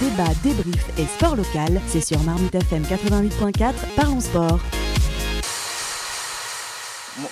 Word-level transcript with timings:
Débat, 0.00 0.28
débrief 0.42 0.98
et 0.98 1.06
sport 1.06 1.36
local, 1.36 1.80
c'est 1.86 2.02
sur 2.02 2.22
Marmite 2.22 2.54
FM 2.54 2.82
88.4, 2.82 3.72
parlons 3.96 4.20
sport. 4.20 4.60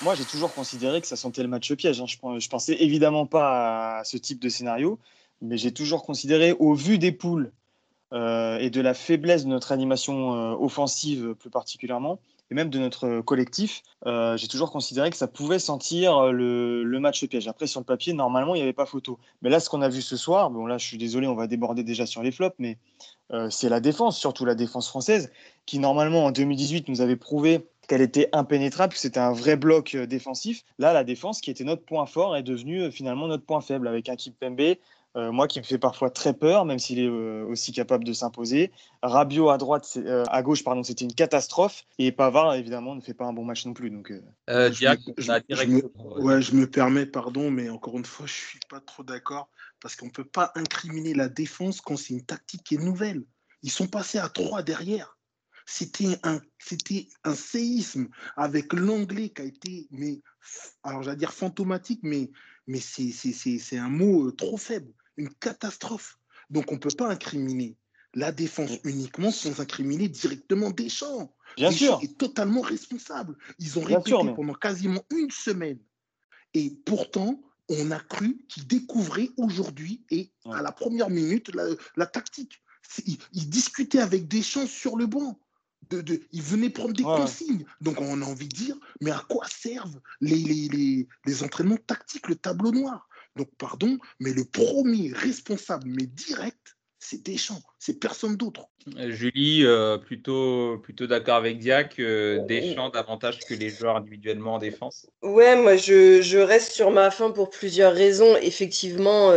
Moi, 0.02 0.14
j'ai 0.14 0.24
toujours 0.24 0.54
considéré 0.54 1.02
que 1.02 1.06
ça 1.06 1.16
sentait 1.16 1.42
le 1.42 1.48
match 1.48 1.70
piège. 1.74 2.00
Hein. 2.00 2.06
Je, 2.06 2.48
pensais 2.48 2.76
évidemment 2.80 3.26
pas 3.26 3.98
à 3.98 4.04
ce 4.04 4.16
type 4.16 4.40
de 4.40 4.48
scénario, 4.48 4.98
mais 5.42 5.58
j'ai 5.58 5.72
toujours 5.72 6.04
considéré, 6.04 6.54
au 6.58 6.72
vu 6.72 6.96
des 6.96 7.12
poules 7.12 7.52
euh, 8.14 8.56
et 8.56 8.70
de 8.70 8.80
la 8.80 8.94
faiblesse 8.94 9.44
de 9.44 9.50
notre 9.50 9.70
animation 9.70 10.34
euh, 10.34 10.56
offensive 10.58 11.34
plus 11.38 11.50
particulièrement, 11.50 12.18
et 12.50 12.54
même 12.54 12.70
de 12.70 12.78
notre 12.78 13.20
collectif, 13.20 13.82
euh, 14.06 14.36
j'ai 14.36 14.48
toujours 14.48 14.70
considéré 14.70 15.10
que 15.10 15.16
ça 15.16 15.26
pouvait 15.26 15.58
sentir 15.58 16.32
le, 16.32 16.98
match 17.00 17.24
piège. 17.26 17.48
Après, 17.48 17.66
sur 17.66 17.80
le 17.80 17.84
papier, 17.84 18.12
normalement, 18.12 18.54
il 18.54 18.58
n'y 18.58 18.62
avait 18.62 18.72
pas 18.72 18.86
photo. 18.86 19.18
Mais 19.42 19.50
là, 19.50 19.60
ce 19.60 19.70
qu'on 19.70 19.82
a 19.82 19.88
vu 19.88 20.02
ce 20.02 20.16
soir, 20.16 20.50
bon 20.50 20.66
là, 20.66 20.78
je 20.78 20.86
suis 20.86 20.98
désolé, 20.98 21.26
on 21.26 21.34
va 21.34 21.46
déborder 21.46 21.82
déjà 21.82 22.06
sur 22.06 22.22
les 22.22 22.32
flops, 22.32 22.56
mais 22.58 22.78
c'est 23.50 23.68
la 23.68 23.80
défense, 23.80 24.18
surtout 24.18 24.44
la 24.44 24.54
défense 24.54 24.88
française, 24.88 25.32
qui 25.66 25.78
normalement 25.78 26.26
en 26.26 26.30
2018 26.30 26.88
nous 26.88 27.00
avait 27.00 27.16
prouvé 27.16 27.66
qu'elle 27.88 28.02
était 28.02 28.28
impénétrable, 28.32 28.92
que 28.92 28.98
c'était 28.98 29.20
un 29.20 29.32
vrai 29.32 29.56
bloc 29.56 29.96
défensif. 29.96 30.62
Là, 30.78 30.92
la 30.92 31.04
défense, 31.04 31.40
qui 31.40 31.50
était 31.50 31.64
notre 31.64 31.84
point 31.84 32.06
fort, 32.06 32.36
est 32.36 32.42
devenue 32.42 32.92
finalement 32.92 33.26
notre 33.26 33.44
point 33.44 33.60
faible, 33.60 33.88
avec 33.88 34.08
un 34.08 34.16
Pembe 34.38 34.76
euh, 35.16 35.30
moi 35.30 35.46
qui 35.46 35.60
me 35.60 35.64
fait 35.64 35.78
parfois 35.78 36.10
très 36.10 36.34
peur, 36.34 36.64
même 36.64 36.80
s'il 36.80 36.98
est 36.98 37.06
euh, 37.06 37.44
aussi 37.46 37.70
capable 37.70 38.02
de 38.02 38.12
s'imposer. 38.12 38.72
Rabiot 39.02 39.48
à 39.48 39.58
droite, 39.58 39.96
euh, 39.96 40.24
à 40.28 40.42
gauche, 40.42 40.64
pardon, 40.64 40.82
c'était 40.82 41.04
une 41.04 41.14
catastrophe. 41.14 41.84
Et 41.98 42.10
Pavard, 42.10 42.54
évidemment, 42.54 42.96
ne 42.96 43.00
fait 43.00 43.14
pas 43.14 43.24
un 43.24 43.32
bon 43.32 43.44
match 43.44 43.64
non 43.64 43.74
plus. 43.74 43.90
Donc, 43.90 44.12
je, 45.48 45.66
me, 45.66 46.20
ouais, 46.20 46.42
je 46.42 46.56
me 46.56 46.68
permets, 46.68 47.06
pardon, 47.06 47.48
mais 47.50 47.68
encore 47.68 47.96
une 47.96 48.04
fois, 48.04 48.26
je 48.26 48.32
suis 48.32 48.60
pas 48.68 48.80
trop 48.80 49.04
d'accord 49.04 49.48
parce 49.80 49.94
qu'on 49.94 50.10
peut 50.10 50.24
pas 50.24 50.50
incriminer 50.56 51.14
la 51.14 51.28
défense 51.28 51.80
quand 51.80 51.96
c'est 51.96 52.14
une 52.14 52.24
tactique 52.24 52.64
qui 52.64 52.74
est 52.74 52.78
nouvelle. 52.78 53.22
Ils 53.62 53.70
sont 53.70 53.86
passés 53.86 54.18
à 54.18 54.28
trois 54.28 54.62
derrière. 54.62 55.16
C'était 55.64 56.18
un, 56.24 56.40
c'était 56.58 57.08
un 57.22 57.34
séisme 57.34 58.08
avec 58.36 58.72
l'anglais 58.72 59.30
qui 59.30 59.42
a 59.42 59.44
été, 59.44 59.86
mais, 59.90 60.20
alors 60.82 61.02
j'allais 61.02 61.16
dire 61.16 61.32
fantomatique, 61.32 62.00
mais, 62.02 62.30
mais 62.66 62.80
c'est, 62.80 63.12
c'est 63.12 63.78
un 63.78 63.88
mot 63.88 64.30
trop 64.32 64.58
faible 64.58 64.92
une 65.16 65.32
catastrophe. 65.34 66.18
Donc 66.50 66.70
on 66.72 66.74
ne 66.74 66.80
peut 66.80 66.90
pas 66.96 67.08
incriminer 67.08 67.76
la 68.14 68.32
défense 68.32 68.78
uniquement 68.84 69.30
sans 69.30 69.60
incriminer 69.60 70.08
directement 70.08 70.70
Deschamps. 70.70 71.34
Bien 71.56 71.70
Deschamps 71.70 72.00
sûr. 72.00 72.10
est 72.10 72.16
totalement 72.18 72.60
responsable. 72.60 73.36
Ils 73.58 73.78
ont 73.78 73.82
répété 73.82 74.12
pendant 74.12 74.54
quasiment 74.54 75.02
une 75.10 75.30
semaine. 75.30 75.78
Et 76.54 76.70
pourtant, 76.84 77.40
on 77.68 77.90
a 77.90 77.98
cru 77.98 78.44
qu'ils 78.48 78.66
découvraient 78.66 79.30
aujourd'hui 79.36 80.04
et 80.10 80.32
à 80.44 80.62
la 80.62 80.72
première 80.72 81.10
minute 81.10 81.50
la, 81.96 82.06
tactique. 82.06 82.62
Ils, 83.06 83.48
discutaient 83.50 84.00
avec 84.00 84.28
Deschamps 84.28 84.66
sur 84.66 84.96
le 84.96 85.06
banc. 85.06 85.38
De, 85.90 86.00
de, 86.00 86.22
ils 86.32 86.42
venaient 86.42 86.70
prendre 86.70 86.94
des 86.94 87.02
consignes. 87.02 87.66
Donc 87.82 88.00
on 88.00 88.22
a 88.22 88.24
envie 88.24 88.48
de 88.48 88.54
dire, 88.54 88.76
mais 89.02 89.10
à 89.10 89.22
quoi 89.28 89.44
servent 89.48 90.00
les, 90.20 90.36
les, 90.36 91.06
les 91.26 91.42
entraînements 91.42 91.76
tactiques, 91.76 92.28
le 92.28 92.36
tableau 92.36 92.72
noir? 92.72 93.06
Donc, 93.36 93.50
pardon, 93.56 93.98
mais 94.20 94.32
le 94.32 94.44
premier 94.44 95.12
responsable, 95.12 95.88
mais 95.88 96.06
direct, 96.06 96.76
c'est 97.04 97.22
Deschamps, 97.22 97.62
c'est 97.78 98.00
personne 98.00 98.36
d'autre. 98.36 98.70
Euh, 98.98 99.10
Julie, 99.10 99.64
euh, 99.64 99.96
plutôt, 99.96 100.78
plutôt 100.82 101.06
d'accord 101.06 101.36
avec 101.36 101.58
Diac, 101.58 101.98
euh, 101.98 102.38
Deschamps 102.40 102.90
davantage 102.90 103.38
que 103.40 103.54
les 103.54 103.70
joueurs 103.70 103.96
individuellement 103.96 104.54
en 104.54 104.58
défense 104.58 105.06
Ouais, 105.22 105.56
moi 105.56 105.76
je, 105.76 106.20
je 106.20 106.38
reste 106.38 106.72
sur 106.72 106.90
ma 106.90 107.10
fin 107.10 107.30
pour 107.30 107.48
plusieurs 107.48 107.94
raisons. 107.94 108.36
Effectivement, 108.42 109.32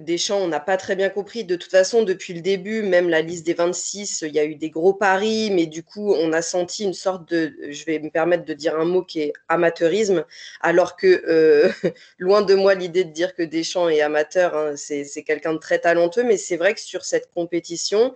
Deschamps, 0.00 0.38
on 0.38 0.48
n'a 0.48 0.60
pas 0.60 0.76
très 0.76 0.96
bien 0.96 1.08
compris. 1.08 1.44
De 1.44 1.54
toute 1.54 1.70
façon, 1.70 2.02
depuis 2.02 2.34
le 2.34 2.40
début, 2.40 2.82
même 2.82 3.08
la 3.08 3.22
liste 3.22 3.46
des 3.46 3.54
26, 3.54 4.24
il 4.26 4.34
y 4.34 4.40
a 4.40 4.44
eu 4.44 4.56
des 4.56 4.70
gros 4.70 4.94
paris, 4.94 5.50
mais 5.52 5.66
du 5.66 5.82
coup, 5.84 6.12
on 6.14 6.32
a 6.32 6.42
senti 6.42 6.84
une 6.84 6.94
sorte 6.94 7.28
de, 7.30 7.54
je 7.70 7.84
vais 7.84 8.00
me 8.00 8.10
permettre 8.10 8.44
de 8.44 8.54
dire 8.54 8.76
un 8.78 8.84
mot 8.84 9.02
qui 9.02 9.20
est 9.20 9.32
amateurisme, 9.48 10.24
alors 10.60 10.96
que 10.96 11.70
loin 12.18 12.42
de 12.42 12.54
moi 12.54 12.74
l'idée 12.74 13.04
de 13.04 13.12
dire 13.12 13.34
que 13.34 13.42
Deschamps 13.42 13.88
est 13.88 14.00
amateur, 14.00 14.56
hein, 14.56 14.74
c'est 14.76 15.22
quelqu'un 15.24 15.52
de 15.52 15.58
très 15.58 15.78
talentueux, 15.78 16.24
mais 16.24 16.36
c'est 16.36 16.56
vrai 16.56 16.74
que 16.74 16.75
sur 16.78 17.04
cette 17.04 17.30
compétition, 17.30 18.14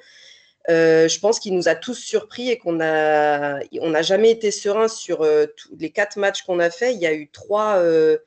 euh, 0.68 1.08
je 1.08 1.18
pense 1.18 1.40
qu'il 1.40 1.54
nous 1.54 1.68
a 1.68 1.74
tous 1.74 1.94
surpris 1.94 2.50
et 2.50 2.58
qu'on 2.58 2.74
n'a 2.74 3.60
on 3.80 3.90
n'a 3.90 4.02
jamais 4.02 4.30
été 4.30 4.50
serein 4.50 4.88
sur 4.88 5.22
euh, 5.22 5.46
tous 5.56 5.74
les 5.78 5.90
quatre 5.90 6.18
matchs 6.18 6.42
qu'on 6.42 6.58
a 6.58 6.70
fait. 6.70 6.92
Il 6.92 7.00
y 7.00 7.06
a 7.06 7.14
eu 7.14 7.28
trois, 7.28 7.76
euh, 7.76 8.18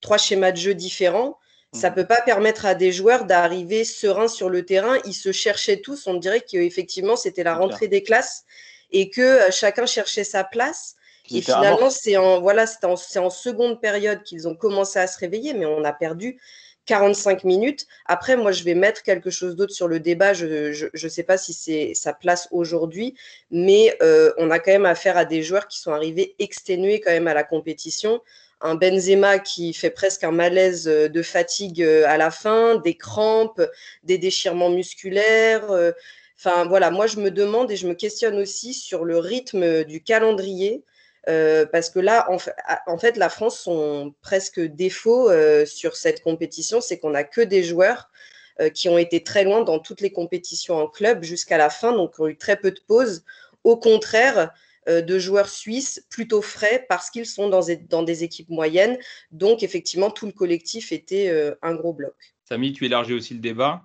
trois 0.00 0.18
schémas 0.18 0.52
de 0.52 0.56
jeu 0.56 0.74
différents. 0.74 1.38
Ça 1.74 1.88
ne 1.88 1.92
mmh. 1.92 1.96
peut 1.96 2.06
pas 2.06 2.20
permettre 2.22 2.66
à 2.66 2.74
des 2.74 2.92
joueurs 2.92 3.24
d'arriver 3.24 3.84
sereins 3.84 4.28
sur 4.28 4.50
le 4.50 4.64
terrain. 4.64 4.98
Ils 5.04 5.14
se 5.14 5.32
cherchaient 5.32 5.80
tous. 5.80 6.06
On 6.06 6.14
dirait 6.14 6.42
qu'effectivement, 6.42 7.16
c'était 7.16 7.44
la 7.44 7.54
rentrée 7.54 7.88
des 7.88 8.02
classes 8.02 8.44
et 8.90 9.08
que 9.08 9.40
chacun 9.50 9.86
cherchait 9.86 10.24
sa 10.24 10.44
place. 10.44 10.96
et 11.30 11.40
finalement, 11.40 11.88
c'est 11.88 12.18
en, 12.18 12.40
voilà, 12.42 12.66
en, 12.82 12.94
en 12.94 13.30
seconde 13.30 13.80
période 13.80 14.22
qu'ils 14.22 14.48
ont 14.48 14.54
commencé 14.54 14.98
à 14.98 15.06
se 15.06 15.18
réveiller, 15.18 15.54
mais 15.54 15.64
on 15.64 15.82
a 15.82 15.94
perdu 15.94 16.38
45 16.86 17.44
minutes. 17.44 17.86
Après, 18.06 18.36
moi, 18.36 18.52
je 18.52 18.64
vais 18.64 18.74
mettre 18.74 19.02
quelque 19.02 19.30
chose 19.30 19.56
d'autre 19.56 19.72
sur 19.72 19.88
le 19.88 20.00
débat. 20.00 20.32
Je 20.32 20.88
ne 20.92 21.08
sais 21.08 21.22
pas 21.22 21.38
si 21.38 21.52
c'est 21.52 21.94
sa 21.94 22.12
place 22.12 22.48
aujourd'hui, 22.50 23.14
mais 23.50 23.96
euh, 24.02 24.32
on 24.38 24.50
a 24.50 24.58
quand 24.58 24.72
même 24.72 24.86
affaire 24.86 25.16
à 25.16 25.24
des 25.24 25.42
joueurs 25.42 25.68
qui 25.68 25.78
sont 25.78 25.92
arrivés 25.92 26.34
exténués 26.38 27.00
quand 27.00 27.12
même 27.12 27.28
à 27.28 27.34
la 27.34 27.44
compétition. 27.44 28.20
Un 28.60 28.74
Benzema 28.76 29.38
qui 29.38 29.74
fait 29.74 29.90
presque 29.90 30.24
un 30.24 30.30
malaise 30.30 30.88
euh, 30.88 31.08
de 31.08 31.22
fatigue 31.22 31.82
euh, 31.82 32.04
à 32.06 32.16
la 32.16 32.30
fin, 32.30 32.76
des 32.76 32.94
crampes, 32.94 33.62
des 34.02 34.18
déchirements 34.18 34.70
musculaires. 34.70 35.92
Enfin, 36.36 36.66
voilà, 36.66 36.90
moi, 36.90 37.06
je 37.06 37.18
me 37.18 37.30
demande 37.30 37.70
et 37.70 37.76
je 37.76 37.86
me 37.86 37.94
questionne 37.94 38.38
aussi 38.38 38.74
sur 38.74 39.04
le 39.04 39.18
rythme 39.18 39.84
du 39.84 40.02
calendrier. 40.02 40.82
Euh, 41.28 41.66
parce 41.66 41.90
que 41.90 42.00
là, 42.00 42.28
en, 42.86 42.98
fait, 42.98 43.16
la 43.16 43.28
France, 43.28 43.60
son 43.60 44.14
presque 44.22 44.60
défaut 44.60 45.30
euh, 45.30 45.64
sur 45.64 45.96
cette 45.96 46.22
compétition, 46.22 46.80
c'est 46.80 46.98
qu'on 46.98 47.10
n'a 47.10 47.24
que 47.24 47.40
des 47.40 47.62
joueurs 47.62 48.10
euh, 48.60 48.70
qui 48.70 48.88
ont 48.88 48.98
été 48.98 49.22
très 49.22 49.44
loin 49.44 49.62
dans 49.62 49.78
toutes 49.78 50.00
les 50.00 50.10
compétitions 50.10 50.76
en 50.76 50.88
club 50.88 51.22
jusqu'à 51.22 51.58
la 51.58 51.70
fin, 51.70 51.92
donc 51.92 52.18
ont 52.18 52.26
eu 52.26 52.36
très 52.36 52.56
peu 52.56 52.72
de 52.72 52.80
pauses. 52.86 53.24
Au 53.64 53.76
contraire, 53.76 54.50
de 54.88 55.16
joueurs 55.20 55.48
suisses 55.48 56.04
plutôt 56.10 56.42
frais 56.42 56.84
parce 56.88 57.08
qu'ils 57.08 57.26
sont 57.26 57.48
dans, 57.48 57.60
dans, 57.88 58.02
des 58.02 58.24
équipes 58.24 58.48
moyennes. 58.48 58.98
Donc, 59.30 59.62
effectivement, 59.62 60.10
tout 60.10 60.26
le 60.26 60.32
collectif 60.32 60.90
était 60.90 61.32
un 61.62 61.76
gros 61.76 61.92
bloc. 61.92 62.16
Samy, 62.44 62.72
tu 62.72 62.84
élargis 62.84 63.14
aussi 63.14 63.34
le 63.34 63.38
débat? 63.38 63.84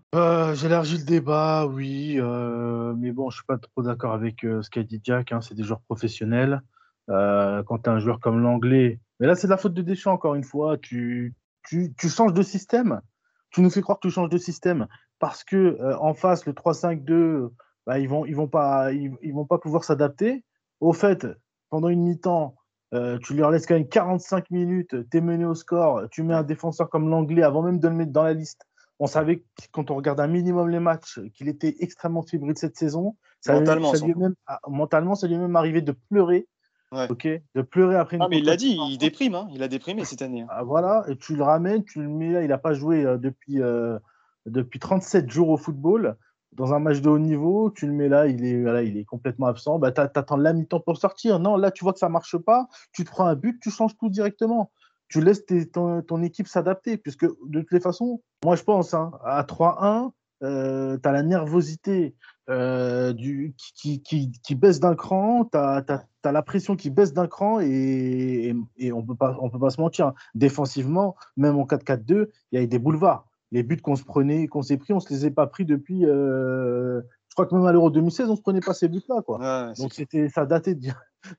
J'élargis 0.56 0.98
le 0.98 1.04
débat, 1.04 1.68
oui. 1.68 2.16
mais 2.16 3.12
bon, 3.12 3.30
je 3.30 3.36
ne 3.36 3.38
suis 3.38 3.46
pas 3.46 3.59
trop 3.59 3.84
d'accord 3.84 4.14
avec 4.14 4.38
ce 4.42 4.68
qu'a 4.72 4.81
dit 4.81 5.00
Jack. 5.04 5.31
Hein, 5.31 5.42
c'est 5.42 5.54
des 5.54 5.62
joueurs 5.62 5.81
professionnels. 5.81 6.64
Euh, 7.09 7.63
quand 7.63 7.79
tu 7.79 7.90
as 7.90 7.94
un 7.94 8.00
joueur 8.00 8.19
comme 8.19 8.41
l'anglais. 8.41 9.00
Mais 9.19 9.28
là, 9.28 9.35
c'est 9.35 9.47
de 9.47 9.51
la 9.51 9.57
faute 9.57 9.73
de 9.73 9.81
Deschamps, 9.81 10.12
encore 10.12 10.35
une 10.35 10.44
fois. 10.44 10.78
Tu, 10.78 11.34
tu, 11.66 11.94
tu, 11.97 12.09
changes 12.09 12.34
de 12.34 12.41
système. 12.41 13.01
Tu 13.50 13.62
nous 13.62 13.69
fais 13.69 13.81
croire 13.81 13.97
que 14.00 14.07
tu 14.07 14.13
changes 14.13 14.29
de 14.29 14.38
système 14.38 14.88
parce 15.19 15.45
que 15.45 15.56
euh, 15.56 15.97
en 16.00 16.13
face, 16.13 16.45
le 16.45 16.51
3-5-2, 16.51 17.50
bah, 17.85 18.00
ils 18.00 18.09
vont, 18.09 18.25
ils 18.25 18.35
vont 18.35 18.50
pas, 18.50 18.91
ils, 18.91 19.34
vont 19.34 19.45
pas 19.45 19.57
pouvoir 19.57 19.85
s'adapter. 19.85 20.44
Au 20.81 20.91
fait, 20.91 21.25
pendant 21.69 21.88
une 21.88 22.03
mi-temps, 22.03 22.56
euh, 22.94 23.18
tu 23.19 23.34
leur 23.34 23.51
laisses 23.51 23.66
quand 23.66 23.75
même 23.75 23.88
45 23.88 24.51
minutes, 24.51 24.95
tu 25.09 25.18
es 25.18 25.22
mené 25.22 25.45
au 25.45 25.56
score, 25.56 26.09
tu 26.12 26.24
mets 26.24 26.34
un 26.34 26.44
défenseur 26.44 26.89
comme 26.89 27.09
l'anglais 27.09 27.44
avant 27.44 27.62
même 27.63 27.79
de 27.79 27.88
le 27.88 27.95
mettre 27.95 28.12
dans 28.12 28.24
la 28.24 28.34
liste. 28.34 28.63
On 29.00 29.07
savait, 29.07 29.45
quand 29.72 29.91
on 29.91 29.95
regarde 29.95 30.19
un 30.19 30.28
minimum 30.28 30.69
les 30.69 30.79
matchs, 30.79 31.19
qu'il 31.34 31.47
était 31.47 31.75
extrêmement 31.79 32.24
fébrile 32.24 32.57
cette 32.57 32.75
saison. 32.75 33.16
Ça 33.39 33.53
mentalement, 33.53 33.94
ça 33.94 34.06
lui 34.06 34.16
même, 34.16 34.35
ah, 34.45 34.59
mentalement, 34.68 35.16
ça 35.16 35.28
lui 35.28 35.35
est 35.35 35.39
même 35.39 35.56
arrivé 35.56 35.81
de 35.81 35.94
pleurer 36.09 36.47
Ok, 36.92 37.28
de 37.28 37.62
pleurer 37.62 37.96
après 37.96 38.16
une 38.16 38.24
Ah, 38.24 38.28
mais 38.30 38.40
il 38.40 38.46
l'a 38.46 38.56
dit, 38.56 38.78
il 38.90 38.98
déprime, 38.98 39.36
hein. 39.36 39.50
il 39.52 39.62
a 39.62 39.68
déprimé 39.68 40.06
cette 40.06 40.22
année. 40.22 40.42
Hein. 40.42 40.48
Ah, 40.50 40.64
voilà, 40.64 41.03
et 41.09 41.18
tu 41.18 41.36
le 41.36 41.44
ramènes, 41.44 41.84
tu 41.84 42.02
le 42.02 42.08
mets 42.08 42.31
là, 42.31 42.44
il 42.44 42.48
n'a 42.48 42.58
pas 42.58 42.74
joué 42.74 43.06
euh, 43.06 43.18
depuis, 43.18 43.62
euh, 43.62 44.00
depuis 44.45 44.80
37 44.80 45.30
jours 45.30 45.50
au 45.50 45.57
football. 45.57 46.16
Dans 46.54 46.74
un 46.74 46.80
match 46.80 47.01
de 47.01 47.10
haut 47.10 47.19
niveau, 47.19 47.72
tu 47.72 47.88
le 47.88 47.94
mets 47.94 48.07
là, 48.07 48.28
il 48.28 48.45
est, 48.45 48.62
voilà, 48.62 48.84
il 48.84 48.98
est 48.98 49.04
complètement 49.04 49.48
absent. 49.48 49.80
Bah, 49.80 49.92
tu 49.92 50.00
attends 50.00 50.38
la 50.38 50.54
mi-temps 50.54 50.80
pour 50.80 50.98
sortir. 50.98 51.39
Non, 51.39 51.57
là, 51.57 51.72
tu 51.72 51.84
vois 51.84 51.92
que 51.92 52.00
ça 52.00 52.07
ne 52.07 52.13
marche 52.13 52.38
pas. 52.38 52.68
Tu 52.94 53.04
te 53.04 53.12
prends 53.12 53.25
un 53.25 53.36
but, 53.36 53.60
tu 53.62 53.69
changes 53.69 53.95
tout 53.98 54.10
directement. 54.10 54.72
Tu 55.10 55.22
laisses 55.22 55.45
ton, 55.74 56.01
ton, 56.01 56.24
équipe 56.24 56.48
s'adapter. 56.48 56.98
Puisque 56.98 57.25
de 57.25 57.60
toutes 57.60 57.74
les 57.74 57.80
façons, 57.80 58.24
moi, 58.44 58.56
je 58.56 58.63
pense, 58.63 58.94
hein, 58.94 59.12
à 59.24 59.44
3-1, 59.44 60.12
euh, 60.44 60.98
tu 60.98 61.07
as 61.07 61.12
la 61.12 61.24
nervosité 61.24 62.16
euh, 62.50 63.12
du, 63.12 63.56
qui, 63.75 64.01
qui, 64.01 64.31
qui, 64.31 64.56
baisse 64.56 64.80
d'un 64.80 64.95
cran, 64.95 65.45
tu 65.51 65.57
as, 65.57 65.84
la 66.31 66.41
pression 66.41 66.75
qui 66.75 66.89
baisse 66.89 67.13
d'un 67.13 67.27
cran 67.27 67.59
et, 67.59 68.56
et, 68.77 68.91
on 68.91 69.03
peut 69.03 69.15
pas, 69.15 69.38
on 69.41 69.50
peut 69.50 69.59
pas 69.59 69.69
se 69.69 69.81
mentir. 69.81 70.13
Défensivement, 70.35 71.15
même 71.35 71.57
en 71.57 71.65
4-4-2, 71.65 72.29
il 72.51 72.59
y 72.59 72.63
a 72.63 72.65
des 72.65 72.79
boulevards. 72.79 73.27
Les 73.51 73.63
buts 73.63 73.77
qu'on 73.77 73.95
se 73.95 74.03
prenait, 74.03 74.47
qu'on 74.47 74.62
s'est 74.62 74.77
pris, 74.77 74.94
on 74.94 75.00
se 75.00 75.13
les 75.13 75.25
a 75.25 75.31
pas 75.31 75.47
pris 75.47 75.65
depuis. 75.65 76.06
Euh, 76.06 77.01
je 77.29 77.35
crois 77.35 77.45
que 77.45 77.56
même 77.56 77.65
à 77.65 77.71
l'Euro 77.71 77.89
2016, 77.89 78.29
on 78.29 78.35
se 78.35 78.41
prenait 78.41 78.62
pas 78.62 78.74
ces 78.74 78.88
buts-là. 78.88 79.21
Quoi. 79.21 79.74
Donc 79.77 79.94
c'était, 79.94 80.27
ça 80.29 80.45
datait 80.45 80.75
de, 80.75 80.89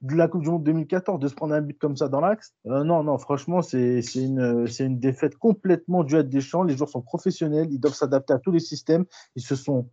de, 0.02 0.14
la 0.14 0.28
Coupe 0.28 0.42
du 0.42 0.48
Monde 0.48 0.62
2014 0.62 1.18
de 1.18 1.28
se 1.28 1.34
prendre 1.34 1.54
un 1.54 1.60
but 1.60 1.78
comme 1.78 1.96
ça 1.96 2.08
dans 2.08 2.20
l'axe. 2.20 2.54
Euh, 2.66 2.84
non, 2.84 3.02
non, 3.02 3.18
franchement, 3.18 3.62
c'est, 3.62 4.00
c'est 4.00 4.22
une, 4.22 4.66
c'est 4.68 4.86
une 4.86 4.98
défaite 4.98 5.36
complètement 5.36 6.04
due 6.04 6.16
à 6.16 6.22
Deschamps. 6.22 6.62
Les 6.62 6.76
joueurs 6.76 6.88
sont 6.88 7.02
professionnels, 7.02 7.68
ils 7.70 7.80
doivent 7.80 7.94
s'adapter 7.94 8.32
à 8.32 8.38
tous 8.38 8.52
les 8.52 8.60
systèmes. 8.60 9.04
Ils 9.34 9.42
se 9.42 9.56
sont 9.56 9.88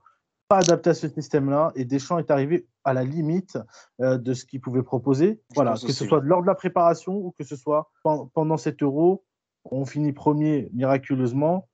pas 0.48 0.60
adapté 0.60 0.92
à 0.92 0.94
ce 0.94 1.08
système-là 1.08 1.72
et 1.76 1.86
Deschamps 1.86 2.20
est 2.20 2.32
arrivé 2.32 2.68
à 2.84 2.94
la 2.94 3.04
limite 3.04 3.58
euh, 4.02 4.18
de 4.18 4.34
ce 4.34 4.46
qu'il 4.46 4.62
pouvait 4.62 4.84
proposer. 4.84 5.42
voilà, 5.56 5.74
que 5.74 5.92
ce 5.92 6.06
soit 6.06 6.22
lors 6.22 6.42
de 6.42 6.48
la 6.48 6.56
préparation 6.56 7.16
ou 7.16 7.34
que 7.38 7.44
ce 7.44 7.56
soit 7.56 7.92
pendant 8.34 8.58
cet 8.58 8.84
euro, 8.84 9.24
on 9.66 9.86
finit 9.86 10.14
premier 10.14 10.70
miraculeusement. 10.74 11.68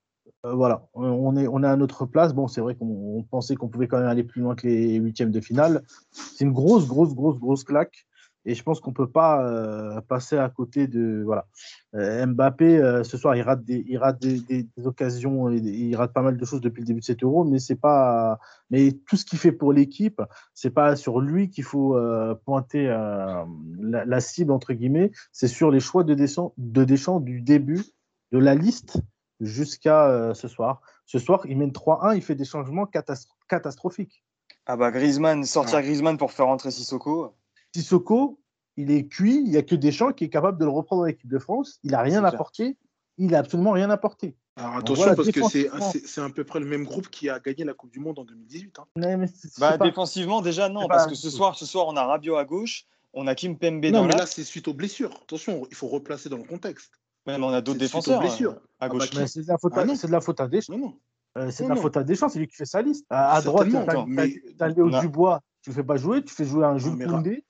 Euh, 0.46 0.54
voilà, 0.54 0.88
on 0.94 1.36
est, 1.36 1.48
on 1.48 1.64
est 1.64 1.68
à 1.68 1.76
notre 1.76 2.06
place. 2.06 2.34
Bon, 2.34 2.48
c'est 2.48 2.62
vrai 2.62 2.76
qu'on 2.76 3.26
pensait 3.30 3.56
qu'on 3.56 3.68
pouvait 3.68 3.88
quand 3.88 4.00
même 4.00 4.08
aller 4.08 4.24
plus 4.24 4.42
loin 4.42 4.56
que 4.56 4.68
les 4.68 4.96
huitièmes 4.96 5.32
de 5.32 5.42
finale. 5.42 5.84
C'est 6.12 6.46
une 6.46 6.54
grosse, 6.54 6.88
grosse, 6.88 7.14
grosse, 7.14 7.38
grosse 7.38 7.64
claque. 7.64 8.06
Et 8.46 8.56
je 8.56 8.64
pense 8.64 8.80
qu'on 8.80 8.90
ne 8.90 8.96
peut 8.96 9.10
pas 9.10 9.46
euh, 9.46 10.02
passer 10.02 10.38
à 10.38 10.50
côté 10.50 10.88
de. 10.88 11.22
Voilà. 11.24 11.46
Euh, 11.94 12.26
Mbappé, 12.26 12.78
euh, 12.78 13.04
ce 13.04 13.18
soir, 13.18 13.36
il 13.36 13.44
rate, 13.44 13.64
des, 13.64 13.84
il 13.88 13.98
rate 13.98 14.20
des, 14.20 14.40
des, 14.40 14.88
occasions, 14.88 15.50
il 15.52 15.96
rate 15.96 16.14
pas 16.14 16.22
mal 16.24 16.38
de 16.38 16.46
choses 16.46 16.62
depuis 16.62 16.82
le 16.82 16.88
début 16.88 17.02
de 17.02 17.06
cet 17.06 17.24
euro, 17.24 17.44
mais 17.44 17.60
c'est 17.60 17.76
pas. 17.76 18.40
Mais 18.72 18.94
tout 19.08 19.16
ce 19.16 19.26
qu'il 19.26 19.38
fait 19.38 19.52
pour 19.52 19.74
l'équipe, 19.74 20.22
c'est 20.56 20.72
pas 20.72 20.96
sur 20.96 21.20
lui 21.20 21.50
qu'il 21.50 21.64
faut 21.64 21.98
pointer 22.46 22.88
la, 22.88 23.46
la, 24.06 24.20
cible, 24.22 24.52
entre 24.52 24.74
guillemets, 24.74 25.12
c'est 25.32 25.48
sur 25.48 25.70
les 25.70 25.80
choix 25.80 26.04
de 26.04 26.14
Deschamps, 26.14 26.54
de 26.58 26.84
Deschamps 26.84 27.20
du 27.20 27.42
début 27.42 27.84
de 28.32 28.40
la 28.40 28.56
liste 28.56 29.02
jusqu'à 29.40 30.34
ce 30.34 30.48
soir. 30.48 30.82
Ce 31.06 31.20
soir, 31.20 31.42
il 31.46 31.58
mène 31.58 31.72
3-1, 31.72 32.16
il 32.16 32.22
fait 32.22 32.36
des 32.36 32.46
changements 32.46 32.88
catastrophiques. 33.50 34.24
Ah 34.66 34.78
bah 34.78 34.92
Griezmann, 34.92 35.44
sortir 35.44 35.82
Griezmann 35.82 36.18
pour 36.18 36.32
faire 36.32 36.46
rentrer 36.46 36.72
Sissoko. 36.72 37.36
Sissoko, 37.74 38.40
il 38.78 38.92
est 38.92 39.08
cuit, 39.08 39.38
il 39.38 39.52
n'y 39.52 39.58
a 39.58 39.64
que 39.64 39.76
Deschamps 39.76 40.14
qui 40.14 40.26
est 40.26 40.30
capable 40.30 40.58
de 40.58 40.66
le 40.66 40.72
reprendre 40.72 41.02
dans 41.02 41.08
l'équipe 41.08 41.30
de 41.30 41.40
France. 41.40 41.80
Il 41.84 41.92
n'a 41.92 42.02
rien 42.02 42.24
apporté. 42.24 42.78
Il 43.18 43.32
n'a 43.32 43.40
absolument 43.40 43.72
rien 43.72 43.90
apporté. 43.90 44.36
Alors 44.58 44.78
attention, 44.78 45.16
parce 45.16 45.32
que 45.32 45.42
c'est 45.50 46.22
à 46.22 46.30
peu 46.30 46.44
près 46.44 46.60
le 46.60 46.66
même 46.66 46.84
groupe 46.84 47.10
qui 47.10 47.30
a 47.30 47.40
gagné 47.40 47.64
la 47.64 47.74
Coupe 47.74 47.92
du 47.92 48.00
Monde 48.00 48.20
en 48.20 48.26
2018. 48.26 48.80
Hein. 48.80 48.86
bah, 49.60 49.78
défensivement, 49.78 50.42
déjà, 50.42 50.70
non, 50.70 50.88
parce 50.88 51.08
que 51.08 51.16
ce 51.16 51.30
soir, 51.30 51.56
ce 51.56 51.66
soir, 51.66 51.88
on 51.88 51.96
a 51.96 52.06
Rabiot 52.06 52.36
à 52.36 52.46
gauche, 52.46 52.86
on 53.14 53.28
a 53.28 53.36
Kim 53.36 53.58
Pembe 53.58 53.86
non, 53.86 54.06
mais 54.06 54.16
là, 54.16 54.26
c'est 54.26 54.44
suite 54.44 54.68
aux 54.68 54.74
blessures. 54.74 55.14
Attention, 55.24 55.66
il 55.70 55.76
faut 55.76 55.88
replacer 55.88 56.30
dans 56.30 56.38
le 56.38 56.44
contexte. 56.44 56.92
Même 57.28 57.44
on 57.44 57.50
a 57.50 57.62
d'autres 57.62 57.80
défenseurs 57.80 58.22
hein, 58.22 58.58
à 58.80 58.90
gauche. 58.90 59.10
Ah 59.14 59.20
bah, 59.20 59.28
c'est 59.28 59.42
de, 59.42 59.48
la 59.48 59.58
faute 59.58 59.78
à, 59.78 59.82
ah 59.82 59.86
de 59.86 60.12
la 60.12 60.22
faute 60.22 60.40
à 60.40 60.48
Deschamps. 60.48 60.98
Euh, 61.38 61.52
c'est 61.52 61.66
de 61.66 61.70
la 61.70 61.76
faute 61.76 61.96
à 61.96 62.04
Deschamps, 62.04 62.30
c'est 62.30 62.40
lui 62.40 62.48
qui 62.48 62.56
fait 62.56 62.66
sa 62.66 62.82
liste. 62.82 63.06
À, 63.10 63.42
droite, 63.42 63.70
tu 63.70 63.76
as, 64.60 64.68
Léo 64.70 64.90
Dubois 64.90 65.42
tu 65.62 65.70
ne 65.70 65.76
fais 65.76 65.84
pas 65.84 65.98
jouer, 65.98 66.24
tu 66.24 66.34
fais 66.34 66.46
jouer 66.46 66.66
un 66.66 66.78
Jules 66.78 67.06
Koundé. 67.06 67.44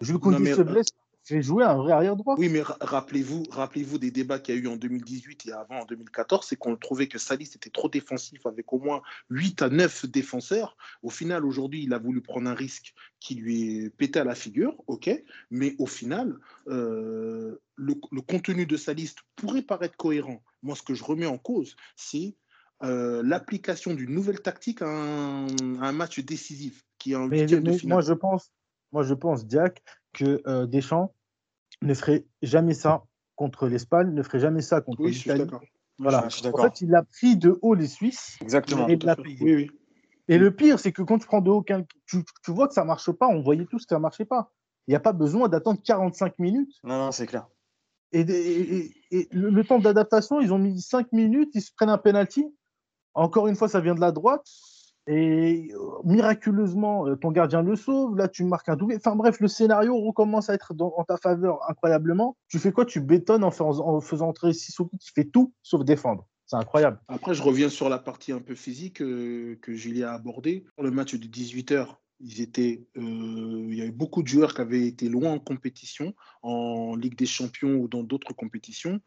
Jules 0.00 0.18
Koundé 0.18 0.54
se 0.54 0.62
blesse, 0.62 0.88
tu 1.24 1.34
fais 1.34 1.42
jouer 1.42 1.64
un 1.64 1.74
vrai 1.76 1.92
arrière 1.92 2.16
droit. 2.16 2.34
Oui, 2.36 2.50
mais 2.50 2.60
rappelez-vous 2.62 3.44
rappelez 3.50 3.84
des 3.98 4.10
débats 4.10 4.38
qu'il 4.38 4.54
y 4.54 4.58
a 4.58 4.60
eu 4.60 4.66
en 4.66 4.76
2018 4.76 5.46
et 5.46 5.52
avant 5.52 5.80
en 5.80 5.84
2014, 5.86 6.46
c'est 6.46 6.56
qu'on 6.56 6.76
trouvait 6.76 7.08
que 7.08 7.18
Salis 7.18 7.50
était 7.54 7.70
trop 7.70 7.88
défensif 7.88 8.44
avec 8.44 8.70
au 8.74 8.78
moins 8.78 9.00
8 9.30 9.62
à 9.62 9.70
9 9.70 10.06
défenseurs. 10.06 10.76
Au 11.02 11.08
final, 11.08 11.46
aujourd'hui, 11.46 11.82
il 11.84 11.94
a 11.94 11.98
voulu 11.98 12.20
prendre 12.20 12.50
un 12.50 12.54
risque 12.54 12.92
qui 13.20 13.36
lui 13.36 13.84
est 13.84 13.90
pété 13.90 14.18
à 14.18 14.24
la 14.24 14.34
figure, 14.34 14.76
ok, 14.86 15.10
mais 15.50 15.74
au 15.78 15.86
final, 15.86 16.38
euh, 16.68 17.58
le, 17.76 17.94
contenu 18.20 18.66
de 18.66 18.76
sa 18.76 18.92
liste 18.92 19.20
pourrait 19.36 19.62
paraître 19.62 19.96
cohérent. 19.96 20.42
Moi, 20.62 20.76
ce 20.76 20.82
que 20.82 20.92
je 20.92 21.04
remets 21.04 21.26
en 21.26 21.38
cause, 21.38 21.74
c'est 21.96 22.36
euh, 22.82 23.22
l'application 23.24 23.94
d'une 23.94 24.12
nouvelle 24.12 24.42
tactique 24.42 24.82
à 24.82 24.88
un 24.88 25.92
match 25.92 26.20
décisif 26.20 26.84
moi, 27.06 28.00
je 28.00 28.12
pense, 28.12 28.52
moi, 28.92 29.02
je 29.02 29.14
pense, 29.14 29.46
Diac, 29.46 29.82
que 30.12 30.42
euh, 30.46 30.66
Deschamps 30.66 31.14
ne 31.82 31.94
ferait 31.94 32.24
jamais 32.42 32.74
ça 32.74 33.04
contre 33.36 33.68
l'Espagne, 33.68 34.12
ne 34.12 34.22
ferait 34.22 34.40
jamais 34.40 34.62
ça 34.62 34.80
contre 34.80 35.04
l'Italie. 35.04 35.50
Voilà. 35.98 36.26
en 36.26 36.62
fait, 36.62 36.80
il 36.80 36.94
a 36.94 37.02
pris 37.04 37.36
de 37.36 37.58
haut 37.62 37.74
les 37.74 37.86
Suisses. 37.86 38.36
Exactement. 38.40 38.88
Et, 38.88 38.98
et 40.28 40.38
le 40.38 40.50
pire, 40.54 40.78
c'est 40.78 40.92
que 40.92 41.02
quand 41.02 41.18
tu 41.18 41.26
prends 41.26 41.40
de 41.40 41.50
haut, 41.50 41.64
tu, 42.06 42.24
tu 42.42 42.50
vois 42.50 42.68
que 42.68 42.74
ça 42.74 42.82
ne 42.82 42.86
marche 42.86 43.10
pas. 43.12 43.28
On 43.28 43.42
voyait 43.42 43.66
tous 43.66 43.84
que 43.84 43.90
ça 43.90 43.96
ne 43.96 44.00
marchait 44.00 44.24
pas. 44.24 44.50
Il 44.86 44.90
n'y 44.90 44.96
a 44.96 45.00
pas 45.00 45.12
besoin 45.12 45.48
d'attendre 45.48 45.80
45 45.82 46.38
minutes. 46.38 46.74
Non, 46.82 46.98
non, 46.98 47.12
c'est 47.12 47.26
clair. 47.26 47.46
Et, 48.12 48.22
le, 49.32 49.50
le, 49.50 49.64
temps 49.64 49.78
d'adaptation, 49.78 50.40
ils 50.40 50.52
ont 50.52 50.58
mis 50.58 50.80
5 50.80 51.12
minutes, 51.12 51.50
ils 51.54 51.62
se 51.62 51.72
prennent 51.74 51.90
un 51.90 51.98
penalty. 51.98 52.46
Encore 53.14 53.48
une 53.48 53.56
fois, 53.56 53.68
ça 53.68 53.80
vient 53.80 53.94
de 53.94 54.00
la 54.00 54.12
droite. 54.12 54.46
Et 55.06 55.70
euh, 55.74 55.78
miraculeusement, 56.04 57.06
euh, 57.06 57.16
ton 57.16 57.30
gardien 57.30 57.62
le 57.62 57.76
sauve. 57.76 58.16
Là, 58.16 58.28
tu 58.28 58.44
marques 58.44 58.68
un 58.70 58.76
doublé. 58.76 58.96
Enfin 58.96 59.14
bref, 59.16 59.38
le 59.40 59.48
scénario 59.48 59.96
recommence 59.98 60.48
à 60.48 60.54
être 60.54 60.72
en 60.80 61.04
ta 61.04 61.18
faveur 61.18 61.58
incroyablement. 61.68 62.36
Tu 62.48 62.58
fais 62.58 62.72
quoi? 62.72 62.86
Tu 62.86 63.00
bétonnes 63.00 63.44
en, 63.44 63.50
faisant, 63.50 64.28
entrer 64.28 64.54
Sissoko 64.54 64.96
qui 64.96 65.10
fait 65.14 65.24
tout 65.24 65.52
sauf 65.62 65.84
défendre. 65.84 66.26
C'est 66.46 66.56
incroyable. 66.56 67.00
Après, 67.08 67.34
je 67.34 67.42
reviens 67.42 67.68
sur 67.68 67.88
la 67.88 67.98
partie 67.98 68.32
un 68.32 68.40
peu 68.40 68.54
physique 68.54 69.02
euh, 69.02 69.58
que 69.60 69.74
Julien 69.74 70.08
a 70.08 70.12
abordée. 70.12 70.64
Le 70.80 70.90
match 70.90 71.14
de 71.14 71.26
18h, 71.26 71.86
ils 72.20 72.40
étaient, 72.40 72.86
il 72.96 73.74
y 73.74 73.82
avait 73.82 73.90
beaucoup 73.90 74.22
de 74.22 74.28
joueurs 74.28 74.54
qui 74.54 74.60
avaient 74.60 74.86
été 74.86 75.08
loin 75.08 75.32
en 75.32 75.38
compétition, 75.38 76.14
en 76.42 76.96
Ligue 76.96 77.16
des 77.16 77.26
Champions 77.26 77.74
ou 77.74 77.88
dans 77.88 78.02
d'autres 78.02 78.32
compétitions. 78.32 79.00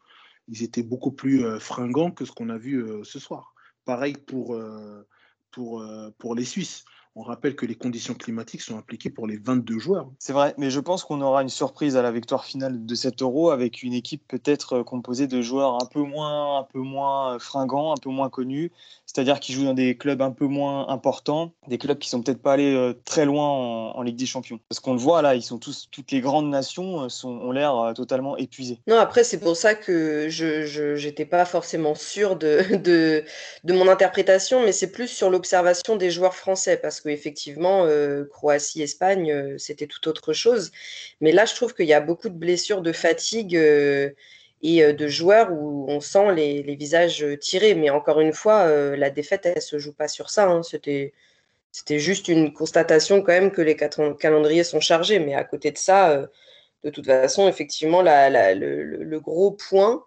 Ils 0.46 0.62
étaient 0.62 0.82
beaucoup 0.82 1.12
plus 1.12 1.44
fringants 1.58 2.10
que 2.10 2.24
ce 2.24 2.32
qu'on 2.32 2.48
a 2.50 2.58
vu 2.58 2.84
ce 3.02 3.18
soir. 3.18 3.54
Pareil 3.84 4.14
pour 4.14 4.56
pour, 5.50 5.82
euh, 5.82 6.10
pour 6.18 6.34
les 6.34 6.44
Suisses. 6.44 6.84
On 7.20 7.22
rappelle 7.22 7.56
que 7.56 7.66
les 7.66 7.74
conditions 7.74 8.14
climatiques 8.14 8.62
sont 8.62 8.78
appliquées 8.78 9.10
pour 9.10 9.26
les 9.26 9.38
22 9.38 9.80
joueurs. 9.80 10.08
C'est 10.20 10.32
vrai, 10.32 10.54
mais 10.56 10.70
je 10.70 10.78
pense 10.78 11.02
qu'on 11.02 11.20
aura 11.20 11.42
une 11.42 11.48
surprise 11.48 11.96
à 11.96 12.02
la 12.02 12.12
victoire 12.12 12.44
finale 12.44 12.86
de 12.86 12.94
cet 12.94 13.22
euro 13.22 13.50
avec 13.50 13.82
une 13.82 13.92
équipe 13.92 14.22
peut-être 14.28 14.74
euh, 14.74 14.84
composée 14.84 15.26
de 15.26 15.42
joueurs 15.42 15.82
un 15.82 15.86
peu 15.86 16.00
moins, 16.00 16.60
un 16.60 16.62
peu 16.62 16.78
moins 16.78 17.34
euh, 17.34 17.38
fringants, 17.40 17.92
un 17.92 17.96
peu 18.00 18.08
moins 18.08 18.28
connus, 18.28 18.70
c'est-à-dire 19.04 19.40
qui 19.40 19.52
jouent 19.52 19.64
dans 19.64 19.74
des 19.74 19.96
clubs 19.96 20.22
un 20.22 20.30
peu 20.30 20.46
moins 20.46 20.88
importants, 20.90 21.50
des 21.66 21.76
clubs 21.76 21.98
qui 21.98 22.08
sont 22.08 22.22
peut-être 22.22 22.40
pas 22.40 22.52
allés 22.52 22.72
euh, 22.72 22.94
très 23.04 23.24
loin 23.24 23.48
en, 23.48 24.02
Ligue 24.02 24.14
des 24.14 24.26
Champions. 24.26 24.60
Parce 24.68 24.78
qu'on 24.78 24.92
le 24.92 25.00
voit 25.00 25.20
là, 25.20 25.34
ils 25.34 25.42
sont 25.42 25.58
tous, 25.58 25.88
toutes 25.90 26.12
les 26.12 26.20
grandes 26.20 26.48
nations 26.48 27.08
sont, 27.08 27.30
ont 27.30 27.50
l'air 27.50 27.94
totalement 27.96 28.36
épuisées. 28.36 28.78
Non, 28.86 28.96
après 28.96 29.24
c'est 29.24 29.40
pour 29.40 29.56
ça 29.56 29.74
que 29.74 30.28
je 30.28 31.04
n'étais 31.04 31.24
pas 31.24 31.44
forcément 31.44 31.96
sûr 31.96 32.36
de, 32.36 32.76
de, 32.76 33.24
de 33.64 33.74
mon 33.74 33.88
interprétation, 33.88 34.62
mais 34.64 34.70
c'est 34.70 34.92
plus 34.92 35.08
sur 35.08 35.30
l'observation 35.30 35.96
des 35.96 36.12
joueurs 36.12 36.36
français 36.36 36.76
parce 36.76 37.00
que 37.00 37.07
effectivement, 37.12 37.84
euh, 37.86 38.24
Croatie-Espagne, 38.24 39.32
euh, 39.32 39.58
c'était 39.58 39.86
tout 39.86 40.08
autre 40.08 40.32
chose. 40.32 40.70
Mais 41.20 41.32
là, 41.32 41.44
je 41.44 41.54
trouve 41.54 41.74
qu'il 41.74 41.86
y 41.86 41.92
a 41.94 42.00
beaucoup 42.00 42.28
de 42.28 42.34
blessures, 42.34 42.82
de 42.82 42.92
fatigue 42.92 43.56
euh, 43.56 44.10
et 44.62 44.92
de 44.92 45.08
joueurs 45.08 45.52
où 45.52 45.86
on 45.88 46.00
sent 46.00 46.34
les, 46.34 46.62
visages 46.76 47.24
tirés. 47.40 47.74
Mais 47.74 47.90
encore 47.90 48.20
une 48.20 48.32
fois, 48.32 48.68
la 48.96 49.10
défaite, 49.10 49.46
elle 49.46 49.56
ne 49.56 49.60
se 49.60 49.78
joue 49.78 49.92
pas 49.92 50.08
sur 50.08 50.30
ça. 50.30 50.48
Hein. 50.48 50.62
C'était, 50.62 51.12
c'était 51.72 51.98
juste 52.00 52.28
une 52.28 52.52
constatation 52.52 53.22
quand 53.22 53.32
même 53.32 53.52
que 53.52 53.62
les 53.62 53.76
calendriers 53.76 54.64
sont 54.64 54.80
chargés. 54.80 55.20
Mais 55.20 55.34
à 55.34 55.44
côté 55.44 55.70
de 55.70 55.78
ça, 55.78 56.28
de 56.84 56.90
toute 56.90 57.06
façon, 57.06 57.48
effectivement, 57.48 58.02
le, 58.02 59.18
gros 59.20 59.52
point, 59.52 60.04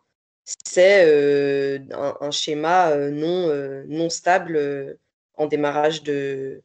c'est 0.65 1.81
un, 1.91 2.31
schéma 2.31 2.95
non, 2.97 3.83
non 3.87 4.09
stable 4.09 4.97
en 5.41 5.47
démarrage 5.47 6.03
de, 6.03 6.61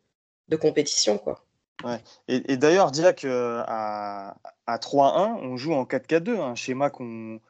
de 0.48 0.56
compétition. 0.56 1.18
Quoi. 1.18 1.44
Ouais. 1.84 2.00
Et, 2.28 2.56
d'ailleurs, 2.56 2.90
dire 2.90 3.14
qu'à 3.14 4.36
à 4.66 4.78
3-1, 4.78 5.38
on 5.42 5.56
joue 5.56 5.74
en 5.74 5.84
4-4-2, 5.84 6.40
un 6.40 6.54
schéma 6.54 6.90
qu'on 6.90 7.40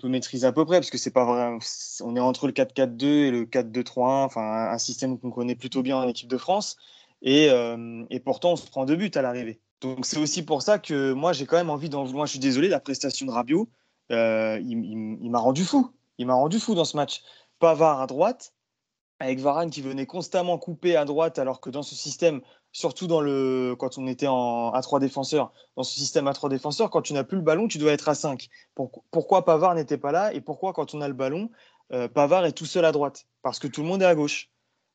peut 0.00 0.08
maîtriser 0.08 0.46
à 0.46 0.52
peu 0.52 0.64
près, 0.64 0.78
parce 0.78 0.90
que 0.90 0.98
c'est 0.98 1.10
pas 1.10 1.24
vrai. 1.24 1.58
On 2.02 2.16
est 2.16 2.20
entre 2.20 2.46
le 2.46 2.52
4-4-2 2.52 3.04
et 3.04 3.30
le 3.30 3.44
4-2-3-1, 3.44 4.24
enfin 4.24 4.70
un 4.70 4.78
système 4.78 5.18
qu'on 5.18 5.30
connaît 5.30 5.54
plutôt 5.54 5.82
bien 5.82 5.96
en 5.98 6.08
équipe 6.08 6.28
de 6.28 6.38
France. 6.38 6.76
Et, 7.22 7.50
euh, 7.50 8.04
et 8.10 8.20
pourtant, 8.20 8.52
on 8.52 8.56
se 8.56 8.68
prend 8.68 8.84
deux 8.84 8.96
buts 8.96 9.10
à 9.14 9.22
l'arrivée. 9.22 9.60
Donc 9.80 10.06
c'est 10.06 10.18
aussi 10.18 10.42
pour 10.42 10.62
ça 10.62 10.78
que 10.78 11.12
moi, 11.12 11.32
j'ai 11.32 11.46
quand 11.46 11.56
même 11.56 11.70
envie 11.70 11.88
d'en. 11.88 12.06
Moi, 12.06 12.26
je 12.26 12.32
suis 12.32 12.38
désolé, 12.38 12.68
la 12.68 12.80
prestation 12.80 13.26
de 13.26 13.30
Rabiot, 13.30 13.68
euh, 14.10 14.58
il, 14.62 15.18
il 15.20 15.30
m'a 15.30 15.38
rendu 15.38 15.64
fou. 15.64 15.90
Il 16.18 16.26
m'a 16.26 16.34
rendu 16.34 16.58
fou 16.58 16.74
dans 16.74 16.84
ce 16.84 16.96
match. 16.96 17.22
Pavard 17.58 18.00
à 18.00 18.06
droite, 18.06 18.53
avec 19.24 19.40
Varane 19.40 19.70
qui 19.70 19.80
venait 19.80 20.06
constamment 20.06 20.58
couper 20.58 20.96
à 20.96 21.04
droite, 21.04 21.38
alors 21.38 21.60
que 21.60 21.70
dans 21.70 21.82
ce 21.82 21.94
système, 21.94 22.40
surtout 22.72 23.08
quand 23.08 23.98
on 23.98 24.06
était 24.06 24.26
en, 24.26 24.70
à 24.70 24.82
trois 24.82 25.00
défenseurs, 25.00 25.52
dans 25.76 25.82
ce 25.82 25.94
système 25.94 26.28
à 26.28 26.34
trois 26.34 26.50
défenseurs, 26.50 26.90
quand 26.90 27.02
tu 27.02 27.12
n'as 27.14 27.24
plus 27.24 27.38
le 27.38 27.42
ballon, 27.42 27.66
tu 27.66 27.78
dois 27.78 27.92
être 27.92 28.08
à 28.08 28.14
5. 28.14 28.48
pourquoi 29.10 29.44
Pavard 29.44 29.74
n'était 29.74 29.98
pas 29.98 30.12
là 30.12 30.32
et 30.34 30.40
pourquoi, 30.40 30.72
quand 30.72 30.94
on 30.94 31.00
a 31.00 31.08
le 31.08 31.14
ballon, 31.14 31.50
euh, 31.92 32.08
Pavard 32.08 32.44
est 32.44 32.52
tout 32.52 32.66
seul 32.66 32.84
à 32.84 32.92
droite? 32.92 33.26
Parce 33.42 33.58
que 33.58 33.66
tout 33.66 33.82
le 33.82 33.88
monde 33.88 34.02
est 34.02 34.06
à 34.06 34.14
gauche. 34.14 34.50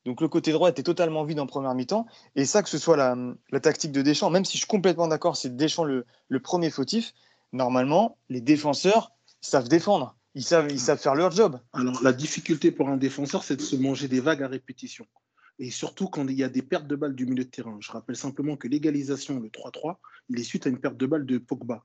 Donc 0.06 0.22
le 0.22 0.28
côté 0.28 0.52
droit 0.52 0.70
était 0.70 0.84
totalement 0.84 1.24
vide 1.24 1.40
en 1.40 1.48
première 1.48 1.74
mi-temps. 1.74 2.06
Et 2.36 2.46
ça, 2.46 2.64
que 2.64 2.70
ce 2.70 2.78
soit 2.78 2.98
la, 2.98 3.60
tactique 3.60 3.92
de 3.92 4.02
Deschamps, 4.02 4.30
même 4.30 4.46
si 4.46 4.54
je 4.54 4.60
suis 4.60 4.68
complètement 4.68 5.08
d'accord, 5.08 5.36
c'est 5.36 5.56
Deschamps 5.56 5.84
le 5.84 6.06
premier 6.42 6.70
fautif, 6.70 7.14
normalement, 7.52 8.18
les 8.30 8.42
défenseurs 8.42 9.12
savent 9.42 9.68
défendre. 9.70 10.16
Ils 10.36 10.44
savent, 10.44 10.98
faire 10.98 11.16
leur 11.16 11.32
job. 11.32 11.60
Alors, 11.74 12.04
la 12.04 12.14
difficulté 12.14 12.72
pour 12.72 12.90
un 12.90 12.98
défenseur, 12.98 13.44
c'est 13.44 13.56
de 13.56 13.62
se 13.62 13.76
manger 13.76 14.08
des 14.08 14.20
vagues 14.20 14.44
à 14.44 14.48
répétition. 14.48 15.06
Et 15.58 15.72
surtout 15.72 16.08
quand 16.08 16.28
il 16.28 16.38
y 16.38 16.44
a 16.44 16.50
des 16.50 16.62
pertes 16.62 16.88
de 16.88 16.96
balles 16.96 17.16
du 17.16 17.26
milieu 17.26 17.44
de 17.44 17.50
terrain. 17.50 17.78
Je 17.82 17.92
rappelle 17.92 18.16
simplement 18.16 18.56
que 18.56 18.68
l'égalisation, 18.68 19.40
le 19.40 19.50
3-3, 19.50 19.98
il 20.30 20.40
est 20.40 20.44
suite 20.44 20.68
à 20.68 20.70
une 20.70 20.80
perte 20.80 20.98
de 20.98 21.06
balles 21.06 21.26
de 21.26 21.38
Pogba. 21.38 21.84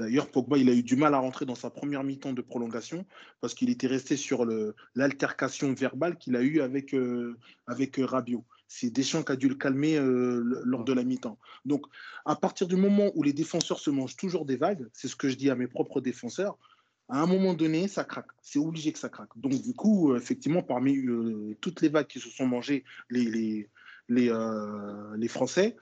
D'ailleurs, 0.00 0.30
Pogba, 0.30 0.56
il 0.56 0.70
a 0.70 0.72
eu 0.72 0.82
du 0.82 0.96
mal 0.96 1.12
à 1.14 1.18
rentrer 1.18 1.44
dans 1.44 1.54
sa 1.54 1.68
première 1.68 2.02
mi-temps 2.02 2.32
de 2.32 2.40
prolongation 2.40 3.04
parce 3.42 3.52
qu'il 3.52 3.68
était 3.68 3.86
resté 3.86 4.16
sur 4.16 4.46
l'altercation 4.94 5.74
verbale 5.74 6.16
qu'il 6.16 6.36
a 6.36 6.42
eue 6.42 6.62
avec, 6.62 6.94
euh, 6.94 7.36
avec 7.66 7.98
euh, 7.98 8.06
Rabiot. 8.06 8.46
c'est 8.66 8.88
Deschamps 8.88 9.22
qui 9.22 9.32
a 9.32 9.36
dû 9.36 9.50
le 9.50 9.56
calmer 9.56 9.98
euh, 9.98 10.42
lors 10.64 10.84
de 10.84 10.94
la 10.94 11.04
mi-temps. 11.04 11.38
Donc, 11.66 11.84
à 12.24 12.34
partir 12.34 12.66
du 12.66 12.76
moment 12.76 13.10
où 13.14 13.22
les 13.22 13.34
défenseurs 13.34 13.78
se 13.78 13.90
mangent 13.90 14.16
toujours 14.16 14.46
des 14.46 14.56
vagues, 14.56 14.88
c'est 14.94 15.08
ce 15.08 15.16
que 15.16 15.28
je 15.28 15.36
dis 15.36 15.50
à 15.50 15.54
mes 15.54 15.66
propres 15.66 16.00
défenseurs, 16.00 16.56
à 17.10 17.20
un 17.20 17.26
moment 17.26 17.54
donné, 17.54 17.88
ça 17.88 18.04
craque. 18.04 18.30
C'est 18.40 18.58
obligé 18.58 18.92
que 18.92 18.98
ça 18.98 19.08
craque. 19.08 19.30
Donc, 19.36 19.52
du 19.60 19.74
coup, 19.74 20.12
euh, 20.12 20.16
effectivement, 20.16 20.62
parmi 20.62 20.96
euh, 20.96 21.56
toutes 21.60 21.80
les 21.80 21.88
vagues 21.88 22.06
qui 22.06 22.20
se 22.20 22.30
sont 22.30 22.46
mangées, 22.46 22.84
les, 23.10 23.24
les, 23.24 23.68
les, 24.08 24.32
les 25.16 25.28
Français, 25.28 25.76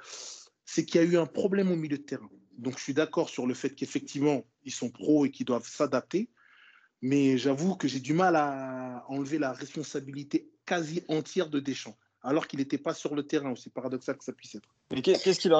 c'est 0.64 0.84
qu'il 0.84 1.00
y 1.00 1.04
a 1.04 1.06
eu 1.06 1.16
un 1.16 1.26
problème 1.26 1.70
au 1.70 1.76
milieu 1.76 1.98
de 1.98 2.02
terrain. 2.02 2.28
Donc, 2.56 2.78
je 2.78 2.82
suis 2.82 2.94
d'accord 2.94 3.28
sur 3.28 3.46
le 3.46 3.54
fait 3.54 3.70
qu'effectivement, 3.70 4.44
ils 4.64 4.72
sont 4.72 4.90
pros 4.90 5.24
et 5.26 5.30
qu'ils 5.30 5.46
doivent 5.46 5.68
s'adapter. 5.68 6.28
Mais 7.00 7.38
j'avoue 7.38 7.76
que 7.76 7.86
j'ai 7.86 8.00
du 8.00 8.12
mal 8.12 8.34
à 8.34 9.04
enlever 9.08 9.38
la 9.38 9.52
responsabilité 9.52 10.50
quasi 10.66 11.04
entière 11.08 11.48
de 11.48 11.60
Deschamps 11.60 11.96
alors 12.22 12.46
qu'il 12.46 12.58
n'était 12.58 12.78
pas 12.78 12.94
sur 12.94 13.14
le 13.14 13.22
terrain, 13.22 13.52
aussi 13.52 13.70
paradoxal 13.70 14.16
que 14.16 14.24
ça 14.24 14.32
puisse 14.32 14.54
être. 14.54 14.68
Mais 14.90 15.02
qu'est-ce 15.02 15.38
qu'il 15.40 15.52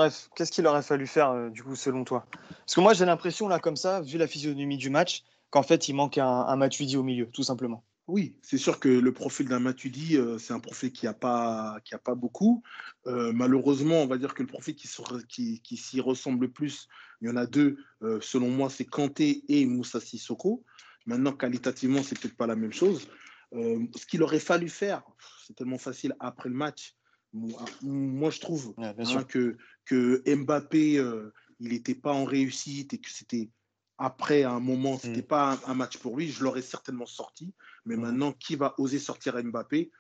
aurait, 0.67 0.83
fallu 0.83 1.07
faire, 1.07 1.31
euh, 1.31 1.51
du 1.51 1.63
coup, 1.63 1.77
selon 1.77 2.05
toi? 2.05 2.27
Parce 2.49 2.75
que 2.75 2.81
moi, 2.81 2.95
j'ai 2.95 3.05
l'impression, 3.05 3.49
là, 3.49 3.59
comme 3.59 3.77
ça, 3.77 4.01
vu 4.01 4.19
la 4.19 4.27
physionomie 4.27 4.77
du 4.77 4.91
match, 4.91 5.25
qu'en 5.51 5.63
fait, 5.63 5.89
il 5.89 5.95
manque 5.95 6.19
un, 6.19 6.27
un 6.27 6.57
Matuidi 6.57 6.97
au 6.97 7.03
milieu, 7.03 7.29
tout 7.31 7.43
simplement. 7.43 7.85
Oui, 8.07 8.37
c'est 8.41 8.57
sûr 8.57 8.81
que 8.81 8.89
le 8.89 9.13
profil 9.13 9.49
d'un 9.49 9.61
Matuidi, 9.61 10.17
euh, 10.17 10.39
c'est 10.39 10.55
un 10.55 10.61
profil 10.61 10.93
qui 10.93 11.05
n'a 11.05 11.13
pas, 11.13 11.79
qui 11.85 11.95
a 11.95 11.99
pas 11.99 12.15
beaucoup. 12.15 12.63
Euh, 13.07 13.33
malheureusement, 13.33 14.03
on 14.03 14.07
va 14.07 14.17
dire 14.17 14.33
que 14.33 14.43
le 14.43 14.49
profil 14.49 14.75
qui, 14.75 14.89
qui, 15.29 15.61
qui 15.61 15.77
s'y 15.77 16.01
ressemble 16.01 16.47
le 16.47 16.51
plus, 16.51 16.89
il 17.21 17.29
y 17.29 17.31
en 17.31 17.37
a 17.37 17.47
deux, 17.47 17.77
selon 18.21 18.49
moi, 18.49 18.71
c'est 18.71 18.85
Kanté 18.85 19.43
et 19.49 19.67
Moussa 19.67 20.01
Sissoko. 20.01 20.65
Maintenant, 21.05 21.33
qualitativement, 21.33 22.03
c'est 22.03 22.19
peut-être 22.19 22.37
pas 22.37 22.47
la 22.47 22.57
même 22.57 22.73
chose. 22.73 23.09
ce 23.53 24.07
qu'il 24.07 24.23
aurait 24.23 24.39
fallu 24.39 24.69
faire, 24.69 25.03
c'est 25.47 25.55
tellement 25.55 25.79
facile 25.79 26.15
après 26.21 26.49
le 26.49 26.55
match. 26.55 26.95
Moi, 27.33 28.31
je 28.31 28.41
trouve 28.41 28.75
hein, 28.79 29.25
que, 29.25 29.57
que 29.85 30.23
Mbappé, 30.27 30.99
euh, 30.99 31.33
il 31.61 31.71
n'était 31.71 31.95
pas 31.95 32.13
en 32.13 32.25
réussite 32.25 32.95
et 32.95 32.99
que 32.99 33.11
c'était 33.11 33.51
après 33.99 34.45
un 34.45 34.61
moment, 34.61 34.99
ce 34.99 35.09
n'était 35.09 35.23
mm. 35.23 35.27
pas 35.27 35.59
un, 35.67 35.75
match 35.75 35.99
pour 35.99 36.17
lui. 36.17 36.31
Je 36.31 36.43
l'aurais 36.43 36.63
certainement 36.63 37.07
sorti. 37.07 37.53
Mais 37.85 37.97
mm. 37.97 38.01
maintenant, 38.01 38.33
qui 38.33 38.57
va 38.57 38.75
oser 38.79 38.99
sortir 38.99 39.37
Mbappé? 39.43 39.91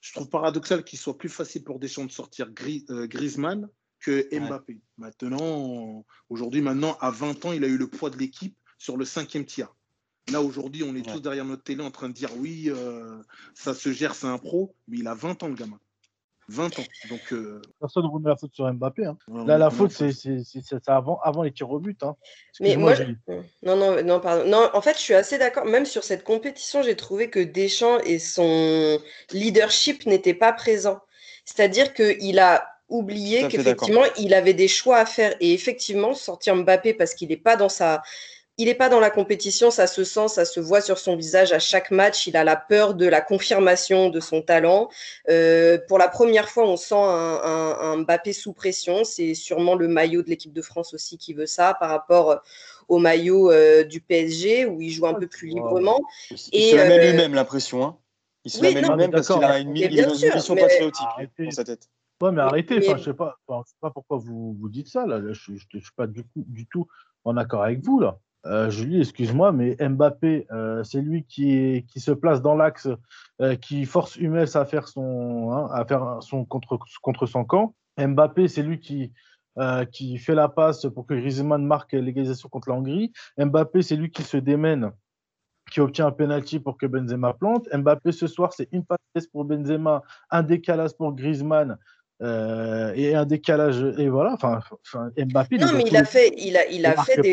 Je 0.00 0.12
trouve 0.12 0.28
paradoxal 0.28 0.84
qu'il 0.84 0.98
soit 0.98 1.18
plus 1.18 1.28
facile 1.28 1.64
pour 1.64 1.80
Deschamps 1.80 2.04
de 2.04 2.12
sortir 2.12 2.48
euh, 2.48 3.06
Griezmann 3.06 3.68
que 4.00 4.28
Mbappé. 4.38 4.80
Maintenant, 4.96 6.04
aujourd'hui, 6.28 6.60
maintenant, 6.60 6.96
à 7.00 7.10
20 7.10 7.46
ans, 7.46 7.52
il 7.52 7.64
a 7.64 7.66
eu 7.68 7.78
le 7.78 7.88
poids 7.88 8.10
de 8.10 8.16
l'équipe 8.16 8.56
sur 8.78 8.96
le 8.96 9.04
cinquième 9.04 9.44
tiers. 9.44 9.74
Là, 10.30 10.42
aujourd'hui, 10.42 10.82
on 10.84 10.94
est 10.94 11.02
tous 11.02 11.20
derrière 11.20 11.46
notre 11.46 11.62
télé 11.62 11.82
en 11.82 11.90
train 11.90 12.08
de 12.08 12.14
dire 12.14 12.30
oui, 12.36 12.64
euh, 12.68 13.22
ça 13.54 13.74
se 13.74 13.90
gère, 13.92 14.14
c'est 14.14 14.26
un 14.26 14.38
pro, 14.38 14.76
mais 14.86 14.98
il 14.98 15.08
a 15.08 15.14
20 15.14 15.42
ans, 15.42 15.48
le 15.48 15.54
gamin. 15.54 15.80
20 16.48 16.78
ans. 16.78 16.84
Donc, 17.10 17.20
euh, 17.32 17.60
Personne 17.78 18.04
ne 18.04 18.08
remet 18.08 18.30
la 18.30 18.36
faute 18.36 18.54
sur 18.54 18.72
Mbappé. 18.72 19.04
Hein. 19.04 19.18
Là, 19.46 19.58
la 19.58 19.70
faute, 19.70 19.92
c'est 19.92 20.88
avant, 20.88 21.20
avant 21.22 21.42
les 21.42 21.52
tirs 21.52 21.70
au 21.70 21.78
but. 21.78 22.02
Hein. 22.02 22.16
Mais 22.60 22.76
moi, 22.76 22.94
non, 23.62 23.76
non, 23.76 24.02
non, 24.02 24.20
pardon. 24.20 24.48
Non, 24.48 24.70
en 24.72 24.80
fait, 24.80 24.94
je 24.94 25.02
suis 25.02 25.14
assez 25.14 25.36
d'accord. 25.38 25.66
Même 25.66 25.84
sur 25.84 26.04
cette 26.04 26.24
compétition, 26.24 26.82
j'ai 26.82 26.96
trouvé 26.96 27.28
que 27.28 27.40
Deschamps 27.40 27.98
et 28.00 28.18
son 28.18 28.98
leadership 29.32 30.06
n'étaient 30.06 30.34
pas 30.34 30.52
présents. 30.52 31.00
C'est-à-dire 31.44 31.92
qu'il 31.92 32.38
a 32.38 32.66
oublié 32.88 33.48
qu'effectivement, 33.48 34.04
il 34.18 34.32
avait 34.32 34.54
des 34.54 34.68
choix 34.68 34.98
à 34.98 35.06
faire. 35.06 35.34
Et 35.40 35.52
effectivement, 35.52 36.14
sortir 36.14 36.56
Mbappé 36.56 36.94
parce 36.94 37.14
qu'il 37.14 37.28
n'est 37.28 37.36
pas 37.36 37.56
dans 37.56 37.68
sa 37.68 38.02
il 38.58 38.66
n'est 38.66 38.74
pas 38.74 38.88
dans 38.88 38.98
la 38.98 39.10
compétition, 39.10 39.70
ça 39.70 39.86
se 39.86 40.02
sent, 40.02 40.26
ça 40.26 40.44
se 40.44 40.58
voit 40.58 40.80
sur 40.80 40.98
son 40.98 41.14
visage 41.14 41.52
à 41.52 41.60
chaque 41.60 41.92
match. 41.92 42.26
Il 42.26 42.36
a 42.36 42.42
la 42.42 42.56
peur 42.56 42.94
de 42.94 43.06
la 43.06 43.20
confirmation 43.20 44.10
de 44.10 44.18
son 44.18 44.42
talent. 44.42 44.88
Euh, 45.28 45.78
pour 45.86 45.96
la 45.96 46.08
première 46.08 46.48
fois, 46.48 46.68
on 46.68 46.76
sent 46.76 46.96
un, 46.96 47.96
Mbappé 47.98 48.32
sous 48.32 48.52
pression. 48.52 49.04
C'est 49.04 49.34
sûrement 49.34 49.76
le 49.76 49.86
maillot 49.86 50.22
de 50.22 50.28
l'équipe 50.28 50.52
de 50.52 50.60
France 50.60 50.92
aussi 50.92 51.18
qui 51.18 51.34
veut 51.34 51.46
ça 51.46 51.74
par 51.78 51.88
rapport 51.88 52.42
au 52.88 52.98
maillot 52.98 53.52
euh, 53.52 53.84
du 53.84 54.00
PSG 54.00 54.66
où 54.66 54.82
il 54.82 54.90
joue 54.90 55.06
un 55.06 55.14
peu 55.14 55.28
plus 55.28 55.46
librement. 55.46 56.00
Il 56.30 56.38
se 56.38 56.74
la 56.74 56.88
met 56.88 56.98
euh, 56.98 57.10
lui-même 57.12 57.34
la 57.34 57.44
pression. 57.44 57.84
Hein. 57.84 57.96
Il 58.44 58.50
se 58.50 58.60
la 58.60 58.72
met 58.72 58.82
lui-même 58.82 59.12
parce 59.12 59.28
qu'il 59.28 59.44
a 59.44 59.60
une, 59.60 59.70
mission 59.70 60.56
patriotique 60.56 61.06
dans 61.38 61.50
sa 61.52 61.62
tête. 61.62 61.88
Ouais, 62.20 62.32
mais 62.32 62.40
arrêtez, 62.40 62.82
je 62.82 62.90
ne 62.90 62.98
sais, 62.98 63.14
pas, 63.14 63.38
sais 63.48 63.76
pas 63.80 63.90
pourquoi 63.92 64.16
vous, 64.16 64.56
vous 64.58 64.68
dites 64.68 64.88
ça. 64.88 65.06
Là. 65.06 65.20
Je 65.20 65.52
ne 65.52 65.58
suis 65.58 65.92
pas 65.94 66.08
du, 66.08 66.24
du 66.34 66.66
tout 66.66 66.88
en 67.22 67.36
accord 67.36 67.62
avec 67.62 67.84
vous. 67.84 68.00
là. 68.00 68.18
Euh, 68.46 68.70
Julie, 68.70 69.00
excuse-moi, 69.00 69.52
mais 69.52 69.76
Mbappé, 69.80 70.46
euh, 70.52 70.82
c'est 70.84 71.00
lui 71.00 71.24
qui, 71.24 71.84
se 71.96 72.12
place 72.12 72.40
dans 72.40 72.54
l'axe, 72.54 72.88
euh, 73.40 73.56
qui 73.56 73.84
force 73.84 74.16
Hummels 74.16 74.56
à 74.56 74.64
faire 74.64 74.88
son, 74.88 75.52
hein, 75.52 75.68
à 75.72 75.84
faire 75.84 76.18
son 76.20 76.44
contre, 76.44 76.78
contre 77.02 77.26
son 77.26 77.44
camp. 77.44 77.74
Mbappé, 77.98 78.48
c'est 78.48 78.62
lui 78.62 78.78
qui, 78.78 79.12
qui 79.90 80.18
fait 80.18 80.36
la 80.36 80.48
passe 80.48 80.86
pour 80.94 81.04
que 81.04 81.14
Griezmann 81.14 81.66
marque 81.66 81.92
l'égalisation 81.92 82.48
contre 82.48 82.68
la 82.68 82.76
Hongrie. 82.76 83.12
Mbappé, 83.38 83.82
c'est 83.82 83.96
lui 83.96 84.10
qui 84.12 84.22
se 84.22 84.36
démène, 84.36 84.92
qui 85.72 85.80
obtient 85.80 86.06
un 86.06 86.12
penalty 86.12 86.60
pour 86.60 86.78
que 86.78 86.86
Benzema 86.86 87.34
plante. 87.34 87.68
Mbappé, 87.74 88.12
ce 88.12 88.28
soir, 88.28 88.52
c'est 88.52 88.68
une 88.70 88.84
passe 88.84 89.26
pour 89.32 89.44
Benzema, 89.44 90.02
un 90.30 90.44
décalage 90.44 90.92
pour 90.96 91.12
Griezmann 91.12 91.76
euh, 92.20 92.92
et 92.96 93.14
un 93.14 93.24
décalage 93.24 93.94
et 93.96 94.08
voilà 94.08 94.32
enfin, 94.32 94.60
Mbappé 95.16 95.56
non 95.56 95.68
mais 95.72 95.84
il 95.86 95.96
a 95.96 96.04
fait 96.04 96.32
il 96.36 96.56
a 96.56 96.66
il 96.66 96.84
a 96.84 97.00
fait 97.04 97.20
des, 97.22 97.32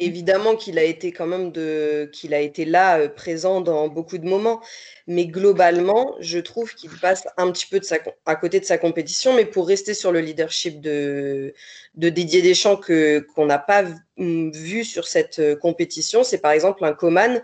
évidemment 0.00 0.56
qu'il 0.56 0.80
a 0.80 0.82
été 0.82 1.12
quand 1.12 1.28
même 1.28 1.52
de 1.52 2.10
qu'il 2.12 2.34
a 2.34 2.40
été 2.40 2.64
là 2.64 2.98
euh, 2.98 3.08
présent 3.08 3.60
dans 3.60 3.86
beaucoup 3.86 4.18
de 4.18 4.26
moments. 4.26 4.60
Mais 5.06 5.26
globalement 5.26 6.16
je 6.18 6.40
trouve 6.40 6.74
qu'il 6.74 6.90
passe 6.90 7.28
un 7.36 7.52
petit 7.52 7.66
peu 7.66 7.78
de 7.78 7.84
sa 7.84 7.98
à 8.26 8.34
côté 8.34 8.58
de 8.58 8.64
sa 8.64 8.78
compétition. 8.78 9.32
Mais 9.36 9.44
pour 9.44 9.68
rester 9.68 9.94
sur 9.94 10.10
le 10.10 10.18
leadership 10.18 10.80
de 10.80 11.54
de 11.94 12.08
Didier 12.08 12.42
Deschamps 12.42 12.78
que 12.78 13.20
qu'on 13.20 13.46
n'a 13.46 13.58
pas 13.58 13.84
vu 14.16 14.84
sur 14.84 15.06
cette 15.06 15.38
euh, 15.38 15.54
compétition 15.54 16.24
c'est 16.24 16.38
par 16.38 16.50
exemple 16.50 16.84
un 16.84 16.92
Coman 16.92 17.40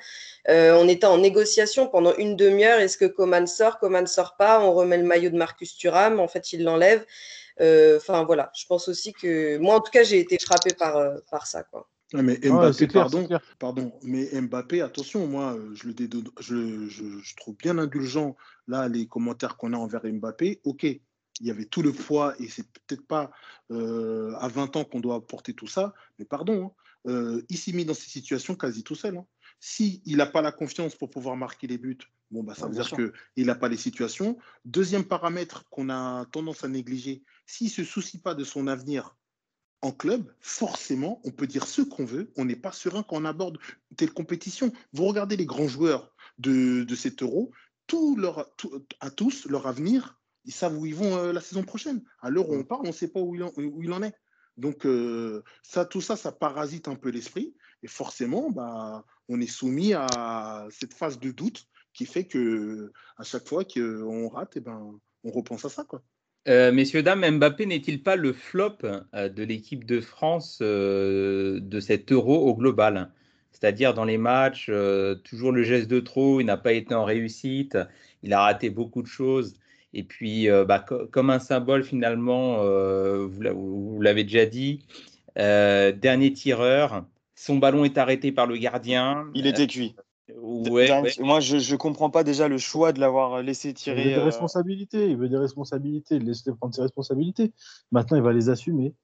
on 0.49 0.89
était 0.89 1.07
en 1.07 1.19
négociation 1.19 1.89
pendant 1.89 2.15
une 2.17 2.37
demi-heure. 2.37 2.79
Est-ce 2.79 2.99
que 2.99 3.07
Coman 3.07 3.47
sort 3.47 3.79
Coman 3.79 4.03
ne 4.03 4.09
sort 4.09 4.37
pas? 4.37 4.61
On 4.61 4.73
remet 4.73 4.99
le 4.99 5.05
maillot 5.05 5.31
de 5.31 5.37
Marcus 5.37 5.77
Thuram. 5.77 6.21
En 6.21 6.29
fait, 6.29 6.53
il 6.53 6.65
l'enlève. 6.65 7.05
Euh, 7.61 7.97
enfin, 7.97 8.25
voilà. 8.25 8.51
Je 8.55 8.67
pense 8.67 8.89
aussi 8.89 9.13
que. 9.13 9.59
Moi, 9.59 9.75
en 9.75 9.81
tout 9.81 9.91
cas, 9.91 10.03
j'ai 10.03 10.21
été 10.21 10.39
frappé 10.39 10.75
par, 10.75 10.97
euh, 10.97 11.17
par 11.31 11.47
ça. 11.47 11.63
Quoi. 11.65 11.89
mais 12.13 12.39
Mbappé, 12.43 12.87
pardon, 12.89 13.29
pardon, 13.59 13.93
mais 14.03 14.29
Mbappé, 14.41 14.83
attention, 14.83 15.27
moi, 15.27 15.59
je 15.75 15.89
le 15.89 15.95
je, 16.41 16.89
je, 16.89 17.37
trouve 17.37 17.57
bien 17.57 17.79
indulgent 17.79 18.37
là 18.69 18.89
les 18.89 19.07
commentaires 19.07 19.57
qu'on 19.57 19.73
a 19.73 19.77
envers 19.77 20.05
Mbappé. 20.05 20.61
Ok, 20.65 20.85
il 20.85 21.01
y 21.41 21.51
avait 21.51 21.65
tout 21.65 21.83
le 21.83 21.93
poids 21.93 22.35
et 22.39 22.49
c'est 22.49 22.67
peut-être 22.67 23.07
pas 23.07 23.31
à 23.71 24.49
20 24.49 24.77
ans 24.77 24.85
qu'on 24.85 25.01
doit 25.01 25.27
porter 25.27 25.55
tout 25.55 25.67
ça, 25.67 25.95
mais 26.19 26.25
pardon, 26.25 26.73
hein, 27.07 27.41
il 27.49 27.57
s'est 27.57 27.73
mis 27.73 27.85
dans 27.85 27.95
ces 27.95 28.09
situations 28.09 28.55
quasi 28.55 28.85
tout 28.85 28.95
seul. 28.95 29.17
Hein. 29.17 29.27
S'il 29.61 30.17
n'a 30.17 30.27
pas 30.27 30.43
la 30.43 30.53
confiance 30.53 30.95
pour 30.95 31.11
pouvoir 31.11 31.37
marquer 31.37 31.67
les 31.67 31.79
buts, 31.79 31.99
bon, 32.31 32.43
bah, 32.43 32.55
ça 32.55 32.67
veut 32.67 32.75
dire 32.75 32.91
qu'il 32.91 33.47
n'a 33.47 33.55
pas 33.55 33.69
les 33.69 33.77
situations. 33.77 34.39
Deuxième 34.65 35.05
paramètre 35.05 35.69
qu'on 35.71 35.91
a 35.91 36.27
tendance 36.27 36.65
à 36.65 36.69
négliger, 36.69 37.23
s'il 37.47 37.69
ne 37.69 37.73
se 37.73 37.85
soucie 37.85 38.19
pas 38.19 38.35
de 38.35 38.45
son 38.45 38.67
avenir 38.67 39.17
en 39.83 39.93
club, 39.93 40.33
forcément, 40.41 41.21
on 41.25 41.31
peut 41.31 41.47
dire 41.47 41.67
ce 41.67 41.83
qu'on 41.83 42.05
veut, 42.05 42.33
on 42.37 42.45
n'est 42.45 42.57
pas 42.57 42.73
serein 42.73 43.03
quand 43.03 43.17
on 43.17 43.25
aborde 43.25 43.59
telle 43.97 44.13
compétition. 44.13 44.73
Vous 44.93 45.05
regardez 45.05 45.37
les 45.37 45.47
grands 45.47 45.69
joueurs 45.69 46.15
de, 46.39 46.85
de 46.85 46.95
cet 46.95 47.23
euro, 47.23 47.53
tout 47.87 48.17
leur, 48.17 48.51
à 49.01 49.11
tous, 49.11 49.47
leur 49.47 49.67
avenir, 49.67 50.19
ils 50.45 50.53
savent 50.53 50.79
où 50.79 50.87
ils 50.87 50.95
vont 50.95 51.17
euh, 51.17 51.33
la 51.33 51.41
saison 51.41 51.63
prochaine. 51.63 52.03
À 52.21 52.31
l'heure 52.31 52.49
où 52.49 52.55
on 52.55 52.65
parle, 52.65 52.83
on 52.85 52.89
ne 52.89 52.93
sait 52.93 53.09
pas 53.09 53.21
où 53.21 53.35
il 53.35 53.43
en, 53.43 53.53
où 53.57 53.83
il 53.83 53.93
en 53.93 54.03
est. 54.03 54.15
Donc, 54.57 54.87
euh, 54.87 55.43
ça, 55.63 55.85
tout 55.85 56.01
ça, 56.01 56.17
ça 56.17 56.33
parasite 56.33 56.89
un 56.89 56.95
peu 56.95 57.11
l'esprit. 57.11 57.55
Et 57.83 57.89
forcément, 57.89 58.51
bah, 58.51 59.05
on 59.29 59.41
est 59.41 59.47
soumis 59.47 59.93
à 59.95 60.67
cette 60.71 60.95
phase 60.95 61.19
de 61.21 61.31
doute 61.31 61.67
qui 61.93 62.07
fait 62.07 62.25
que 62.25 62.93
à 63.17 63.25
chaque 63.25 63.47
fois 63.47 63.65
qu'on 63.65 64.29
rate, 64.29 64.55
eh 64.57 64.61
ben, 64.61 64.99
on 65.25 65.31
repense 65.31 65.65
à 65.65 65.69
ça. 65.69 65.85
Quoi. 65.85 66.03
Euh, 66.49 66.73
messieurs, 66.73 67.03
dames, 67.03 67.39
Mbappé 67.39 67.67
n'est-il 67.67 68.03
pas 68.03 68.17
le 68.17 68.33
flop 68.33 68.79
euh, 68.85 69.29
de 69.29 69.43
l'équipe 69.43 69.85
de 69.85 70.01
France 70.01 70.61
de 70.61 71.81
cet 71.81 72.13
euro 72.13 72.49
au 72.49 72.55
global? 72.55 73.13
C'est-à-dire 73.53 73.95
dans 73.95 74.05
les 74.05 74.19
matchs, 74.19 74.71
toujours 75.25 75.51
le 75.53 75.63
geste 75.63 75.89
de 75.89 76.01
trop, 76.01 76.41
il 76.41 76.45
n'a 76.45 76.59
pas 76.59 76.73
été 76.73 76.95
en 76.95 77.05
réussite, 77.05 77.79
il 78.23 78.35
a 78.35 78.43
raté 78.43 78.69
beaucoup 78.69 79.01
de 79.01 79.07
choses. 79.07 79.55
Et 79.93 80.03
puis, 80.03 80.49
bah, 80.67 80.85
comme 81.11 81.31
un 81.31 81.39
symbole 81.39 81.85
finalement, 81.85 82.59
vous 82.59 84.01
l'avez 84.01 84.25
déjà 84.25 84.47
dit, 84.47 84.87
dernier 85.37 86.33
tireur, 86.33 87.05
son 87.35 87.59
ballon 87.59 87.85
est 87.85 87.99
arrêté 87.99 88.33
par 88.33 88.47
le 88.47 88.57
gardien. 88.57 89.27
Il 89.35 89.47
était 89.47 89.67
cuit. 89.67 89.95
Ouais, 90.35 90.89
Moi, 91.21 91.41
je 91.41 91.57
ne 91.57 91.77
comprends 91.77 92.11
pas 92.11 92.25
déjà 92.25 92.49
le 92.49 92.59
choix 92.59 92.93
de 92.93 92.99
l'avoir 92.99 93.43
laissé 93.43 93.73
tirer. 93.73 94.01
Il 94.01 94.05
veut 94.09 94.15
des 94.15 94.21
euh, 94.21 94.25
responsabilités. 94.25 95.11
Il 95.11 95.17
veut 95.17 95.29
des 95.29 95.37
responsabilités. 95.37 96.19
Laissez 96.19 96.53
prendre 96.53 96.75
ses 96.75 96.83
responsabilités. 96.83 97.53
Maintenant, 97.93 98.17
il 98.17 98.23
va 98.23 98.33
les 98.33 98.49
assumer. 98.49 98.95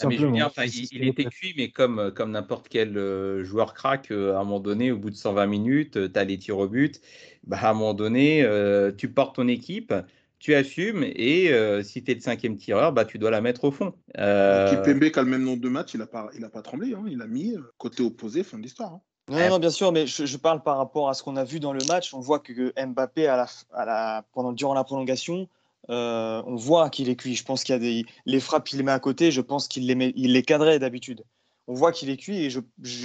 Ah, 0.00 0.06
il, 0.10 1.06
était 1.06 1.24
cuit, 1.24 1.54
mais 1.56 1.70
comme, 1.70 2.12
comme 2.14 2.30
n'importe 2.30 2.68
quel 2.68 2.96
euh, 2.96 3.44
joueur 3.44 3.74
crack, 3.74 4.10
euh, 4.10 4.34
à 4.34 4.40
un 4.40 4.44
moment 4.44 4.60
donné, 4.60 4.90
au 4.90 4.96
bout 4.96 5.10
de 5.10 5.16
120 5.16 5.46
minutes, 5.46 6.12
tu 6.12 6.18
as 6.18 6.24
les 6.24 6.38
tirs 6.38 6.58
au 6.58 6.68
but. 6.68 7.00
Bah, 7.44 7.58
à 7.60 7.70
un 7.70 7.74
moment 7.74 7.94
donné, 7.94 8.46
tu 8.96 9.10
portes 9.10 9.36
ton 9.36 9.48
équipe, 9.48 9.92
tu 10.38 10.54
assumes 10.54 11.04
et 11.04 11.52
si 11.82 12.02
tu 12.02 12.10
es 12.10 12.14
le 12.14 12.20
cinquième 12.20 12.56
tireur, 12.56 12.92
bah, 12.92 13.04
tu 13.04 13.18
dois 13.18 13.30
la 13.30 13.40
mettre 13.40 13.64
au 13.64 13.70
fond. 13.70 13.92
Euh... 14.18 14.70
Kipembe 14.70 15.10
qui 15.10 15.18
a 15.18 15.22
le 15.22 15.28
même 15.28 15.44
nombre 15.44 15.60
de 15.60 15.68
matchs, 15.68 15.94
il 15.94 15.98
n'a 15.98 16.06
pas, 16.06 16.30
il 16.36 16.44
a 16.44 16.48
pas 16.48 16.62
tremblé, 16.62 16.94
hein. 16.94 17.04
il 17.08 17.20
a 17.20 17.26
mis 17.26 17.54
côté 17.78 18.02
opposé, 18.02 18.42
fin 18.44 18.58
de 18.58 18.62
l'histoire. 18.62 18.94
Hein. 18.94 19.00
Non, 19.28 19.58
bien 19.58 19.70
sûr, 19.70 19.92
mais 19.92 20.06
je, 20.06 20.36
parle 20.36 20.62
par 20.62 20.78
rapport 20.78 21.08
à 21.08 21.14
ce 21.14 21.22
qu'on 21.22 21.36
a 21.36 21.44
vu 21.44 21.60
dans 21.60 21.72
le 21.72 21.84
match. 21.86 22.12
On 22.12 22.20
voit 22.20 22.40
que 22.40 22.72
Mbappé, 22.84 23.26
à 23.26 23.36
la, 23.36 23.46
à 23.72 23.84
la, 23.84 24.24
pendant, 24.32 24.52
durant 24.52 24.74
la 24.74 24.84
prolongation, 24.84 25.48
euh, 25.90 26.42
on 26.46 26.56
voit 26.56 26.90
qu'il 26.90 27.08
est 27.08 27.16
cuit. 27.16 27.34
Je 27.34 27.44
pense 27.44 27.64
qu'il 27.64 27.72
y 27.72 27.76
a 27.76 27.78
des 27.78 28.04
les 28.26 28.40
frappes 28.40 28.66
qu'il 28.66 28.82
met 28.82 28.92
à 28.92 29.00
côté. 29.00 29.30
Je 29.30 29.40
pense 29.40 29.68
qu'il 29.68 29.86
les, 29.86 30.12
il 30.16 30.32
les 30.32 30.42
cadrait 30.42 30.78
d'habitude. 30.78 31.24
On 31.68 31.74
voit 31.74 31.92
qu'il 31.92 32.10
est 32.10 32.16
cuit 32.16 32.44
et 32.44 32.50
je, 32.50 32.60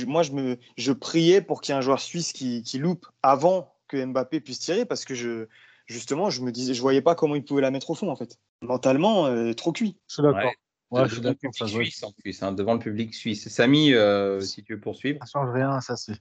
moi 0.05 0.23
je 0.23 0.31
me 0.31 0.57
je 0.77 0.91
priais 0.91 1.41
pour 1.41 1.61
qu'il 1.61 1.73
y 1.73 1.75
ait 1.75 1.79
un 1.79 1.81
joueur 1.81 1.99
suisse 1.99 2.33
qui, 2.33 2.63
qui, 2.63 2.79
loupe 2.79 3.05
avant 3.21 3.71
que 3.87 4.03
Mbappé 4.03 4.39
puisse 4.39 4.59
tirer 4.59 4.85
parce 4.85 5.05
que 5.05 5.13
je 5.13 5.47
justement 5.85 6.29
je 6.29 6.41
me 6.41 6.51
disais 6.51 6.73
je 6.73 6.81
voyais 6.81 7.01
pas 7.01 7.15
comment 7.15 7.35
il 7.35 7.43
pouvait 7.43 7.61
la 7.61 7.71
mettre 7.71 7.89
au 7.91 7.95
fond 7.95 8.09
en 8.09 8.15
fait. 8.15 8.37
Mentalement 8.61 9.27
euh, 9.27 9.53
trop 9.53 9.71
cuit. 9.71 9.97
Je 10.07 10.15
suis 10.15 10.23
d'accord. 10.23 10.51
Ouais, 10.89 11.07
je 11.07 11.13
suis 11.13 11.21
d'accord. 11.21 11.51
Suisse 11.53 12.03
en 12.03 12.11
plus, 12.13 12.41
hein, 12.41 12.53
devant 12.53 12.73
le 12.73 12.79
public 12.79 13.13
suisse. 13.13 13.49
Samy, 13.49 13.93
euh, 13.93 14.39
si 14.39 14.63
tu 14.63 14.75
veux 14.75 14.79
poursuivre. 14.79 15.19
Ça 15.21 15.39
change 15.39 15.53
rien, 15.53 15.81
ça 15.81 15.97
c'est. 15.97 16.15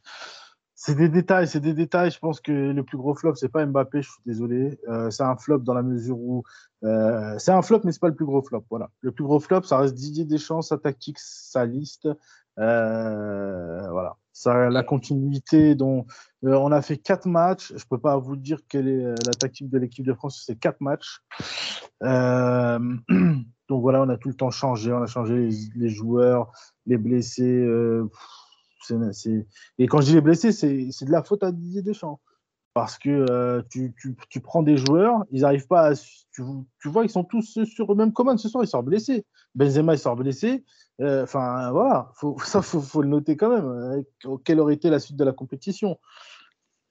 C'est 0.87 0.95
des 0.95 1.09
détails, 1.09 1.49
c'est 1.49 1.59
des 1.59 1.75
détails. 1.75 2.13
Je 2.13 2.21
pense 2.21 2.41
que 2.41 2.53
le 2.53 2.85
plus 2.85 2.97
gros 2.97 3.13
flop, 3.13 3.35
c'est 3.35 3.49
pas 3.49 3.67
Mbappé, 3.67 4.03
je 4.03 4.09
suis 4.09 4.23
désolé. 4.25 4.79
Euh, 4.89 5.11
c'est 5.11 5.25
un 5.25 5.35
flop 5.35 5.59
dans 5.59 5.75
la 5.75 5.83
mesure 5.83 6.17
où. 6.17 6.45
Euh, 6.85 7.37
c'est 7.41 7.51
un 7.51 7.61
flop, 7.63 7.81
mais 7.83 7.91
c'est 7.91 7.99
pas 7.99 8.07
le 8.07 8.15
plus 8.15 8.25
gros 8.25 8.41
flop. 8.41 8.65
Voilà. 8.71 8.89
Le 9.01 9.11
plus 9.11 9.25
gros 9.25 9.41
flop, 9.41 9.65
ça 9.65 9.79
reste 9.79 9.95
Didier 9.95 10.25
Deschamps, 10.25 10.63
sa 10.63 10.79
tactique, 10.79 11.19
sa 11.19 11.67
liste. 11.67 12.09
Euh, 12.61 13.91
voilà. 13.91 14.15
Ça, 14.33 14.71
la 14.71 14.85
continuité 14.85 15.75
dont. 15.75 16.07
on 16.43 16.71
a 16.71 16.81
fait 16.83 16.99
quatre 16.99 17.27
matchs. 17.27 17.73
Je 17.75 17.85
peux 17.85 17.99
pas 17.99 18.17
vous 18.17 18.37
dire 18.37 18.61
quelle 18.69 18.87
est 18.87 19.03
la 19.03 19.33
tactique 19.33 19.69
de 19.69 19.79
l'équipe 19.79 20.07
de 20.07 20.15
France, 20.15 20.45
c'est 20.47 20.55
quatre 20.57 20.81
matchs. 20.81 21.19
donc 22.01 23.83
voilà, 23.83 24.03
on 24.03 24.09
a 24.09 24.17
tout 24.19 24.29
le 24.29 24.37
temps 24.37 24.53
changé. 24.53 24.93
On 24.93 25.03
a 25.03 25.07
changé 25.07 25.49
les, 25.75 25.89
joueurs, 25.89 26.53
les 26.87 26.97
blessés. 26.97 27.67
Et 29.79 29.87
quand 29.87 30.01
je 30.01 30.07
dis 30.07 30.15
les 30.15 30.21
blessés, 30.21 30.53
c'est 30.53 31.05
de 31.05 31.13
la 31.13 31.23
faute 31.23 31.43
à 31.43 31.53
Didier 31.53 31.83
Deschamps. 31.83 32.21
Parce 32.75 32.99
que 32.99 33.09
euh, 33.09 33.63
tu, 33.71 33.95
tu, 34.29 34.41
prends 34.41 34.63
des 34.63 34.77
joueurs, 34.77 35.25
ils 35.31 35.41
n'arrivent 35.43 35.67
pas 35.67 35.93
à. 35.93 35.95
Tu, 35.95 36.43
tu, 36.79 36.89
vois, 36.91 37.05
ils 37.05 37.11
sont 37.11 37.25
tous 37.25 37.65
sur 37.65 37.89
le 37.89 37.95
même 37.95 38.13
commande 38.13 38.39
ce 38.39 38.51
soir, 38.51 38.63
ils 38.63 38.69
sont 38.69 38.83
blessés. 38.83 39.25
Benzema, 39.55 39.95
il 39.95 39.99
sort 39.99 40.15
blessé. 40.15 40.63
Euh, 41.01 41.23
enfin, 41.23 41.71
voilà, 41.71 42.11
faut, 42.17 42.37
ça, 42.45 42.59
il 42.59 42.81
faut, 42.83 43.01
le 43.01 43.09
noter 43.09 43.37
quand 43.39 43.49
même. 43.49 44.05
quelle 44.45 44.61
aurait 44.61 44.75
été 44.75 44.91
la 44.91 44.99
suite 44.99 45.17
de 45.17 45.25
la 45.25 45.33
compétition 45.33 45.99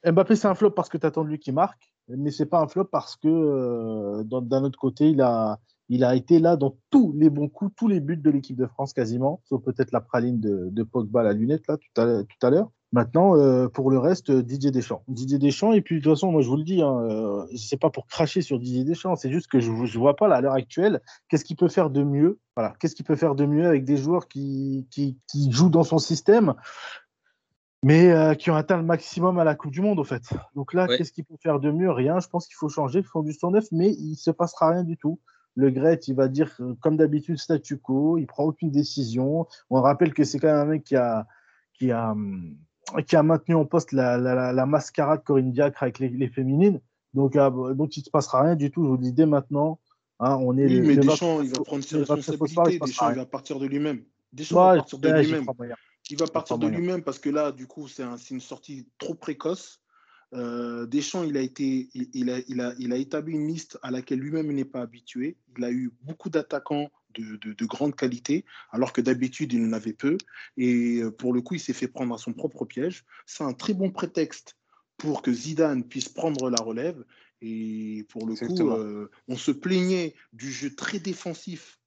Mbappé, 0.05 0.35
c'est 0.35 0.47
un 0.47 0.55
flop 0.55 0.71
parce 0.71 0.89
que 0.89 0.97
tu 0.97 1.05
attends 1.05 1.23
de 1.23 1.29
lui 1.29 1.39
qu'il 1.39 1.53
marque, 1.53 1.91
mais 2.07 2.29
c'est 2.31 2.45
pas 2.45 2.59
un 2.59 2.67
flop 2.67 2.85
parce 2.85 3.15
que 3.15 3.27
euh, 3.27 4.23
d'un 4.23 4.63
autre 4.63 4.77
côté, 4.77 5.09
il 5.09 5.21
a, 5.21 5.59
il 5.89 6.03
a 6.03 6.15
été 6.15 6.39
là 6.39 6.55
dans 6.55 6.77
tous 6.89 7.13
les 7.15 7.29
bons 7.29 7.47
coups, 7.47 7.73
tous 7.75 7.87
les 7.87 7.99
buts 7.99 8.17
de 8.17 8.29
l'équipe 8.29 8.57
de 8.57 8.65
France 8.65 8.93
quasiment, 8.93 9.41
sauf 9.45 9.63
peut-être 9.63 9.91
la 9.91 10.01
praline 10.01 10.39
de, 10.39 10.69
de, 10.71 10.83
Pogba 10.83 11.21
à 11.21 11.23
la 11.23 11.33
lunette 11.33 11.67
là 11.67 11.77
tout 11.77 12.01
à, 12.01 12.23
tout 12.23 12.47
à 12.47 12.49
l'heure. 12.49 12.71
Maintenant, 12.91 13.35
euh, 13.35 13.67
pour 13.67 13.91
le 13.91 13.99
reste, 13.99 14.31
Didier 14.31 14.71
Deschamps. 14.71 15.03
Didier 15.09 15.37
Deschamps, 15.37 15.73
et 15.73 15.81
puis 15.81 15.95
de 15.95 16.01
toute 16.01 16.13
façon, 16.13 16.31
moi 16.31 16.41
je 16.41 16.47
vous 16.47 16.55
le 16.55 16.63
dis, 16.63 16.81
hein, 16.81 16.97
euh, 17.01 17.45
c'est 17.55 17.79
pas 17.79 17.89
pour 17.89 18.07
cracher 18.07 18.41
sur 18.41 18.57
Didier 18.57 18.85
Deschamps, 18.85 19.15
c'est 19.15 19.31
juste 19.31 19.47
que 19.47 19.59
je 19.59 19.69
ne 19.69 19.97
vois 19.97 20.15
pas 20.15 20.27
là, 20.27 20.37
à 20.37 20.41
l'heure 20.41 20.53
actuelle, 20.53 21.01
qu'est-ce 21.27 21.43
qu'il 21.43 21.57
peut 21.57 21.67
faire 21.67 21.89
de 21.89 22.03
mieux 22.03 22.39
Voilà, 22.55 22.73
qu'est-ce 22.79 22.95
qu'il 22.95 23.05
peut 23.05 23.17
faire 23.17 23.35
de 23.35 23.45
mieux 23.45 23.67
avec 23.67 23.83
des 23.83 23.97
joueurs 23.97 24.27
qui, 24.27 24.87
qui, 24.91 25.17
qui 25.27 25.51
jouent 25.51 25.69
dans 25.69 25.83
son 25.83 25.97
système, 25.97 26.53
mais 27.83 28.11
euh, 28.11 28.33
qui 28.33 28.49
ont 28.49 28.55
atteint 28.55 28.77
le 28.77 28.83
maximum 28.83 29.39
à 29.39 29.43
la 29.43 29.55
Coupe 29.55 29.71
du 29.71 29.81
Monde, 29.81 29.99
au 29.99 30.03
fait. 30.03 30.23
Donc 30.55 30.73
là, 30.73 30.87
qu'est-ce 30.87 31.11
qu'il 31.11 31.25
peut 31.25 31.37
faire 31.43 31.59
de 31.59 31.69
mieux? 31.69 31.91
Rien. 31.91 32.19
Je 32.19 32.27
pense 32.27 32.47
qu'il 32.47 32.55
faut 32.55 32.69
changer, 32.69 32.99
il 32.99 33.05
faut 33.05 33.21
du 33.21 33.33
109, 33.33 33.65
mais 33.71 33.91
il 33.91 34.11
ne 34.11 34.15
se 34.15 34.31
passera 34.31 34.71
rien 34.71 34.83
du 34.83 34.97
tout. 34.97 35.19
Le 35.55 35.69
Gret, 35.69 35.99
il 36.07 36.15
va 36.15 36.27
dire, 36.27 36.57
comme 36.81 36.97
d'habitude, 36.97 37.37
statu 37.37 37.77
quo, 37.77 38.17
il 38.17 38.27
prend 38.27 38.43
aucune 38.43 38.71
décision. 38.71 39.47
On 39.69 39.81
rappelle 39.81 40.13
que 40.13 40.23
c'est 40.23 40.37
quand 40.37 40.47
même 40.47 40.57
un 40.57 40.65
mec 40.65 40.83
qui 40.83 40.95
a, 40.95 41.27
qui 41.73 41.91
a, 41.91 42.13
qui 43.07 43.15
a 43.15 43.23
maintenu 43.23 43.55
en 43.55 43.65
poste 43.65 43.93
la, 43.93 44.17
la, 44.17 44.51
la 44.51 44.65
mascarade 44.65 45.23
Corinne 45.23 45.51
Diacre 45.51 45.83
avec 45.83 45.99
les, 45.99 46.09
les 46.09 46.27
féminines. 46.27 46.81
Donc, 47.13 47.37
euh, 47.37 47.73
donc, 47.73 47.95
il 47.95 48.01
ne 48.01 48.05
se 48.05 48.09
passera 48.09 48.43
rien 48.43 48.55
du 48.55 48.69
tout. 48.69 48.83
Je 48.83 48.89
vous 48.89 48.97
le 48.97 49.01
dis 49.01 49.13
dès 49.13 49.25
maintenant. 49.25 49.79
Hein, 50.19 50.37
on 50.41 50.57
est 50.57 50.65
oui, 50.65 50.81
mais 50.81 50.97
Deschamps, 50.97 51.41
il 51.41 51.49
va 51.49 51.63
prendre 51.63 51.83
ses 51.83 52.03
responsabilités. 52.03 52.85
Deschamps, 52.85 53.09
il 53.11 53.15
va 53.15 53.25
partir 53.25 53.59
de 53.59 53.65
lui-même. 53.65 54.03
Deschamps 54.33 54.65
va 54.65 54.75
partir 54.75 54.99
de 54.99 55.09
lui-même. 55.09 55.45
Il 56.09 56.17
va 56.17 56.27
partir 56.27 56.57
de 56.57 56.67
lui-même 56.67 57.01
parce 57.01 57.19
que 57.19 57.29
là, 57.29 57.51
du 57.51 57.67
coup, 57.67 57.87
c'est 57.87 58.03
un, 58.03 58.17
une 58.29 58.41
sortie 58.41 58.87
trop 58.97 59.15
précoce. 59.15 59.81
Euh, 60.35 60.85
Deschamps, 60.85 61.23
il 61.23 61.37
a, 61.37 61.41
été, 61.41 61.89
il, 61.93 62.29
a, 62.29 62.39
il, 62.47 62.61
a, 62.61 62.73
il 62.77 62.91
a 62.93 62.97
établi 62.97 63.33
une 63.33 63.47
liste 63.47 63.79
à 63.81 63.91
laquelle 63.91 64.19
lui-même 64.19 64.51
n'est 64.51 64.65
pas 64.65 64.81
habitué. 64.81 65.37
Il 65.57 65.63
a 65.63 65.71
eu 65.71 65.91
beaucoup 66.01 66.29
d'attaquants 66.29 66.89
de, 67.13 67.53
de, 67.53 67.65
grande 67.65 67.95
qualité, 67.95 68.43
alors 68.71 68.91
que 68.91 69.01
d'habitude, 69.01 69.53
il 69.53 69.63
en 69.65 69.73
avait 69.73 69.93
peu. 69.93 70.17
Et 70.57 70.97
euh, 70.97 71.11
pour 71.11 71.33
le 71.33 71.41
coup, 71.41 71.55
il 71.55 71.59
s'est 71.59 71.73
fait 71.73 71.87
prendre 71.87 72.13
à 72.13 72.17
son 72.17 72.33
propre 72.33 72.65
piège. 72.65 73.05
C'est 73.25 73.43
un 73.43 73.53
très 73.53 73.73
bon 73.73 73.91
prétexte 73.91 74.57
pour 74.97 75.21
que 75.21 75.31
Zidane 75.31 75.83
puisse 75.83 76.09
prendre 76.09 76.49
la 76.49 76.61
relève. 76.61 77.03
Et 77.41 78.05
pour 78.09 78.27
le 78.27 78.35
coup, 78.35 78.69
euh, 78.69 79.09
on 79.27 79.37
se 79.37 79.51
plaignait 79.51 80.15
du 80.33 80.51
jeu 80.51 80.73
très 80.73 80.99
défensif 80.99 81.79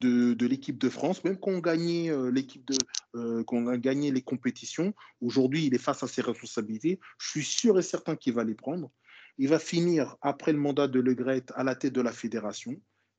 de, 0.00 0.46
l'équipe 0.46 0.78
de 0.78 0.88
France, 0.88 1.22
même 1.22 1.38
quand 1.38 1.52
on 1.52 1.60
gagnait 1.60 2.10
euh, 2.10 2.30
l'équipe 2.30 2.66
de, 2.66 2.76
euh, 3.14 3.44
a 3.70 3.76
gagné 3.76 4.10
les 4.10 4.22
compétitions. 4.22 4.94
Aujourd'hui, 5.20 5.66
il 5.66 5.74
est 5.74 5.78
face 5.78 6.02
à 6.02 6.08
ses 6.08 6.22
responsabilités. 6.22 7.00
Je 7.18 7.28
suis 7.28 7.44
sûr 7.44 7.78
et 7.78 7.82
certain 7.82 8.16
qu'il 8.16 8.34
va 8.34 8.44
les 8.44 8.54
prendre. 8.54 8.90
Il 9.38 9.48
va 9.48 9.58
finir 9.58 10.16
après 10.20 10.52
le 10.52 10.58
mandat 10.58 10.88
de 10.88 11.00
Le 11.00 11.14
Gret 11.14 11.44
à 11.54 11.64
la 11.64 11.74
tête 11.74 11.92
de 11.92 12.00
la 12.00 12.12
fédération. 12.12 12.74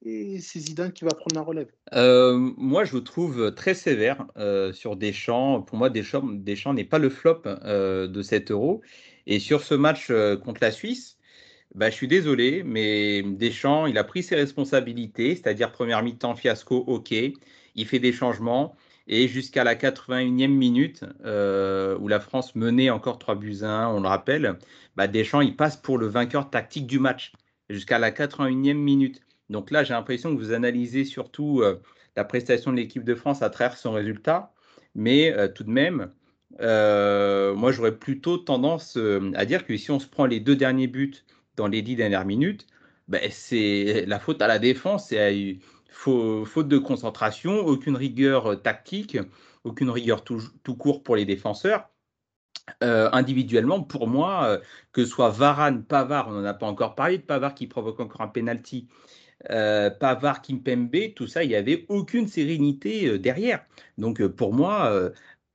Et 0.06 0.39
c'est 0.39 0.60
Zidane 0.60 0.91
qui 0.91 1.06
va 1.06 1.12
prendre 1.12 1.36
la 1.36 1.41
relève. 1.41 1.71
Euh, 1.93 2.38
moi, 2.58 2.84
je 2.84 2.91
vous 2.91 3.01
trouve 3.01 3.53
très 3.56 3.73
sévère 3.73 4.25
sur 4.73 4.97
Deschamps. 4.97 5.62
Pour 5.62 5.77
moi, 5.77 5.89
Deschamps, 5.89 6.23
Deschamps 6.23 6.73
n'est 6.73 6.84
pas 6.84 6.99
le 6.99 7.10
flop 7.10 7.43
de 7.45 8.21
cet 8.21 8.51
euro. 8.51 8.82
Et 9.25 9.39
sur 9.39 9.63
ce 9.63 9.73
match 9.73 10.12
contre 10.43 10.60
la 10.62 10.71
Suisse, 10.71 11.17
bah, 11.75 11.89
je 11.89 11.95
suis 11.95 12.08
désolé, 12.08 12.62
mais 12.63 13.23
Deschamps, 13.23 13.88
il 13.88 13.97
a 13.97 14.03
pris 14.03 14.21
ses 14.21 14.36
responsabilités, 14.36 15.36
c'est-à-dire 15.36 15.71
première 15.71 16.03
mi-temps 16.03 16.36
fiasco, 16.36 16.77
ok, 16.77 17.12
il 17.12 17.88
fait 17.88 17.99
des 17.99 18.13
changements, 18.13 18.75
et 19.07 19.27
jusqu'à 19.27 19.63
la 19.63 19.75
81e 19.75 20.47
minute, 20.47 21.03
euh, 21.25 21.97
où 21.99 22.07
la 22.07 22.19
France 22.19 22.55
menait 22.55 22.89
encore 22.89 23.19
3 23.19 23.35
buts 23.35 23.59
1, 23.61 23.87
on 23.89 24.01
le 24.01 24.07
rappelle, 24.07 24.57
bah, 24.95 25.07
Deschamps, 25.07 25.41
il 25.41 25.55
passe 25.55 25.77
pour 25.77 25.97
le 25.97 26.07
vainqueur 26.07 26.49
tactique 26.49 26.87
du 26.87 26.99
match, 26.99 27.33
jusqu'à 27.69 27.99
la 27.99 28.11
81e 28.11 28.75
minute. 28.75 29.21
Donc 29.49 29.71
là, 29.71 29.83
j'ai 29.83 29.93
l'impression 29.93 30.33
que 30.33 30.39
vous 30.39 30.53
analysez 30.53 31.05
surtout 31.05 31.61
euh, 31.61 31.81
la 32.15 32.23
prestation 32.23 32.71
de 32.71 32.77
l'équipe 32.77 33.03
de 33.03 33.15
France 33.15 33.41
à 33.41 33.49
travers 33.49 33.77
son 33.77 33.91
résultat, 33.91 34.53
mais 34.95 35.33
euh, 35.33 35.47
tout 35.47 35.63
de 35.63 35.71
même, 35.71 36.11
moi, 36.59 37.71
j'aurais 37.71 37.97
plutôt 37.97 38.37
tendance 38.37 38.97
à 39.33 39.45
dire 39.45 39.65
que 39.65 39.75
si 39.75 39.91
on 39.91 39.99
se 39.99 40.07
prend 40.07 40.25
les 40.25 40.39
deux 40.39 40.55
derniers 40.55 40.87
buts, 40.87 41.23
dans 41.55 41.67
les 41.67 41.81
dix 41.81 41.95
dernières 41.95 42.25
minutes, 42.25 42.67
ben, 43.07 43.21
c'est 43.31 44.05
la 44.07 44.19
faute 44.19 44.41
à 44.41 44.47
la 44.47 44.59
défense, 44.59 45.09
c'est 45.09 45.57
faute 45.93 46.67
de 46.67 46.77
concentration, 46.77 47.60
aucune 47.60 47.95
rigueur 47.95 48.51
euh, 48.51 48.56
tactique, 48.56 49.17
aucune 49.63 49.89
rigueur 49.89 50.23
tout, 50.23 50.41
court 50.77 51.03
pour 51.03 51.15
les 51.15 51.25
défenseurs. 51.25 51.89
Euh, 52.82 53.10
individuellement, 53.12 53.82
pour 53.82 54.08
moi, 54.08 54.45
euh, 54.45 54.60
que 54.91 55.03
ce 55.03 55.12
soit 55.12 55.29
Varane, 55.29 55.84
Pavard, 55.84 56.29
on 56.29 56.32
n'en 56.32 56.45
a 56.45 56.53
pas 56.53 56.65
encore 56.65 56.95
parlé 56.95 57.17
de 57.17 57.23
Pavard 57.23 57.53
qui 57.53 57.67
provoque 57.67 57.99
encore 57.99 58.21
un 58.21 58.27
penalty, 58.27 58.88
Pavard, 59.49 60.41
Kimpembe, 60.41 61.13
tout 61.15 61.27
ça, 61.27 61.43
il 61.43 61.49
n'y 61.49 61.56
avait 61.56 61.86
aucune 61.89 62.27
sérénité 62.27 63.19
derrière. 63.19 63.65
Donc 63.97 64.25
pour 64.25 64.53
moi, 64.53 65.10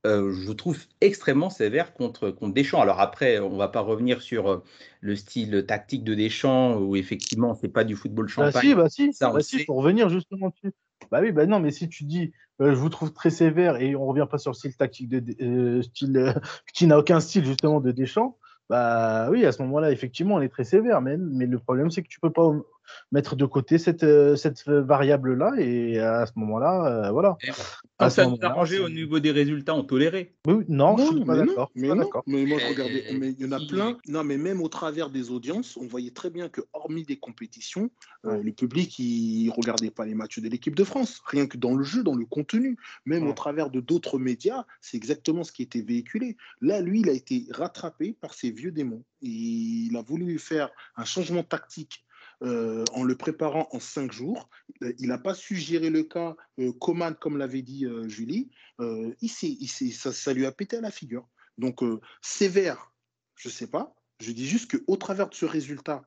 euh, 0.08 0.32
je 0.32 0.52
trouve 0.52 0.78
extrêmement 1.00 1.50
sévère 1.50 1.92
contre, 1.92 2.30
contre 2.30 2.54
Deschamps. 2.54 2.80
Alors 2.80 3.00
après, 3.00 3.38
on 3.38 3.50
ne 3.50 3.58
va 3.58 3.68
pas 3.68 3.80
revenir 3.80 4.22
sur 4.22 4.48
euh, 4.48 4.64
le 5.00 5.14
style 5.14 5.64
tactique 5.66 6.04
de 6.04 6.14
Deschamps, 6.14 6.76
où 6.76 6.96
effectivement, 6.96 7.54
ce 7.54 7.66
n'est 7.66 7.72
pas 7.72 7.84
du 7.84 7.94
football 7.94 8.26
bah 8.26 8.32
champagne. 8.32 8.52
Bah 8.52 8.60
si, 8.60 8.74
bah 8.74 8.88
si, 8.88 9.12
ça, 9.12 9.30
bah 9.30 9.40
si 9.40 9.64
pour 9.64 9.76
revenir 9.76 10.08
justement 10.08 10.48
dessus. 10.48 10.72
Bah 11.10 11.20
oui, 11.22 11.32
bah 11.32 11.46
non, 11.46 11.60
mais 11.60 11.70
si 11.70 11.88
tu 11.88 12.04
dis, 12.04 12.32
euh, 12.60 12.70
je 12.70 12.76
vous 12.76 12.88
trouve 12.88 13.12
très 13.12 13.30
sévère, 13.30 13.76
et 13.76 13.94
on 13.94 14.04
ne 14.04 14.08
revient 14.08 14.26
pas 14.30 14.38
sur 14.38 14.50
le 14.52 14.56
style 14.56 14.76
tactique 14.76 15.08
de, 15.08 15.82
style, 15.82 16.34
qui 16.74 16.86
n'a 16.86 16.98
aucun 16.98 17.20
style 17.20 17.44
justement 17.44 17.80
de 17.80 17.92
Deschamps, 17.92 18.36
bah 18.70 19.30
oui, 19.30 19.46
à 19.46 19.52
ce 19.52 19.62
moment-là, 19.62 19.92
effectivement, 19.92 20.36
on 20.36 20.40
est 20.40 20.48
très 20.48 20.64
sévère, 20.64 21.00
mais, 21.00 21.16
mais 21.16 21.46
le 21.46 21.58
problème, 21.58 21.90
c'est 21.90 22.02
que 22.02 22.08
tu 22.08 22.18
ne 22.22 22.28
peux 22.28 22.32
pas 22.32 22.52
mettre 23.12 23.36
de 23.36 23.44
côté 23.44 23.78
cette, 23.78 24.04
euh, 24.04 24.36
cette 24.36 24.68
variable-là 24.68 25.52
et 25.58 25.98
à 25.98 26.26
ce 26.26 26.32
moment-là, 26.36 27.06
euh, 27.06 27.10
voilà. 27.10 27.36
Quand 27.98 28.10
ça 28.10 28.26
nous 28.26 28.38
arrangeait 28.42 28.78
au 28.78 28.88
niveau 28.88 29.18
des 29.18 29.30
résultats, 29.30 29.74
on 29.74 29.84
tolérait. 29.84 30.34
Oui, 30.46 30.64
non, 30.68 30.96
je 30.96 31.04
suis 31.04 31.24
pas 31.24 31.36
d'accord. 31.36 31.70
Mais, 31.74 31.88
mais 32.26 32.46
moi, 32.46 32.58
je 32.58 32.66
regardais, 32.68 33.04
mais 33.18 33.30
il 33.30 33.40
y 33.40 33.46
en 33.46 33.52
a 33.52 33.60
plein. 33.66 33.96
Non, 34.06 34.24
mais 34.24 34.36
même 34.36 34.62
au 34.62 34.68
travers 34.68 35.10
des 35.10 35.30
audiences, 35.30 35.76
on 35.76 35.86
voyait 35.86 36.10
très 36.10 36.30
bien 36.30 36.48
que, 36.48 36.60
hormis 36.72 37.04
des 37.04 37.16
compétitions, 37.16 37.90
euh, 38.24 38.42
le 38.42 38.52
public, 38.52 38.98
il 38.98 39.50
regardait 39.50 39.90
pas 39.90 40.04
les 40.04 40.14
matchs 40.14 40.38
de 40.38 40.48
l'équipe 40.48 40.74
de 40.74 40.84
France, 40.84 41.20
rien 41.26 41.46
que 41.46 41.56
dans 41.56 41.74
le 41.74 41.84
jeu, 41.84 42.02
dans 42.02 42.14
le 42.14 42.24
contenu. 42.24 42.76
Même 43.04 43.26
au 43.26 43.32
travers 43.32 43.70
de 43.70 43.80
d'autres 43.80 44.18
médias, 44.18 44.64
c'est 44.80 44.96
exactement 44.96 45.44
ce 45.44 45.52
qui 45.52 45.62
était 45.62 45.82
véhiculé. 45.82 46.36
Là, 46.60 46.80
lui, 46.80 47.00
il 47.00 47.08
a 47.08 47.12
été 47.12 47.46
rattrapé 47.50 48.16
par 48.20 48.34
ses 48.34 48.50
vieux 48.50 48.70
démons. 48.70 49.02
Il 49.20 49.96
a 49.96 50.02
voulu 50.02 50.38
faire 50.38 50.70
un 50.96 51.04
changement 51.04 51.42
tactique 51.42 52.04
euh, 52.42 52.84
en 52.92 53.04
le 53.04 53.16
préparant 53.16 53.68
en 53.72 53.80
cinq 53.80 54.12
jours. 54.12 54.48
Il 54.98 55.08
n'a 55.08 55.18
pas 55.18 55.34
su 55.34 55.56
gérer 55.56 55.90
le 55.90 56.04
cas 56.04 56.36
euh, 56.58 56.72
Coman, 56.72 57.14
comme 57.14 57.38
l'avait 57.38 57.62
dit 57.62 57.86
Julie. 58.06 58.50
il 58.78 59.92
ça, 59.92 60.32
lui 60.32 60.46
a 60.46 60.52
pété 60.52 60.76
à 60.76 60.80
la 60.80 60.90
figure. 60.90 61.28
Donc, 61.56 61.80
sévère, 62.22 62.92
je 63.36 63.48
ne 63.48 63.52
sais 63.52 63.66
pas. 63.66 63.96
Je 64.20 64.32
dis 64.32 64.46
juste 64.46 64.76
qu'au 64.76 64.96
travers 64.96 65.28
de 65.28 65.34
ce 65.34 65.44
résultat, 65.44 66.02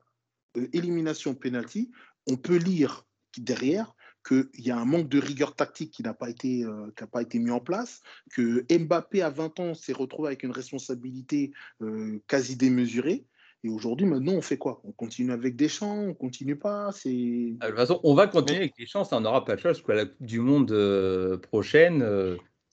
élimination 0.72 1.34
penalty, 1.34 1.90
on 2.26 2.36
peut 2.36 2.56
lire 2.56 3.06
derrière 3.38 3.94
qu'il 4.26 4.48
y 4.58 4.70
a 4.70 4.78
un 4.78 4.84
manque 4.84 5.08
de 5.08 5.18
rigueur 5.18 5.54
tactique 5.56 5.92
qui 5.92 6.02
n'a 6.02 6.14
pas, 6.14 6.30
été, 6.30 6.64
euh, 6.64 6.90
pas 7.10 7.22
été 7.22 7.38
mis 7.38 7.50
en 7.50 7.60
place, 7.60 8.00
que 8.32 8.64
Mbappé 8.70 9.22
à 9.22 9.30
20 9.30 9.60
ans 9.60 9.74
s'est 9.74 9.92
retrouvé 9.92 10.28
avec 10.28 10.42
une 10.42 10.52
responsabilité 10.52 11.52
euh, 11.82 12.22
quasi 12.28 12.56
démesurée. 12.56 13.26
Et 13.64 13.68
aujourd'hui, 13.68 14.06
maintenant, 14.06 14.32
on 14.32 14.42
fait 14.42 14.56
quoi? 14.56 14.80
On 14.84 14.92
continue 14.92 15.32
avec 15.32 15.54
des 15.54 15.68
champs 15.68 15.98
On 15.98 16.14
continue 16.14 16.56
pas 16.56 16.90
C'est. 16.92 17.10
De 17.10 17.56
toute 17.66 17.76
façon, 17.76 18.00
on 18.02 18.14
va 18.14 18.26
continuer 18.26 18.58
avec 18.58 18.76
des 18.76 18.86
champs, 18.86 19.04
ça 19.04 19.20
n'aura 19.20 19.44
pas 19.44 19.54
de 19.56 19.60
chose, 19.60 19.80
parce 19.80 19.86
que 19.86 19.92
la 19.92 20.06
Coupe 20.06 20.26
du 20.26 20.40
Monde 20.40 20.72
euh, 20.72 21.36
prochaine, 21.36 22.04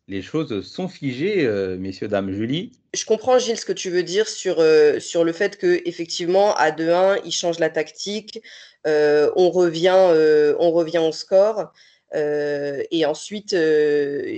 les 0.08 0.21
choses 0.23 0.65
sont 0.65 0.88
figées, 0.88 1.47
messieurs, 1.78 2.08
dames. 2.08 2.32
Julie? 2.32 2.71
Je 2.95 3.06
comprends, 3.06 3.38
Gilles, 3.38 3.58
ce 3.60 3.65
que 3.65 3.73
tu 3.73 3.91
veux 3.91 4.02
dire 4.02 4.28
sur, 4.28 4.63
sur 4.99 5.23
le 5.23 5.32
fait 5.32 5.58
qu'effectivement, 5.58 6.56
à 6.56 6.71
2-1, 6.71 7.21
il 7.25 7.32
change 7.32 7.60
la 7.60 7.69
tactique. 7.69 8.41
Euh, 8.88 9.30
on, 9.36 9.49
revient, 9.49 9.93
euh, 9.95 10.56
on 10.60 10.71
revient 10.71 10.99
au 10.99 11.12
score. 11.12 11.71
Euh, 12.15 12.84
et 12.91 13.06
ensuite, 13.06 13.56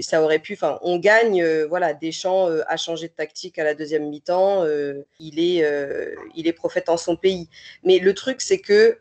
ça 0.02 0.22
aurait 0.22 0.40
pu. 0.40 0.54
Enfin, 0.54 0.80
on 0.82 0.98
gagne. 0.98 1.44
voilà, 1.66 1.94
Deschamps 1.94 2.48
a 2.68 2.78
changé 2.78 3.08
de 3.08 3.14
tactique 3.14 3.60
à 3.60 3.64
la 3.64 3.74
deuxième 3.74 4.10
mi-temps. 4.10 4.66
il 5.20 5.40
est, 5.40 5.66
il 6.36 6.48
est 6.48 6.54
prophète 6.54 6.90
en 6.90 6.98
son 6.98 7.16
pays. 7.16 7.48
Mais 7.84 8.00
le 8.00 8.14
truc, 8.14 8.42
c'est 8.42 8.60
que, 8.60 9.00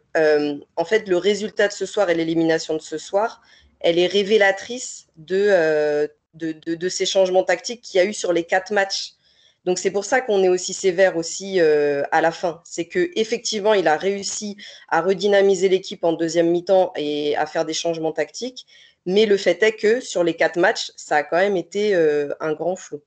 en 0.76 0.84
fait, 0.84 1.08
le 1.08 1.16
résultat 1.16 1.68
de 1.68 1.72
ce 1.72 1.86
soir 1.86 2.10
et 2.10 2.14
l'élimination 2.14 2.74
de 2.74 2.82
ce 2.82 2.98
soir, 2.98 3.42
elle 3.80 3.98
est 3.98 4.06
révélatrice 4.06 5.06
de, 5.16 6.08
de, 6.34 6.52
de 6.52 6.88
ces 6.88 7.06
changements 7.06 7.44
tactiques 7.44 7.80
qu'il 7.82 7.98
y 7.98 8.00
a 8.00 8.04
eu 8.04 8.12
sur 8.12 8.32
les 8.32 8.44
quatre 8.44 8.72
matchs. 8.72 9.14
Donc 9.64 9.78
c'est 9.78 9.90
pour 9.90 10.04
ça 10.04 10.20
qu'on 10.20 10.42
est 10.42 10.48
aussi 10.48 10.72
sévère 10.72 11.16
aussi 11.16 11.60
euh, 11.60 12.02
à 12.12 12.20
la 12.20 12.30
fin. 12.30 12.62
C'est 12.64 12.86
que 12.86 13.10
effectivement, 13.14 13.74
il 13.74 13.88
a 13.88 13.96
réussi 13.96 14.56
à 14.88 15.02
redynamiser 15.02 15.68
l'équipe 15.68 16.02
en 16.04 16.14
deuxième 16.14 16.50
mi-temps 16.50 16.92
et 16.96 17.36
à 17.36 17.46
faire 17.46 17.64
des 17.64 17.74
changements 17.74 18.12
tactiques. 18.12 18.66
Mais 19.06 19.26
le 19.26 19.36
fait 19.36 19.62
est 19.62 19.76
que 19.76 20.00
sur 20.00 20.24
les 20.24 20.34
quatre 20.34 20.58
matchs, 20.58 20.92
ça 20.96 21.16
a 21.16 21.22
quand 21.22 21.36
même 21.36 21.56
été 21.56 21.94
euh, 21.94 22.30
un 22.40 22.52
grand 22.54 22.76
flot. 22.76 23.02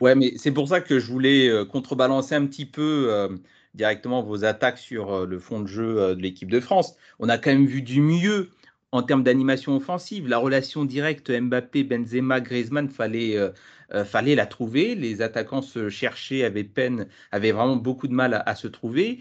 Ouais, 0.00 0.14
mais 0.14 0.32
c'est 0.36 0.52
pour 0.52 0.68
ça 0.68 0.80
que 0.80 0.98
je 0.98 1.06
voulais 1.06 1.48
euh, 1.48 1.66
contrebalancer 1.66 2.34
un 2.34 2.46
petit 2.46 2.66
peu 2.66 3.28
directement 3.74 4.22
vos 4.22 4.44
attaques 4.44 4.78
sur 4.78 5.26
le 5.26 5.38
fond 5.38 5.60
de 5.60 5.66
jeu 5.66 6.14
de 6.16 6.20
l'équipe 6.20 6.50
de 6.50 6.60
France. 6.60 6.96
On 7.18 7.28
a 7.28 7.36
quand 7.36 7.50
même 7.50 7.66
vu 7.66 7.82
du 7.82 8.00
mieux 8.00 8.50
en 8.92 9.02
termes 9.02 9.22
d'animation 9.22 9.76
offensive. 9.76 10.26
La 10.26 10.38
relation 10.38 10.84
directe 10.84 11.30
Mbappé, 11.30 11.84
Benzema, 11.84 12.40
Griezmann, 12.40 12.88
fallait 12.88 13.36
euh, 13.92 14.04
fallait 14.04 14.34
la 14.34 14.46
trouver. 14.46 14.94
Les 14.94 15.22
attaquants 15.22 15.62
se 15.62 15.88
cherchaient, 15.88 16.44
avaient 16.44 16.64
peine, 16.64 17.08
avaient 17.32 17.52
vraiment 17.52 17.76
beaucoup 17.76 18.06
de 18.06 18.12
mal 18.12 18.42
à, 18.46 18.54
se 18.54 18.68
trouver. 18.68 19.20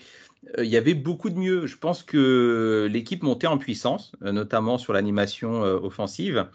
Euh, 0.58 0.64
il 0.64 0.70
y 0.70 0.78
avait 0.78 0.94
beaucoup 0.94 1.30
de 1.30 1.38
mieux. 1.38 1.66
Je 1.66 1.78
pense 1.78 2.04
que 2.04 2.88
l'équipe 2.92 3.24
montait 3.24 3.48
en 3.48 3.58
puissance, 3.58 4.12
euh, 4.24 4.32
notamment 4.32 4.78
sur 4.78 4.94
l'animation 4.94 5.62
offensive. 5.62 6.48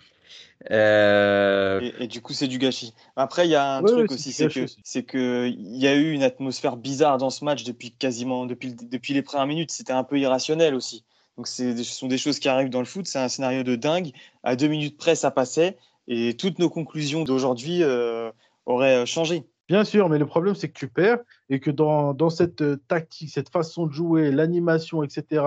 Et, 0.70 2.07
du 2.09 2.20
coup, 2.22 2.33
c'est 2.33 2.46
du 2.46 2.59
gâchis. 2.59 2.94
Après, 3.16 3.46
il 3.46 3.50
y 3.50 3.57
a 3.57 3.77
un 3.77 3.83
truc 3.83 4.11
aussi, 4.12 4.33
c'est 4.33 4.48
que 4.48 4.66
c'est 4.83 5.03
que 5.03 5.48
il 5.48 5.77
y 5.77 5.88
a 5.88 5.94
eu 5.94 6.12
une 6.12 6.22
atmosphère 6.22 6.77
bizarre 6.77 7.18
dans 7.18 7.31
ce 7.31 7.44
match 7.44 7.64
depuis 7.64 7.90
quasiment 7.90 8.46
depuis 8.46 8.74
depuis 8.74 9.12
les 9.12 9.22
premières 9.22 9.46
minutes. 9.46 9.72
C'était 9.72 9.92
un 9.92 10.05
peu 10.05 10.18
irrationnel 10.18 10.74
aussi. 10.74 11.05
Donc, 11.37 11.48
ce 11.48 11.74
sont 11.83 12.07
des 12.07 12.16
choses 12.16 12.38
qui 12.38 12.48
arrivent 12.48 12.70
dans 12.70 12.79
le 12.79 12.85
foot. 12.85 13.07
C'est 13.09 13.18
un 13.18 13.29
scénario 13.29 13.64
de 13.64 13.74
dingue. 13.74 14.12
À 14.44 14.55
deux 14.55 14.68
minutes 14.68 14.96
près, 14.96 15.16
ça 15.16 15.33
passait 15.33 15.77
et 16.09 16.37
toutes 16.37 16.59
nos 16.59 16.71
conclusions 16.71 17.25
d'aujourd'hui 17.25 17.83
euh, 17.83 18.31
auraient 18.67 19.03
euh, 19.03 19.07
changé. 19.07 19.47
Bien 19.69 19.85
sûr, 19.85 20.11
mais 20.11 20.19
le 20.19 20.27
problème, 20.27 20.55
c'est 20.55 20.69
que 20.69 20.79
tu 20.79 20.88
perds 20.88 21.21
et 21.49 21.59
que 21.59 21.71
dans, 21.71 22.12
dans 22.12 22.29
cette 22.29 22.61
euh, 22.61 22.77
tactique, 22.88 23.31
cette 23.31 23.49
façon 23.49 23.87
de 23.87 23.93
jouer, 23.93 24.31
l'animation, 24.31 25.03
etc., 25.03 25.45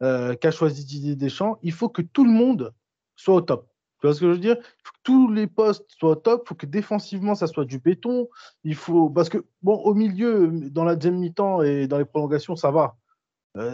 qu'a 0.00 0.50
choisi 0.50 0.84
Didier 0.84 1.14
Deschamps, 1.14 1.58
il 1.62 1.72
faut 1.72 1.88
que 1.88 2.02
tout 2.02 2.24
le 2.24 2.32
monde 2.32 2.72
soit 3.16 3.34
au 3.34 3.40
top. 3.40 3.68
Tu 4.00 4.06
vois 4.06 4.14
ce 4.14 4.20
que 4.20 4.26
je 4.26 4.32
veux 4.32 4.38
dire? 4.38 4.56
Il 4.58 4.82
faut 4.82 4.92
que 4.92 5.02
tous 5.02 5.30
les 5.30 5.46
postes 5.46 5.84
soient 5.98 6.10
au 6.10 6.14
top, 6.14 6.42
il 6.44 6.48
faut 6.48 6.54
que 6.54 6.66
défensivement, 6.66 7.34
ça 7.34 7.46
soit 7.46 7.66
du 7.66 7.78
béton. 7.78 8.28
Il 8.64 8.74
faut... 8.74 9.10
Parce 9.10 9.28
que, 9.28 9.44
bon, 9.62 9.74
au 9.74 9.94
milieu, 9.94 10.50
dans 10.70 10.84
la 10.84 10.96
deuxième 10.96 11.18
mi-temps 11.18 11.62
et 11.62 11.86
dans 11.86 11.98
les 11.98 12.06
prolongations, 12.06 12.56
ça 12.56 12.70
va. 12.70 12.96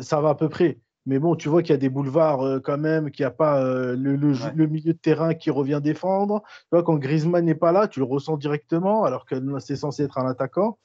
ça 0.02 0.20
va 0.20 0.30
à 0.30 0.34
peu 0.34 0.48
près. 0.48 0.80
Mais 1.06 1.20
bon, 1.20 1.36
tu 1.36 1.48
vois 1.48 1.62
qu'il 1.62 1.70
y 1.70 1.74
a 1.74 1.78
des 1.78 1.88
boulevards 1.88 2.42
euh, 2.42 2.60
quand 2.60 2.78
même, 2.78 3.10
qu'il 3.10 3.22
n'y 3.22 3.28
a 3.28 3.30
pas 3.30 3.62
euh, 3.62 3.96
le, 3.96 4.66
milieu 4.66 4.92
de 4.92 4.98
terrain 4.98 5.34
qui 5.34 5.50
revient 5.50 5.80
défendre. 5.82 6.42
Tu 6.44 6.68
vois, 6.72 6.82
quand 6.82 6.96
Griezmann 6.96 7.44
n'est 7.44 7.54
pas 7.54 7.70
là, 7.70 7.86
tu 7.86 8.00
le 8.00 8.04
ressens 8.04 8.36
directement, 8.36 9.04
alors 9.04 9.24
que 9.24 9.36
c'est 9.60 9.76
censé 9.76 10.02
être 10.02 10.18
un 10.18 10.28
attaquant. 10.28 10.78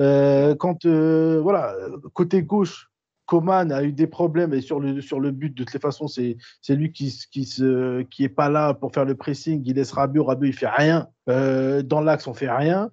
Euh, 0.00 0.56
quand, 0.56 0.84
voilà, 0.86 1.74
côté 2.12 2.42
gauche, 2.42 2.90
Coman 3.26 3.70
a 3.72 3.82
eu 3.84 3.92
des 3.92 4.06
problèmes 4.06 4.54
et 4.54 4.62
sur 4.62 4.80
le, 4.80 5.00
sur 5.00 5.20
le 5.20 5.30
but, 5.30 5.50
de 5.50 5.62
toutes 5.62 5.74
les 5.74 5.80
façons, 5.80 6.08
c'est 6.08 6.36
lui 6.70 6.92
qui, 6.92 7.14
qui, 7.30 7.44
se, 7.44 8.02
qui 8.02 8.24
est 8.24 8.30
pas 8.30 8.48
là 8.48 8.74
pour 8.74 8.92
faire 8.92 9.04
le 9.04 9.14
pressing. 9.14 9.62
Il 9.64 9.76
laisse 9.76 9.92
Rabiot, 9.92 10.24
Rabiot, 10.24 10.48
il 10.48 10.54
fait 10.54 10.68
rien. 10.68 11.08
dans 11.26 12.00
l'axe, 12.00 12.26
on 12.26 12.34
fait 12.34 12.50
rien. 12.50 12.90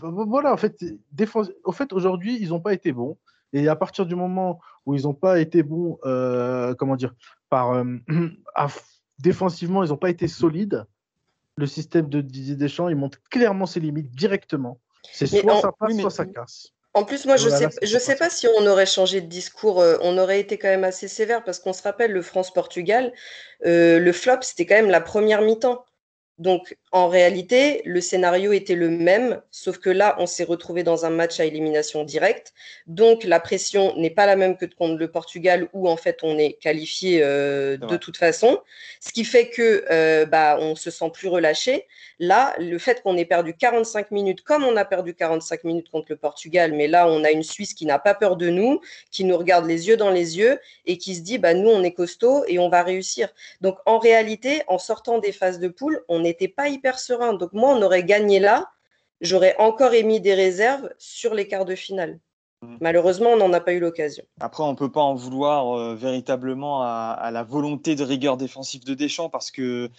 Voilà, 0.00 0.52
en 0.52 0.56
fait, 0.56 0.76
défense, 1.12 1.50
au 1.64 1.72
fait 1.72 1.92
aujourd'hui, 1.92 2.38
ils 2.40 2.50
n'ont 2.50 2.60
pas 2.60 2.74
été 2.74 2.92
bons. 2.92 3.16
Et 3.52 3.68
à 3.68 3.76
partir 3.76 4.06
du 4.06 4.14
moment 4.14 4.60
où 4.86 4.94
ils 4.94 5.02
n'ont 5.02 5.14
pas 5.14 5.40
été 5.40 5.62
bons, 5.62 5.98
euh, 6.04 6.74
comment 6.74 6.96
dire, 6.96 7.14
par, 7.48 7.72
euh, 7.72 7.84
défensivement, 9.18 9.82
ils 9.82 9.90
n'ont 9.90 9.96
pas 9.96 10.10
été 10.10 10.28
solides, 10.28 10.86
le 11.56 11.66
système 11.66 12.08
de 12.08 12.20
Didier 12.20 12.56
Deschamps, 12.56 12.88
il 12.88 12.96
montre 12.96 13.18
clairement 13.30 13.66
ses 13.66 13.80
limites 13.80 14.10
directement. 14.12 14.80
C'est 15.12 15.26
soit 15.26 15.60
ça 15.60 15.72
passe, 15.72 15.96
soit 15.98 16.10
ça 16.10 16.26
casse. 16.26 16.68
En 16.92 17.04
plus, 17.04 17.24
moi, 17.24 17.36
je 17.36 17.48
ne 17.48 17.54
sais, 17.54 17.68
je 17.82 17.98
sais 17.98 18.16
pas 18.16 18.30
si 18.30 18.48
on 18.58 18.66
aurait 18.66 18.86
changé 18.86 19.20
de 19.20 19.26
discours, 19.26 19.80
euh, 19.80 19.96
on 20.02 20.18
aurait 20.18 20.40
été 20.40 20.58
quand 20.58 20.68
même 20.68 20.82
assez 20.82 21.06
sévère 21.06 21.44
parce 21.44 21.60
qu'on 21.60 21.72
se 21.72 21.82
rappelle 21.82 22.12
le 22.12 22.22
France-Portugal, 22.22 23.12
le 23.60 24.12
flop, 24.12 24.42
c'était 24.42 24.66
quand 24.66 24.74
même 24.74 24.90
la 24.90 25.00
première 25.00 25.42
mi-temps. 25.42 25.84
Donc, 26.38 26.78
en 26.92 27.08
réalité, 27.08 27.82
le 27.84 28.00
scénario 28.00 28.52
était 28.52 28.74
le 28.74 28.90
même, 28.90 29.40
sauf 29.52 29.78
que 29.78 29.90
là, 29.90 30.16
on 30.18 30.26
s'est 30.26 30.42
retrouvé 30.42 30.82
dans 30.82 31.04
un 31.04 31.10
match 31.10 31.38
à 31.38 31.44
élimination 31.44 32.02
directe. 32.02 32.52
Donc, 32.88 33.22
la 33.22 33.38
pression 33.38 33.94
n'est 33.96 34.10
pas 34.10 34.26
la 34.26 34.34
même 34.34 34.56
que 34.56 34.64
contre 34.64 34.98
le 34.98 35.08
Portugal, 35.08 35.68
où 35.72 35.88
en 35.88 35.96
fait, 35.96 36.18
on 36.24 36.36
est 36.36 36.54
qualifié 36.54 37.20
euh, 37.22 37.76
de 37.76 37.96
toute 37.96 38.16
façon. 38.16 38.60
Ce 38.98 39.12
qui 39.12 39.24
fait 39.24 39.50
que 39.50 39.84
euh, 39.90 40.26
bah, 40.26 40.56
on 40.58 40.74
se 40.74 40.90
sent 40.90 41.10
plus 41.12 41.28
relâché. 41.28 41.86
Là, 42.18 42.54
le 42.58 42.76
fait 42.78 43.02
qu'on 43.02 43.16
ait 43.16 43.24
perdu 43.24 43.54
45 43.54 44.10
minutes, 44.10 44.42
comme 44.42 44.64
on 44.64 44.76
a 44.76 44.84
perdu 44.84 45.14
45 45.14 45.62
minutes 45.62 45.90
contre 45.90 46.06
le 46.10 46.16
Portugal, 46.16 46.72
mais 46.72 46.88
là, 46.88 47.06
on 47.06 47.22
a 47.22 47.30
une 47.30 47.44
Suisse 47.44 47.72
qui 47.72 47.86
n'a 47.86 48.00
pas 48.00 48.14
peur 48.14 48.36
de 48.36 48.48
nous, 48.48 48.80
qui 49.12 49.22
nous 49.22 49.38
regarde 49.38 49.66
les 49.66 49.86
yeux 49.86 49.96
dans 49.96 50.10
les 50.10 50.38
yeux 50.38 50.58
et 50.86 50.98
qui 50.98 51.14
se 51.14 51.20
dit, 51.20 51.38
bah, 51.38 51.54
nous, 51.54 51.70
on 51.70 51.84
est 51.84 51.92
costaud 51.92 52.44
et 52.48 52.58
on 52.58 52.68
va 52.68 52.82
réussir. 52.82 53.28
Donc, 53.60 53.78
en 53.86 53.98
réalité, 54.00 54.62
en 54.66 54.78
sortant 54.78 55.18
des 55.18 55.32
phases 55.32 55.60
de 55.60 55.68
poule, 55.68 56.02
on 56.08 56.18
n'était 56.18 56.48
pas 56.48 56.68
hyper 56.68 56.79
serein. 56.98 57.34
Donc, 57.34 57.52
moi, 57.52 57.74
on 57.74 57.82
aurait 57.82 58.04
gagné 58.04 58.40
là. 58.40 58.70
J'aurais 59.20 59.54
encore 59.58 59.92
émis 59.92 60.20
des 60.20 60.34
réserves 60.34 60.88
sur 60.98 61.34
les 61.34 61.46
quarts 61.46 61.66
de 61.66 61.74
finale. 61.74 62.18
Mmh. 62.62 62.76
Malheureusement, 62.80 63.30
on 63.30 63.36
n'en 63.36 63.52
a 63.52 63.60
pas 63.60 63.72
eu 63.72 63.80
l'occasion. 63.80 64.24
Après, 64.40 64.62
on 64.62 64.72
ne 64.72 64.76
peut 64.76 64.92
pas 64.92 65.00
en 65.00 65.14
vouloir 65.14 65.78
euh, 65.78 65.94
véritablement 65.94 66.82
à, 66.82 67.30
la 67.32 67.42
volonté 67.42 67.94
de 67.94 68.04
rigueur 68.04 68.36
défensive 68.36 68.84
de 68.84 68.94
Deschamps 68.94 69.30
parce 69.30 69.50
que 69.50 69.90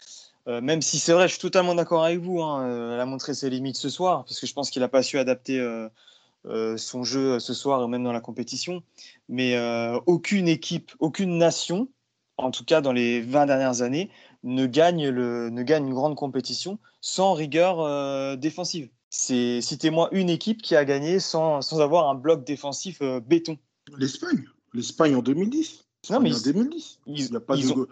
euh, 0.48 0.62
même 0.62 0.82
si 0.82 1.00
c'est 1.00 1.14
vrai, 1.14 1.28
je 1.28 1.34
suis 1.34 1.42
totalement 1.42 1.76
d'accord 1.76 2.04
avec 2.04 2.20
vous, 2.20 2.42
hein, 2.42 2.68
euh, 2.68 2.94
elle 2.96 3.00
a 3.00 3.06
montré 3.06 3.34
ses 3.34 3.50
limites 3.50 3.78
ce 3.78 3.90
soir, 3.90 4.24
parce 4.26 4.40
que 4.40 4.48
je 4.48 4.54
pense 4.54 4.72
qu'il 4.72 4.82
n'a 4.82 4.88
pas 4.88 5.04
su 5.04 5.20
adapter 5.20 5.60
son 6.78 7.04
jeu 7.04 7.40
ce 7.40 7.54
soir, 7.54 7.88
même 7.88 8.04
dans 8.04 8.14
la 8.14 8.22
compétition. 8.22 8.82
Mais 9.30 9.56
aucune 10.08 10.48
équipe, 10.48 10.92
aucune 11.00 11.38
nation, 11.38 11.90
en 12.38 12.50
tout 12.50 12.66
cas 12.66 12.82
dans 12.82 12.92
les 12.92 13.22
20 13.22 13.46
dernières 13.46 13.84
années, 13.84 14.10
ne 14.44 14.66
gagne, 14.66 15.10
le, 15.10 15.50
ne 15.50 15.64
gagne 15.64 15.88
une 15.88 15.94
grande 15.94 16.16
compétition 16.16 16.80
sans 17.00 17.34
rigueur 17.34 18.38
défensive. 18.38 18.90
C'est 19.10 19.62
citez-moi 19.62 20.10
une 20.12 20.30
équipe 20.30 20.62
qui 20.62 20.76
a 20.76 20.86
gagné 20.86 21.20
sans, 21.20 21.62
sans 21.62 21.80
avoir 21.80 22.10
un 22.10 22.16
bloc 22.16 22.46
défensif 22.46 23.02
béton. 23.26 23.58
L'Espagne. 23.98 24.46
L'Espagne 24.74 25.16
en 25.16 25.22
2010. 25.22 25.86
Non, 26.10 26.20
mais 26.20 26.34
en 26.34 26.40
2010. 26.40 27.00
il 27.06 27.36
a 27.36 27.40
pas 27.40 27.56
de... 27.56 27.88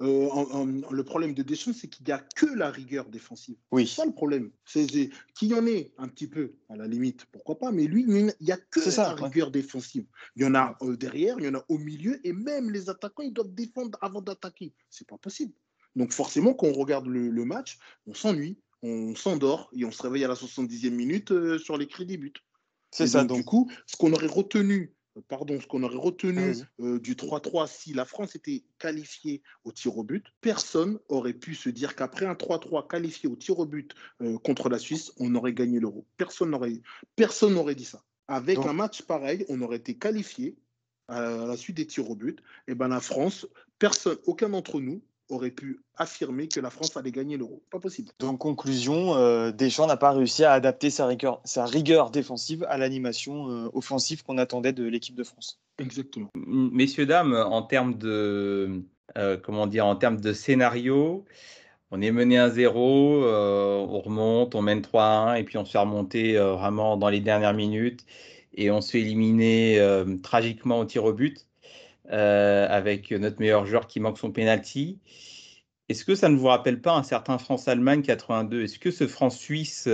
Euh, 0.00 0.82
le 0.90 1.02
problème 1.02 1.34
de 1.34 1.42
Deschamps, 1.42 1.72
c'est 1.72 1.88
qu'il 1.88 2.06
n'y 2.06 2.12
a 2.12 2.18
que 2.36 2.46
la 2.46 2.70
rigueur 2.70 3.08
défensive. 3.08 3.56
Oui. 3.72 3.86
C'est 3.86 3.96
ça 3.96 4.06
le 4.06 4.12
problème. 4.12 4.52
C'est 4.64 4.86
qu'il 4.86 5.48
y 5.48 5.54
en 5.54 5.66
ait 5.66 5.92
un 5.98 6.06
petit 6.06 6.28
peu, 6.28 6.54
à 6.68 6.76
la 6.76 6.86
limite, 6.86 7.26
pourquoi 7.32 7.58
pas, 7.58 7.72
mais 7.72 7.84
lui, 7.84 8.04
il 8.08 8.32
n'y 8.40 8.52
a 8.52 8.56
que 8.56 8.80
ça, 8.80 9.14
la 9.14 9.26
rigueur 9.26 9.50
défensive. 9.50 10.06
Il 10.36 10.42
y 10.42 10.46
en 10.46 10.54
a 10.54 10.76
euh, 10.82 10.96
derrière, 10.96 11.36
il 11.40 11.46
y 11.46 11.48
en 11.48 11.54
a 11.54 11.64
au 11.68 11.78
milieu, 11.78 12.24
et 12.24 12.32
même 12.32 12.70
les 12.70 12.88
attaquants, 12.90 13.24
ils 13.24 13.32
doivent 13.32 13.54
défendre 13.54 13.98
avant 14.00 14.22
d'attaquer. 14.22 14.72
C'est 14.88 15.08
pas 15.08 15.18
possible. 15.18 15.52
Donc 15.96 16.12
forcément, 16.12 16.54
quand 16.54 16.66
on 16.66 16.72
regarde 16.72 17.06
le, 17.06 17.44
match, 17.44 17.78
on 18.06 18.14
s'ennuie, 18.14 18.58
on 18.82 19.14
s'endort, 19.14 19.70
et 19.74 19.84
on 19.84 19.90
se 19.90 20.02
réveille 20.02 20.24
à 20.24 20.28
la 20.28 20.34
70e 20.34 20.90
minute 20.90 21.32
euh, 21.32 21.58
sur 21.58 21.76
les 21.76 21.86
crédits 21.86 22.18
buts. 22.18 22.32
C'est 22.90 23.08
ça. 23.08 23.24
Donc, 23.24 23.38
du 23.38 23.44
coup, 23.44 23.70
ce 23.86 23.96
qu'on 23.96 24.12
aurait 24.12 24.26
retenu 24.26 24.94
pardon, 25.22 25.60
ce 25.60 25.66
qu'on 25.66 25.82
aurait 25.82 25.96
retenu 25.96 26.54
euh, 26.80 26.98
du 27.00 27.14
3-3 27.14 27.68
si 27.68 27.92
la 27.92 28.04
France 28.04 28.36
était 28.36 28.64
qualifiée 28.78 29.42
au 29.64 29.72
tir 29.72 29.96
au 29.98 30.04
but, 30.04 30.24
personne 30.40 30.98
aurait 31.08 31.32
pu 31.32 31.54
se 31.54 31.68
dire 31.68 31.96
qu'après 31.96 32.26
un 32.26 32.34
3-3 32.34 32.86
qualifié 32.86 33.28
au 33.28 33.36
tir 33.36 33.58
au 33.58 33.66
but 33.66 33.94
euh, 34.22 34.38
contre 34.38 34.68
la 34.68 34.78
Suisse, 34.78 35.12
on 35.18 35.34
aurait 35.34 35.52
gagné 35.54 35.80
l'euro. 35.80 36.06
Personne 36.16 36.50
n'aurait 36.50 36.80
personne 37.16 37.54
n'aurait 37.54 37.74
dit 37.74 37.84
ça. 37.84 38.02
Avec 38.28 38.58
un 38.58 38.74
match 38.74 39.02
pareil, 39.02 39.46
on 39.48 39.60
aurait 39.62 39.78
été 39.78 39.94
qualifié 39.94 40.56
à 41.08 41.46
la 41.46 41.56
suite 41.56 41.78
des 41.78 41.86
tirs 41.86 42.10
au 42.10 42.14
but. 42.14 42.42
Et 42.66 42.74
ben 42.74 42.88
la 42.88 43.00
France, 43.00 43.46
personne, 43.78 44.18
aucun 44.26 44.50
d'entre 44.50 44.80
nous 44.80 45.00
aurait 45.28 45.50
pu 45.50 45.80
affirmer 45.96 46.48
que 46.48 46.60
la 46.60 46.70
France 46.70 46.96
allait 46.96 47.12
gagner 47.12 47.36
l'euro. 47.36 47.62
Pas 47.70 47.78
possible. 47.78 48.10
Donc, 48.18 48.38
conclusion, 48.38 49.14
euh, 49.16 49.50
Deschamps 49.50 49.86
n'a 49.86 49.96
pas 49.96 50.12
réussi 50.12 50.44
à 50.44 50.52
adapter 50.52 50.90
sa 50.90 51.06
rigueur, 51.06 51.40
sa 51.44 51.64
rigueur 51.64 52.10
défensive 52.10 52.64
à 52.68 52.78
l'animation 52.78 53.50
euh, 53.50 53.68
offensive 53.72 54.22
qu'on 54.24 54.38
attendait 54.38 54.72
de 54.72 54.84
l'équipe 54.84 55.14
de 55.14 55.24
France. 55.24 55.60
Exactement. 55.78 56.28
Messieurs, 56.34 57.06
dames, 57.06 57.34
en 57.34 57.62
termes 57.62 57.94
de, 57.94 58.82
euh, 59.16 59.36
comment 59.36 59.66
dire, 59.66 59.86
en 59.86 59.96
termes 59.96 60.20
de 60.20 60.32
scénario, 60.32 61.24
on 61.90 62.02
est 62.02 62.12
mené 62.12 62.38
à 62.38 62.50
0, 62.50 63.24
on 63.24 64.00
remonte, 64.00 64.54
on 64.54 64.62
mène 64.62 64.82
3-1 64.82 65.36
et 65.36 65.44
puis 65.44 65.56
on 65.56 65.64
se 65.64 65.70
fait 65.70 65.78
remonter 65.78 66.36
vraiment 66.36 66.98
dans 66.98 67.08
les 67.08 67.20
dernières 67.20 67.54
minutes 67.54 68.04
et 68.52 68.70
on 68.70 68.82
se 68.82 68.90
fait 68.90 69.00
éliminer 69.00 69.80
tragiquement 70.22 70.80
au 70.80 70.84
tir 70.84 71.04
au 71.06 71.14
but. 71.14 71.47
Euh, 72.10 72.66
avec 72.70 73.10
notre 73.10 73.38
meilleur 73.38 73.66
joueur 73.66 73.86
qui 73.86 74.00
manque 74.00 74.16
son 74.16 74.32
penalty. 74.32 74.98
Est-ce 75.90 76.06
que 76.06 76.14
ça 76.14 76.30
ne 76.30 76.38
vous 76.38 76.46
rappelle 76.46 76.80
pas 76.80 76.94
un 76.94 77.02
certain 77.02 77.36
France-Allemagne 77.36 78.00
82 78.00 78.62
Est-ce 78.62 78.78
que 78.78 78.90
ce 78.90 79.06
France-Suisse 79.06 79.86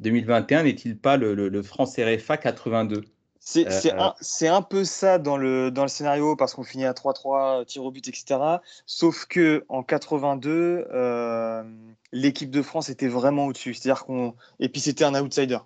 2021 0.00 0.60
euh, 0.60 0.62
n'est-il 0.64 0.98
pas 0.98 1.16
le, 1.16 1.62
France-RFA 1.62 2.36
82 2.36 3.04
c'est 3.38 3.66
un, 3.90 4.54
un, 4.54 4.62
peu 4.62 4.84
ça 4.84 5.18
dans 5.18 5.38
le, 5.38 5.70
dans 5.70 5.80
le 5.82 5.88
scénario 5.88 6.36
parce 6.36 6.52
qu'on 6.52 6.62
finit 6.62 6.84
à 6.84 6.92
3-3, 6.92 7.64
tir 7.64 7.84
au 7.84 7.90
but, 7.90 8.06
etc. 8.06 8.38
Sauf 8.84 9.24
que 9.24 9.64
en 9.70 9.82
82, 9.82 10.88
euh, 10.92 11.62
l'équipe 12.12 12.50
de 12.50 12.60
France 12.60 12.90
était 12.90 13.08
vraiment 13.08 13.46
au-dessus. 13.46 13.72
C'est-à-dire 13.72 14.04
qu'on 14.04 14.34
et 14.58 14.68
puis 14.68 14.82
c'était 14.82 15.04
un 15.04 15.14
outsider. 15.14 15.58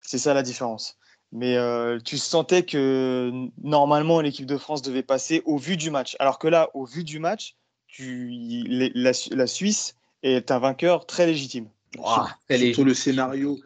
C'est 0.00 0.18
ça 0.18 0.34
la 0.34 0.42
différence. 0.42 0.98
Mais 1.32 1.56
euh, 1.56 2.00
tu 2.00 2.18
sentais 2.18 2.64
que 2.64 3.30
normalement 3.62 4.20
l'équipe 4.20 4.46
de 4.46 4.56
France 4.56 4.82
devait 4.82 5.02
passer 5.02 5.42
au 5.44 5.58
vu 5.58 5.76
du 5.76 5.90
match. 5.90 6.16
Alors 6.18 6.38
que 6.38 6.48
là, 6.48 6.70
au 6.74 6.84
vu 6.84 7.04
du 7.04 7.18
match, 7.20 7.54
tu, 7.86 8.30
la, 8.94 9.46
Suisse 9.46 9.94
est 10.22 10.50
un 10.50 10.58
vainqueur 10.58 11.06
très 11.06 11.26
légitime. 11.26 11.68
surtout 12.48 12.84
le 12.84 12.94
scénario. 12.94 13.58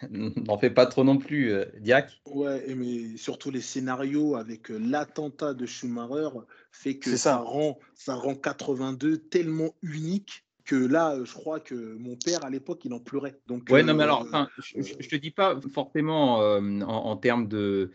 N'en 0.10 0.56
fais 0.56 0.70
pas 0.70 0.86
trop 0.86 1.04
non 1.04 1.18
plus, 1.18 1.52
euh, 1.52 1.66
Diac. 1.78 2.10
Ouais, 2.24 2.74
mais 2.74 3.16
surtout 3.18 3.50
les 3.50 3.60
scénarios 3.60 4.36
avec 4.36 4.70
euh, 4.70 4.78
l'attentat 4.78 5.52
de 5.52 5.66
Schumacher 5.66 6.30
fait 6.72 6.96
que 6.96 7.16
ça. 7.16 7.36
rend, 7.36 7.78
ça 7.94 8.14
rend 8.14 8.34
82 8.34 9.18
tellement 9.18 9.74
unique 9.82 10.44
que 10.70 10.76
là, 10.76 11.16
je 11.24 11.32
crois 11.32 11.58
que 11.58 11.74
mon 11.74 12.14
père, 12.14 12.44
à 12.44 12.50
l'époque, 12.50 12.82
il 12.84 12.94
en 12.94 13.00
pleurait. 13.00 13.34
Donc, 13.48 13.64
ouais, 13.70 13.82
non, 13.82 13.92
mais 13.92 14.04
alors, 14.04 14.24
euh, 14.32 14.44
je 14.62 14.78
ne 14.78 15.08
te 15.08 15.16
dis 15.16 15.32
pas 15.32 15.58
forcément 15.74 16.40
euh, 16.42 16.60
en, 16.82 17.16
termes 17.16 17.48
de, 17.48 17.90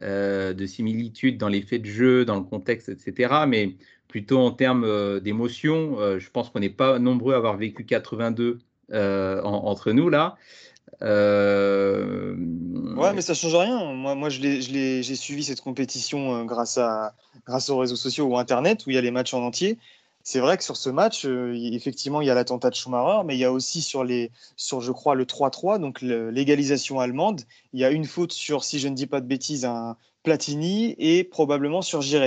euh, 0.00 0.54
de 0.54 0.66
similitude 0.66 1.36
dans 1.36 1.48
les 1.48 1.60
faits 1.60 1.82
de 1.82 1.86
jeu, 1.86 2.24
dans 2.24 2.36
le 2.36 2.44
contexte, 2.44 2.88
etc., 2.88 3.44
mais 3.46 3.76
plutôt 4.08 4.38
en 4.38 4.52
termes 4.52 5.20
d'émotion. 5.20 5.98
je 6.18 6.30
pense 6.30 6.48
qu'on 6.48 6.60
n'est 6.60 6.70
pas 6.70 6.98
nombreux 6.98 7.34
à 7.34 7.36
avoir 7.36 7.58
vécu 7.58 7.84
82 7.84 8.58
entre 8.90 9.92
nous, 9.92 10.08
là. 10.08 10.38
Ouais, 11.02 12.32
mais 13.12 13.20
ça 13.20 13.34
change 13.34 13.54
rien. 13.54 13.92
Moi, 13.92 14.14
moi 14.14 14.30
j'ai 14.30 15.14
suivi 15.14 15.44
cette 15.44 15.60
compétition 15.60 16.46
grâce, 16.46 16.78
à, 16.78 17.14
grâce 17.46 17.68
aux 17.68 17.76
réseaux 17.76 17.96
sociaux 17.96 18.24
ou 18.24 18.38
Internet, 18.38 18.86
où 18.86 18.90
il 18.90 18.94
y 18.94 18.98
a 18.98 19.02
les 19.02 19.10
matchs 19.10 19.34
en 19.34 19.42
entier 19.42 19.76
c'est 20.26 20.40
vrai 20.40 20.56
que 20.56 20.64
sur 20.64 20.78
ce 20.78 20.88
match, 20.88 21.26
euh, 21.26 21.54
effectivement, 21.54 22.22
il 22.22 22.26
y 22.26 22.30
a 22.30 22.34
l'attentat 22.34 22.70
de 22.70 22.74
Schumacher, 22.74 23.24
mais 23.26 23.36
il 23.36 23.38
y 23.38 23.44
a 23.44 23.52
aussi 23.52 23.82
sur, 23.82 24.06
je 24.06 24.90
crois, 24.90 25.14
le 25.14 25.26
3-3, 25.26 25.78
donc 25.78 26.00
l'égalisation 26.00 26.98
allemande, 26.98 27.42
il 27.74 27.80
y 27.80 27.84
a 27.84 27.90
une 27.90 28.06
faute 28.06 28.32
sur, 28.32 28.64
si 28.64 28.78
je 28.78 28.88
ne 28.88 28.94
dis 28.94 29.06
pas 29.06 29.20
de 29.20 29.26
bêtises, 29.26 29.66
un 29.66 29.96
Platini 30.22 30.94
et 30.96 31.24
probablement 31.24 31.82
sur 31.82 32.00
Gires, 32.00 32.26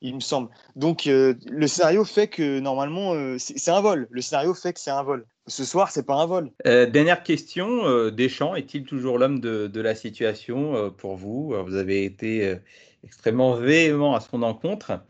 il 0.00 0.14
me 0.14 0.20
semble. 0.20 0.50
Donc 0.76 1.08
euh, 1.08 1.34
le 1.50 1.66
scénario 1.66 2.04
fait 2.04 2.28
que 2.28 2.60
normalement, 2.60 3.14
euh, 3.14 3.36
c'est 3.38 3.72
un 3.72 3.80
vol. 3.80 4.06
Le 4.10 4.20
scénario 4.20 4.54
fait 4.54 4.72
que 4.72 4.78
c'est 4.78 4.92
un 4.92 5.02
vol. 5.02 5.26
Ce 5.48 5.64
soir, 5.64 5.90
c'est 5.90 6.06
pas 6.06 6.14
un 6.14 6.26
vol. 6.26 6.52
dernière 6.64 7.24
question, 7.24 8.10
Deschamps 8.10 8.54
est-il 8.54 8.84
toujours 8.84 9.18
l'homme 9.18 9.40
de, 9.40 9.66
de, 9.66 9.80
la 9.80 9.96
situation 9.96 10.92
pour 10.96 11.16
vous? 11.16 11.54
Vous 11.66 11.74
avez 11.74 12.04
été 12.04 12.56
extrêmement 13.02 13.54
véhément 13.54 14.14
à 14.14 14.20
son 14.20 14.42
encontre. 14.42 15.00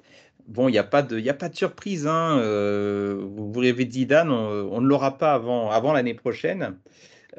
Bon, 0.46 0.68
il 0.68 0.72
n'y 0.72 0.78
a, 0.78 0.84
pas 0.84 1.02
de, 1.02 1.20
surprise. 1.52 2.06
Hein. 2.06 2.38
Euh, 2.38 3.18
vous, 3.20 3.58
rêvez 3.58 3.84
de 3.84 3.92
Zidane, 3.92 4.30
on, 4.30 4.80
ne 4.80 4.86
l'aura 4.86 5.18
pas 5.18 5.34
avant, 5.34 5.92
l'année 5.92 6.14
prochaine. 6.14 6.78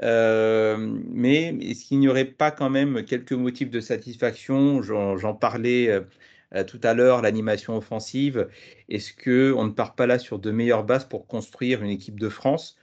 Euh, 0.03 0.77
mais 1.09 1.55
est-ce 1.61 1.85
qu'il 1.85 1.99
n'y 1.99 2.09
aurait 2.09 2.25
pas 2.25 2.51
quand 2.51 2.69
même 2.69 3.05
quelques 3.05 3.33
motifs 3.33 3.69
de 3.69 3.79
satisfaction? 3.79 4.81
J'en 4.83 5.33
parlais 5.35 5.89
euh, 6.53 6.63
tout 6.65 6.81
à 6.83 6.93
l'heure, 6.93 7.21
l'animation 7.21 7.77
offensive. 7.77 8.49
Est-ce 8.89 9.13
qu'on 9.13 9.63
ne 9.63 9.71
part 9.71 9.95
pas 9.95 10.05
là 10.07 10.19
sur 10.19 10.39
de 10.39 10.51
meilleures 10.51 10.83
bases 10.83 11.05
pour 11.05 11.27
construire 11.27 11.83
une 11.83 11.91
équipe 11.91 12.19
de 12.19 12.29
France 12.29 12.77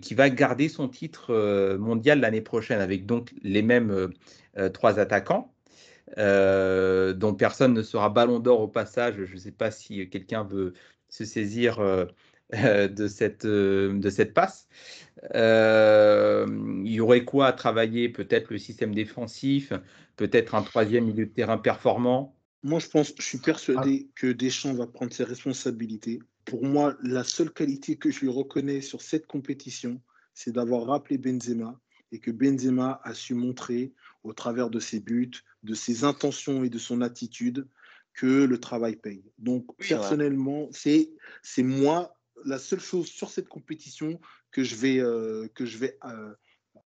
qui 0.00 0.14
va 0.14 0.30
garder 0.30 0.68
son 0.68 0.88
titre 0.88 1.76
mondial 1.78 2.20
l'année 2.20 2.40
prochaine 2.42 2.80
avec 2.80 3.06
donc 3.06 3.34
les 3.42 3.62
mêmes 3.62 4.10
trois 4.72 5.00
attaquants? 5.00 5.53
Dont 6.16 7.34
personne 7.34 7.74
ne 7.74 7.82
sera 7.82 8.10
ballon 8.10 8.38
d'or 8.38 8.60
au 8.60 8.68
passage. 8.68 9.24
Je 9.24 9.34
ne 9.34 9.38
sais 9.38 9.52
pas 9.52 9.70
si 9.70 10.08
quelqu'un 10.08 10.44
veut 10.44 10.74
se 11.08 11.24
saisir 11.24 11.78
euh, 11.80 12.06
de, 12.88 13.08
cette, 13.08 13.46
de 13.46 14.10
cette 14.10 14.34
passe. 14.34 14.68
Euh, 15.34 16.46
il 16.84 16.92
y 16.92 17.00
aurait 17.00 17.24
quoi 17.24 17.46
à 17.46 17.52
travailler? 17.52 18.08
Peut-être 18.08 18.50
le 18.50 18.58
système 18.58 18.94
défensif, 18.94 19.72
peut-être 20.16 20.54
un 20.54 20.62
troisième 20.62 21.06
milieu 21.06 21.26
de 21.26 21.30
terrain 21.30 21.58
performant? 21.58 22.36
Moi, 22.62 22.80
je 22.80 22.88
pense, 22.88 23.12
je 23.18 23.24
suis 23.24 23.38
persuadé 23.38 24.08
que 24.14 24.32
Deschamps 24.32 24.74
va 24.74 24.86
prendre 24.86 25.12
ses 25.12 25.24
responsabilités. 25.24 26.20
Pour 26.44 26.64
moi, 26.64 26.96
la 27.02 27.24
seule 27.24 27.50
qualité 27.50 27.96
que 27.96 28.10
je 28.10 28.20
lui 28.20 28.30
reconnais 28.30 28.80
sur 28.80 29.02
cette 29.02 29.26
compétition, 29.26 30.00
c'est 30.34 30.52
d'avoir 30.52 30.86
rappelé 30.86 31.18
Benzema 31.18 31.78
et 32.12 32.20
que 32.20 32.30
Benzema 32.30 33.00
a 33.04 33.14
su 33.14 33.34
montrer 33.34 33.92
au 34.22 34.32
travers 34.32 34.70
de 34.70 34.80
ses 34.80 35.00
buts, 35.00 35.30
de 35.64 35.74
ses 35.74 36.04
intentions 36.04 36.62
et 36.62 36.70
de 36.70 36.78
son 36.78 37.00
attitude 37.00 37.66
que 38.12 38.44
le 38.44 38.60
travail 38.60 38.96
paye. 38.96 39.24
Donc, 39.38 39.66
personnellement, 39.76 40.68
c'est 40.70 41.08
moi 41.58 42.16
la 42.44 42.58
seule 42.58 42.80
chose 42.80 43.06
sur 43.06 43.30
cette 43.30 43.48
compétition 43.48 44.20
que 44.50 44.62
je 44.62 44.76
vais, 44.76 45.00
euh, 45.00 45.48
que 45.54 45.66
je 45.66 45.78
vais 45.78 45.98
euh, 46.04 46.32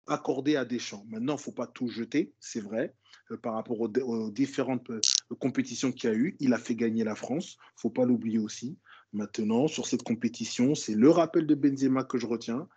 accorder 0.07 0.55
à 0.55 0.65
Deschamps. 0.65 1.05
Maintenant, 1.09 1.33
il 1.33 1.37
ne 1.37 1.41
faut 1.41 1.51
pas 1.51 1.67
tout 1.67 1.87
jeter, 1.87 2.33
c'est 2.39 2.61
vrai, 2.61 2.95
euh, 3.31 3.37
par 3.37 3.55
rapport 3.55 3.79
aux, 3.81 4.31
différentes 4.31 4.91
compétitions 5.39 5.91
qu'il 5.91 6.09
y 6.09 6.13
a 6.13 6.15
eu. 6.15 6.37
Il 6.39 6.53
a 6.53 6.57
fait 6.57 6.75
gagner 6.75 7.03
la 7.03 7.15
France, 7.15 7.57
il 7.59 7.77
ne 7.77 7.81
faut 7.81 7.89
pas 7.89 8.05
l'oublier 8.05 8.39
aussi. 8.39 8.77
Maintenant, 9.11 9.67
sur 9.67 9.87
cette 9.87 10.03
compétition, 10.03 10.75
c'est 10.75 10.95
le 10.95 11.09
rappel 11.09 11.47
de 11.47 11.55
Benzema 11.55 12.03
que 12.03 12.17
je 12.17 12.27
retiens. 12.27 12.67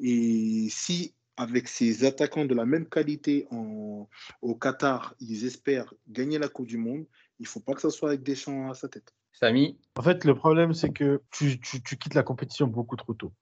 Et 0.00 0.68
si 0.70 1.14
avec 1.38 1.68
ces 1.68 2.04
attaquants 2.04 2.44
de 2.44 2.54
la 2.54 2.66
même 2.66 2.86
qualité 2.86 3.46
au 3.50 4.54
Qatar, 4.56 5.14
ils 5.20 5.46
espèrent 5.46 5.94
gagner 6.08 6.38
la 6.38 6.48
Coupe 6.48 6.66
du 6.66 6.76
Monde. 6.76 7.06
Il 7.38 7.44
ne 7.44 7.48
faut 7.48 7.60
pas 7.60 7.74
que 7.74 7.80
ce 7.80 7.90
soit 7.90 8.10
avec 8.10 8.22
des 8.22 8.34
champs 8.34 8.70
à 8.70 8.74
sa 8.74 8.88
tête. 8.88 9.14
Samy 9.32 9.78
En 9.96 10.02
fait, 10.02 10.24
le 10.24 10.34
problème, 10.34 10.74
c'est 10.74 10.90
que 10.90 11.22
tu, 11.30 11.60
quittes 11.60 12.14
la 12.14 12.24
compétition 12.24 12.66
beaucoup 12.66 12.96
trop 12.96 13.14
tôt. 13.14 13.32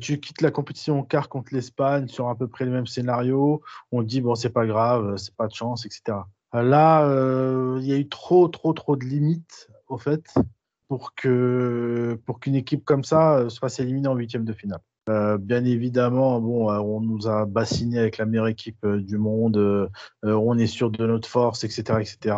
tu 0.00 0.18
quittes 0.18 0.42
la 0.42 0.50
compétition 0.50 0.98
en 0.98 1.04
quart 1.04 1.28
contre 1.28 1.54
l'Espagne 1.54 2.08
sur 2.08 2.28
à 2.28 2.36
peu 2.36 2.48
près 2.48 2.64
le 2.64 2.72
même 2.72 2.88
scénario. 2.88 3.62
On 3.92 4.02
dit, 4.02 4.20
bon, 4.20 4.34
c'est 4.34 4.50
pas 4.50 4.66
grave, 4.66 5.16
c'est 5.16 5.34
pas 5.34 5.46
de 5.46 5.54
chance, 5.54 5.86
etc. 5.86 6.18
Là, 6.52 7.06
euh, 7.06 7.78
il 7.80 7.86
y 7.86 7.92
a 7.92 7.96
eu 7.96 8.08
trop, 8.08 8.48
trop, 8.48 8.72
trop 8.72 8.96
de 8.96 9.04
limites, 9.04 9.68
au 9.86 9.98
fait, 9.98 10.34
pour 10.88 11.14
qu'une 11.14 12.18
pour 12.26 12.40
qu'une 12.40 12.56
équipe 12.56 12.84
comme 12.84 13.04
ça 13.04 13.36
euh, 13.36 13.48
se 13.48 13.60
fasse 13.60 13.78
éliminer 13.78 14.08
en 14.08 14.16
huitième 14.16 14.44
de 14.44 14.52
finale. 14.52 14.80
Euh, 15.10 15.38
bien 15.38 15.64
évidemment, 15.64 16.40
bon, 16.40 16.70
euh, 16.70 16.78
on 16.78 17.00
nous 17.00 17.26
a 17.26 17.44
bassiné 17.44 17.98
avec 17.98 18.16
la 18.18 18.26
meilleure 18.26 18.46
équipe 18.46 18.84
euh, 18.84 19.00
du 19.00 19.18
monde, 19.18 19.90
on 20.22 20.58
est 20.58 20.68
sûr 20.68 20.90
de 20.90 21.04
notre 21.04 21.28
force, 21.28 21.64
etc. 21.64 21.98
etc. 22.00 22.36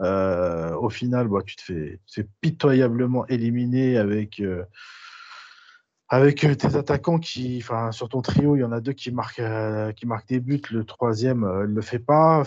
au 0.00 0.90
final, 0.90 1.26
bah, 1.28 1.40
tu 1.44 1.56
te 1.56 1.62
fais, 1.62 2.28
pitoyablement 2.40 3.26
éliminer 3.26 3.98
avec, 3.98 4.40
avec 6.08 6.40
tes 6.58 6.76
attaquants 6.76 7.18
qui, 7.18 7.64
sur 7.90 8.08
ton 8.08 8.22
trio, 8.22 8.54
il 8.54 8.60
y 8.60 8.64
en 8.64 8.72
a 8.72 8.80
deux 8.80 8.92
qui 8.92 9.10
marquent, 9.10 9.42
des 10.28 10.40
buts, 10.40 10.62
le 10.70 10.84
troisième 10.84 11.40
ne 11.40 11.64
le 11.64 11.82
fait 11.82 11.98
pas. 11.98 12.44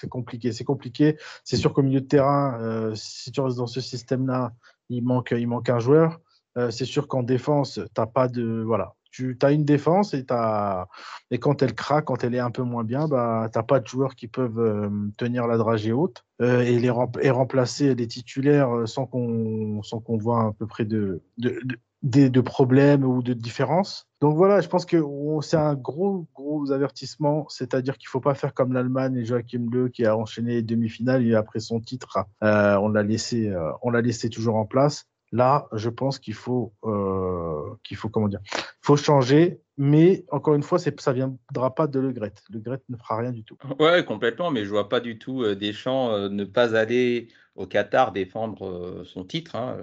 C'est 0.00 0.08
compliqué, 0.08 0.52
c'est 0.52 0.64
compliqué. 0.64 1.16
C'est 1.44 1.56
sûr 1.56 1.72
qu'au 1.72 1.82
milieu 1.82 2.00
de 2.00 2.06
terrain, 2.06 2.92
si 2.94 3.30
tu 3.30 3.40
restes 3.40 3.58
dans 3.58 3.66
ce 3.66 3.80
système-là, 3.80 4.52
il 4.88 5.04
manque 5.04 5.70
un 5.70 5.78
joueur. 5.78 6.20
Euh, 6.58 6.70
c'est 6.70 6.84
sûr 6.84 7.06
qu'en 7.06 7.22
défense, 7.22 7.80
t'as 7.94 8.06
pas 8.06 8.26
de 8.28 8.62
voilà, 8.66 8.94
Tu 9.10 9.38
as 9.42 9.52
une 9.52 9.64
défense 9.64 10.12
et, 10.12 10.26
as... 10.30 10.88
et 11.30 11.38
quand 11.38 11.62
elle 11.62 11.74
craque, 11.74 12.06
quand 12.06 12.24
elle 12.24 12.34
est 12.34 12.40
un 12.40 12.50
peu 12.50 12.62
moins 12.62 12.84
bien, 12.84 13.06
bah, 13.06 13.48
tu 13.52 13.58
n'as 13.58 13.62
pas 13.62 13.78
de 13.78 13.86
joueurs 13.86 14.16
qui 14.16 14.26
peuvent 14.26 14.58
euh, 14.58 14.90
tenir 15.16 15.46
la 15.46 15.56
dragée 15.56 15.92
haute 15.92 16.24
euh, 16.42 16.62
et, 16.62 16.78
les 16.78 16.92
et 17.22 17.30
remplacer 17.30 17.94
les 17.94 18.08
titulaires 18.08 18.70
sans 18.86 19.06
qu'on 19.06 19.80
qu'on 20.04 20.16
voit 20.18 20.46
à 20.46 20.52
peu 20.58 20.66
près 20.66 20.84
de, 20.84 21.22
de, 21.38 21.60
de, 22.02 22.40
problèmes 22.40 23.04
ou 23.04 23.22
de 23.22 23.34
différences. 23.34 24.08
Donc 24.20 24.36
voilà, 24.36 24.60
je 24.60 24.68
pense 24.68 24.84
que 24.84 25.00
c'est 25.42 25.56
un 25.56 25.74
gros, 25.74 26.26
gros 26.34 26.72
avertissement. 26.72 27.46
C'est-à-dire 27.48 27.98
qu'il 27.98 28.08
ne 28.08 28.10
faut 28.10 28.20
pas 28.20 28.34
faire 28.34 28.52
comme 28.52 28.72
l'Allemagne 28.72 29.16
et 29.16 29.24
Joachim 29.24 29.68
Le 29.70 29.88
qui 29.88 30.04
a 30.06 30.16
enchaîné 30.16 30.54
les 30.54 30.62
demi-finales 30.62 31.24
et 31.24 31.34
après 31.34 31.60
son 31.60 31.80
titre, 31.80 32.18
on 32.40 32.88
l'a 32.88 33.02
laissé, 33.04 33.52
on 33.82 33.90
l'a 33.90 34.00
laissé 34.00 34.28
toujours 34.28 34.56
en 34.56 34.66
place. 34.66 35.06
Là, 35.32 35.68
je 35.72 35.90
pense 35.90 36.18
qu'il 36.18 36.34
faut, 36.34 36.72
euh, 36.84 37.74
qu'il 37.84 37.96
faut 37.96 38.08
comment 38.08 38.28
dire, 38.28 38.40
faut 38.80 38.96
changer. 38.96 39.60
Mais 39.76 40.24
encore 40.30 40.54
une 40.54 40.62
fois, 40.62 40.78
ça 40.78 40.90
ne 40.90 41.14
viendra 41.14 41.74
pas 41.74 41.86
de 41.86 42.00
Le 42.00 42.12
Gret. 42.12 42.32
Le 42.50 42.58
Gret 42.58 42.80
ne 42.88 42.96
fera 42.96 43.18
rien 43.18 43.30
du 43.30 43.44
tout. 43.44 43.56
Ouais, 43.78 44.04
complètement. 44.04 44.50
Mais 44.50 44.64
je 44.64 44.70
vois 44.70 44.88
pas 44.88 45.00
du 45.00 45.18
tout 45.18 45.42
euh, 45.42 45.54
Deschamps 45.54 46.10
euh, 46.10 46.28
ne 46.28 46.44
pas 46.44 46.74
aller 46.74 47.28
au 47.54 47.66
Qatar 47.66 48.12
défendre 48.12 49.02
son 49.04 49.24
titre. 49.24 49.56
Hein. 49.56 49.76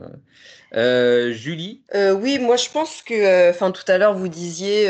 Julie? 1.33 1.83
Oui, 1.93 2.39
moi 2.39 2.55
je 2.55 2.69
pense 2.69 3.01
que, 3.01 3.49
enfin 3.49 3.71
tout 3.71 3.83
à 3.89 3.97
l'heure 3.97 4.13
vous 4.13 4.29
disiez, 4.29 4.87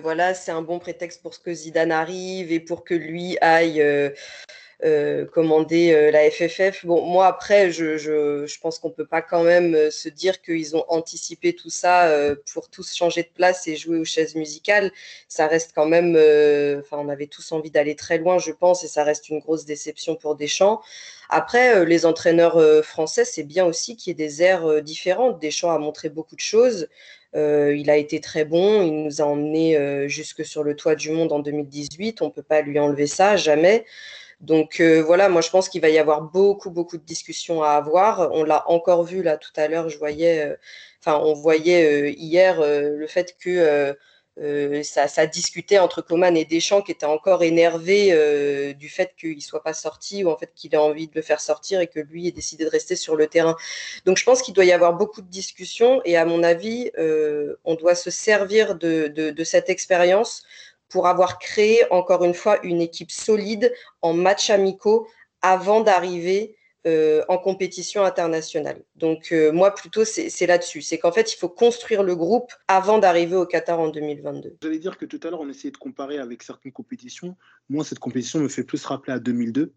voilà, 0.00 0.34
c'est 0.34 0.52
un 0.52 0.62
bon 0.62 0.78
prétexte 0.78 1.20
pour 1.20 1.34
ce 1.34 1.40
que 1.40 1.52
Zidane 1.52 1.90
arrive 1.90 2.52
et 2.52 2.60
pour 2.60 2.84
que 2.84 2.94
lui 2.94 3.36
aille 3.40 3.82
euh, 4.84 5.24
commander 5.26 5.90
euh, 5.92 6.12
la 6.12 6.30
FFF. 6.30 6.86
Bon, 6.86 7.02
moi, 7.02 7.26
après, 7.26 7.72
je, 7.72 8.46
pense 8.60 8.78
qu'on 8.78 8.90
peut 8.90 9.06
pas 9.06 9.22
quand 9.22 9.42
même 9.42 9.74
euh, 9.74 9.90
se 9.90 10.08
dire 10.08 10.40
qu'ils 10.40 10.76
ont 10.76 10.84
anticipé 10.86 11.52
tout 11.52 11.68
ça 11.68 12.08
pour 12.52 12.68
tous 12.70 12.94
changer 12.94 13.24
de 13.24 13.28
place 13.34 13.66
et 13.66 13.74
jouer 13.74 13.98
aux 13.98 14.04
chaises 14.04 14.36
musicales. 14.36 14.92
Ça 15.26 15.48
reste 15.48 15.72
quand 15.74 15.86
même, 15.86 16.14
enfin, 16.78 16.98
on 16.98 17.08
avait 17.08 17.26
tous 17.26 17.50
envie 17.50 17.72
d'aller 17.72 17.96
très 17.96 18.18
loin, 18.18 18.38
je 18.38 18.52
pense, 18.52 18.84
et 18.84 18.88
ça 18.88 19.02
reste 19.02 19.28
une 19.30 19.40
grosse 19.40 19.64
déception 19.64 20.14
pour 20.14 20.36
Deschamps. 20.36 20.80
Après, 21.28 21.84
les 21.84 22.06
entraîneurs 22.06 22.84
français, 22.84 23.24
c'est 23.24 23.42
bien 23.42 23.66
aussi 23.66 23.96
qu'il 23.96 24.10
y 24.10 24.12
ait 24.12 24.26
des 24.26 24.42
airs 24.42 24.82
différentes. 24.82 25.40
Deschamps 25.40 25.70
a 25.70 25.78
montré 25.78 26.08
beaucoup 26.08 26.36
de 26.36 26.40
choses. 26.40 26.88
il 27.34 27.90
a 27.90 27.96
été 27.96 28.20
très 28.20 28.44
bon. 28.44 28.82
Il 28.82 29.04
nous 29.04 29.20
a 29.20 29.24
emmenés 29.24 30.08
jusque 30.08 30.44
sur 30.44 30.62
le 30.62 30.76
toit 30.76 30.94
du 30.94 31.10
monde 31.10 31.32
en 31.32 31.40
2018. 31.40 32.22
On 32.22 32.26
ne 32.26 32.30
peut 32.30 32.42
pas 32.42 32.62
lui 32.62 32.78
enlever 32.78 33.06
ça, 33.06 33.36
jamais. 33.36 33.84
Donc 34.40 34.80
euh, 34.80 35.02
voilà, 35.02 35.28
moi 35.28 35.40
je 35.40 35.50
pense 35.50 35.68
qu'il 35.68 35.80
va 35.80 35.88
y 35.88 35.98
avoir 35.98 36.22
beaucoup, 36.22 36.70
beaucoup 36.70 36.96
de 36.96 37.02
discussions 37.02 37.62
à 37.62 37.70
avoir. 37.70 38.30
On 38.32 38.44
l'a 38.44 38.68
encore 38.70 39.02
vu 39.02 39.22
là 39.22 39.36
tout 39.36 39.50
à 39.56 39.66
l'heure, 39.66 39.88
je 39.88 39.98
voyais, 39.98 40.46
euh, 40.46 40.56
enfin 41.00 41.18
on 41.24 41.34
voyait 41.34 41.84
euh, 41.84 42.10
hier 42.10 42.60
le 42.60 43.06
fait 43.08 43.36
que 43.40 43.96
ça, 44.84 45.26
discutait 45.26 45.80
entre 45.80 46.02
Coman 46.02 46.36
et 46.36 46.44
Deschamps 46.44 46.82
qui 46.82 46.92
était 46.92 47.06
encore 47.06 47.42
énervé 47.42 48.74
du 48.74 48.88
fait 48.88 49.12
qu'il 49.18 49.34
ne 49.36 49.40
soit 49.40 49.64
pas 49.64 49.74
sorti 49.74 50.22
ou 50.22 50.30
en 50.30 50.36
fait 50.36 50.52
qu'il 50.54 50.72
ait 50.74 50.78
envie 50.78 51.08
de 51.08 51.12
le 51.16 51.22
faire 51.22 51.40
sortir 51.40 51.80
et 51.80 51.88
que 51.88 51.98
lui 51.98 52.28
ait 52.28 52.32
décidé 52.32 52.64
de 52.64 52.70
rester 52.70 52.94
sur 52.94 53.16
le 53.16 53.26
terrain. 53.26 53.56
Donc 54.04 54.16
je 54.18 54.24
pense 54.24 54.42
qu'il 54.42 54.54
doit 54.54 54.64
y 54.64 54.70
avoir 54.72 54.94
beaucoup 54.94 55.22
de 55.22 55.28
discussions 55.28 56.00
et 56.04 56.16
à 56.16 56.24
mon 56.24 56.44
avis, 56.44 56.92
on 57.64 57.74
doit 57.74 57.96
se 57.96 58.10
servir 58.10 58.76
de 58.76 59.44
cette 59.44 59.68
expérience 59.68 60.44
pour 60.88 61.06
avoir 61.06 61.38
créé 61.38 61.82
encore 61.90 62.24
une 62.24 62.34
fois 62.34 62.58
une 62.64 62.80
équipe 62.80 63.10
solide 63.10 63.72
en 64.02 64.12
match 64.12 64.50
amicaux 64.50 65.08
avant 65.42 65.80
d'arriver 65.80 66.56
euh, 66.86 67.22
en 67.28 67.38
compétition 67.38 68.04
internationale. 68.04 68.82
Donc 68.96 69.32
euh, 69.32 69.50
moi 69.52 69.74
plutôt 69.74 70.04
c'est 70.04 70.46
là-dessus, 70.46 70.80
c'est 70.80 70.98
qu'en 70.98 71.12
fait 71.12 71.32
il 71.32 71.36
faut 71.36 71.48
construire 71.48 72.02
le 72.02 72.14
groupe 72.14 72.52
avant 72.68 72.98
d'arriver 72.98 73.36
au 73.36 73.46
Qatar 73.46 73.80
en 73.80 73.88
2022. 73.88 74.56
J'allais 74.62 74.78
dire 74.78 74.96
que 74.96 75.04
tout 75.04 75.20
à 75.24 75.30
l'heure 75.30 75.40
on 75.40 75.48
essayait 75.48 75.72
de 75.72 75.76
comparer 75.76 76.18
avec 76.18 76.42
certaines 76.42 76.72
compétitions. 76.72 77.36
Moi 77.68 77.84
cette 77.84 77.98
compétition 77.98 78.38
me 78.38 78.48
fait 78.48 78.62
plus 78.62 78.84
rappeler 78.84 79.12
à 79.12 79.18
2002 79.18 79.74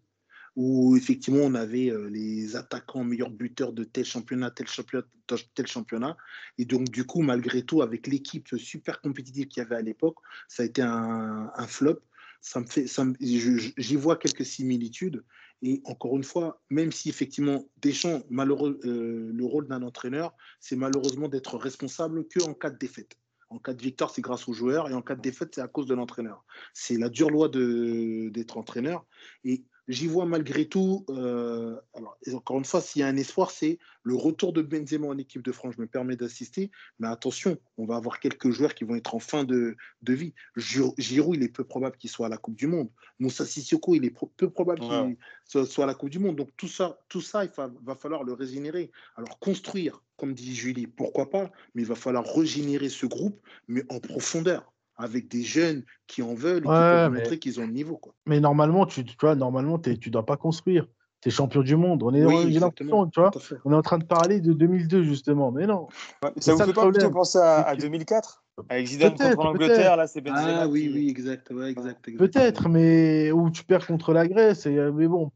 où 0.56 0.96
effectivement 0.96 1.40
on 1.42 1.54
avait 1.54 1.90
euh, 1.90 2.08
les 2.10 2.56
attaquants 2.56 3.04
meilleurs 3.04 3.30
buteurs 3.30 3.72
de 3.72 3.84
tel 3.84 4.04
championnat, 4.04 4.50
tel 4.50 4.68
championnat, 4.68 5.06
tel 5.54 5.66
championnat. 5.66 6.16
Et 6.58 6.64
donc 6.64 6.90
du 6.90 7.04
coup, 7.04 7.22
malgré 7.22 7.62
tout, 7.64 7.82
avec 7.82 8.06
l'équipe 8.06 8.48
super 8.56 9.00
compétitive 9.00 9.48
qu'il 9.48 9.62
y 9.62 9.66
avait 9.66 9.76
à 9.76 9.82
l'époque, 9.82 10.16
ça 10.48 10.62
a 10.62 10.66
été 10.66 10.82
un, 10.82 11.50
flop. 11.66 12.00
Ça 12.40 12.60
me 12.60 12.66
fait, 12.66 12.86
j'y 13.20 13.96
vois 13.96 14.16
quelques 14.16 14.44
similitudes. 14.44 15.24
Et 15.62 15.80
encore 15.84 16.16
une 16.16 16.24
fois, 16.24 16.60
même 16.70 16.90
si 16.90 17.08
effectivement 17.08 17.64
Deschamps, 17.80 18.24
malheureux, 18.28 18.80
euh, 18.84 19.30
le 19.32 19.44
rôle 19.44 19.68
d'un 19.68 19.82
entraîneur, 19.82 20.34
c'est 20.58 20.74
malheureusement 20.74 21.28
d'être 21.28 21.56
responsable 21.56 22.26
que 22.26 22.42
en 22.42 22.52
cas 22.52 22.70
de 22.70 22.78
défaite. 22.78 23.16
En 23.48 23.58
cas 23.58 23.74
de 23.74 23.82
victoire, 23.82 24.10
c'est 24.10 24.22
grâce 24.22 24.48
aux 24.48 24.54
joueurs, 24.54 24.90
et 24.90 24.94
en 24.94 25.02
cas 25.02 25.14
de 25.14 25.20
défaite, 25.20 25.54
c'est 25.54 25.60
à 25.60 25.68
cause 25.68 25.86
de 25.86 25.94
l'entraîneur. 25.94 26.44
C'est 26.72 26.96
la 26.96 27.10
dure 27.10 27.30
loi 27.30 27.48
d'être 27.48 28.56
entraîneur. 28.56 29.06
Et 29.44 29.64
j'y 29.88 30.06
vois 30.06 30.26
malgré 30.26 30.66
tout, 30.66 31.04
euh, 31.10 31.76
alors, 31.94 32.16
encore 32.32 32.58
une 32.58 32.64
fois, 32.64 32.80
s'il 32.80 33.00
y 33.00 33.02
a 33.02 33.08
un 33.08 33.16
espoir, 33.16 33.50
c'est 33.50 33.78
le 34.02 34.14
retour 34.14 34.52
de 34.52 34.62
Benzema 34.62 35.06
en 35.06 35.18
équipe 35.18 35.42
de 35.42 35.52
France. 35.52 35.74
Je 35.76 35.80
me 35.80 35.86
permets 35.86 36.16
d'assister, 36.16 36.70
mais 36.98 37.08
attention, 37.08 37.58
on 37.78 37.86
va 37.86 37.96
avoir 37.96 38.20
quelques 38.20 38.50
joueurs 38.50 38.74
qui 38.74 38.84
vont 38.84 38.96
être 38.96 39.14
en 39.14 39.18
fin 39.18 39.44
de, 39.44 39.76
de 40.02 40.12
vie. 40.12 40.34
Giroud, 40.56 41.36
il 41.36 41.42
est 41.42 41.48
peu 41.48 41.64
probable 41.64 41.96
qu'il 41.96 42.10
soit 42.10 42.26
à 42.26 42.28
la 42.28 42.38
Coupe 42.38 42.56
du 42.56 42.66
Monde. 42.66 42.90
Moussa 43.18 43.44
Sissoko, 43.44 43.94
il 43.94 44.04
est 44.04 44.14
peu 44.36 44.50
probable 44.50 44.80
qu'il 44.80 45.16
soit, 45.66 45.84
à 45.84 45.86
la 45.86 45.94
Coupe 45.94 46.10
du 46.10 46.18
Monde. 46.18 46.36
Donc 46.36 46.50
tout 46.56 46.68
ça, 46.68 46.98
tout 47.08 47.20
ça 47.20 47.44
il 47.44 47.50
va 47.56 47.94
falloir 47.94 48.24
le 48.24 48.32
régénérer. 48.32 48.90
Alors 49.16 49.38
construire, 49.38 50.02
comme 50.16 50.34
dit 50.34 50.54
Julie, 50.54 50.86
pourquoi 50.86 51.30
pas, 51.30 51.50
mais 51.74 51.82
il 51.82 51.88
va 51.88 51.94
falloir 51.94 52.24
régénérer 52.24 52.88
ce 52.88 53.06
groupe, 53.06 53.40
mais 53.68 53.84
en 53.88 54.00
profondeur 54.00 54.71
avec 55.02 55.28
des 55.28 55.42
jeunes 55.42 55.82
qui 56.06 56.22
en 56.22 56.34
veulent 56.34 56.58
et 56.58 56.62
qui 56.62 56.68
peuvent 56.68 57.12
montrer 57.12 57.38
qu'ils 57.38 57.60
ont 57.60 57.66
le 57.66 57.72
niveau. 57.72 57.96
Quoi. 57.96 58.14
Mais 58.26 58.40
normalement, 58.40 58.86
tu, 58.86 59.04
tu 59.04 59.16
vois, 59.20 59.34
normalement, 59.34 59.78
tu 59.78 59.90
ne 59.90 60.10
dois 60.10 60.24
pas 60.24 60.36
construire. 60.36 60.86
Tu 61.20 61.28
es 61.28 61.32
champion 61.32 61.62
du 61.62 61.76
monde. 61.76 62.02
On 62.02 62.12
est, 62.12 62.20
tu 62.20 62.58
vois, 63.14 63.30
on 63.64 63.72
est 63.72 63.76
en 63.76 63.82
train 63.82 63.98
de 63.98 64.04
parler 64.04 64.40
de 64.40 64.52
200002, 64.52 65.04
justement. 65.04 65.52
Mais 65.52 65.66
non. 65.66 65.86
ça 66.38 66.54
vous 66.54 66.64
fait 66.64 66.72
pas 66.72 66.88
plutôt 66.88 67.10
penser 67.10 67.38
à, 67.38 67.76
2004 67.76 68.42
Avec 68.68 68.86
Zidane 68.88 69.14
contre 69.14 69.44
l'Angleterre, 69.44 69.96
là, 69.96 70.08
c'est 70.08 70.20
Benzema. 70.20 70.62
Ah 70.62 70.68
oui, 70.68 70.90
oui, 70.92 71.08
exact. 71.08 71.50
Ouais, 71.52 71.70
exact, 71.70 72.10
Peut-être, 72.16 72.68
mais 72.68 73.30
où 73.30 73.50
tu 73.50 73.62
perds 73.62 73.86
contre 73.86 74.12
la 74.12 74.26
Grèce. 74.26 74.66
Et, 74.66 74.76
mais 74.92 75.06
bon, 75.06 75.30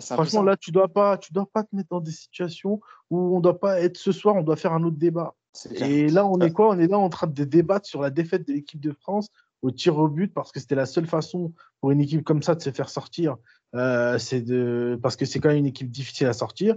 franchement, 0.00 0.42
là, 0.42 0.56
tu 0.56 0.70
dois 0.70 0.88
pas, 0.88 1.18
tu 1.18 1.32
dois 1.34 1.46
pas 1.52 1.62
te 1.62 1.76
mettre 1.76 1.88
dans 1.90 2.00
des 2.00 2.10
situations 2.10 2.80
où 3.10 3.36
on 3.36 3.40
doit 3.40 3.60
pas 3.60 3.80
être 3.80 3.98
ce 3.98 4.12
soir, 4.12 4.34
on 4.36 4.42
doit 4.42 4.56
faire 4.56 4.72
un 4.72 4.82
autre 4.82 4.96
débat. 4.96 5.34
Et 5.72 6.08
là, 6.08 6.26
on 6.26 6.38
est 6.40 6.52
quoi? 6.52 6.70
On 6.70 6.78
est 6.78 6.86
là 6.86 6.98
en 6.98 7.08
train 7.08 7.26
de 7.26 7.44
débattre 7.44 7.86
sur 7.86 8.00
la 8.00 8.10
défaite 8.10 8.46
de 8.46 8.52
l'équipe 8.52 8.80
de 8.80 8.92
France 8.92 9.28
au 9.62 9.70
tir 9.70 9.98
au 9.98 10.08
but 10.08 10.32
parce 10.32 10.52
que 10.52 10.60
c'était 10.60 10.74
la 10.74 10.86
seule 10.86 11.06
façon 11.06 11.52
pour 11.80 11.90
une 11.90 12.00
équipe 12.00 12.24
comme 12.24 12.42
ça 12.42 12.54
de 12.54 12.62
se 12.62 12.70
faire 12.70 12.88
sortir. 12.88 13.36
Euh, 13.74 14.18
c'est 14.18 14.40
de 14.40 14.98
parce 15.02 15.16
que 15.16 15.24
c'est 15.24 15.40
quand 15.40 15.48
même 15.48 15.58
une 15.58 15.66
équipe 15.66 15.90
difficile 15.90 16.26
à 16.26 16.32
sortir. 16.32 16.76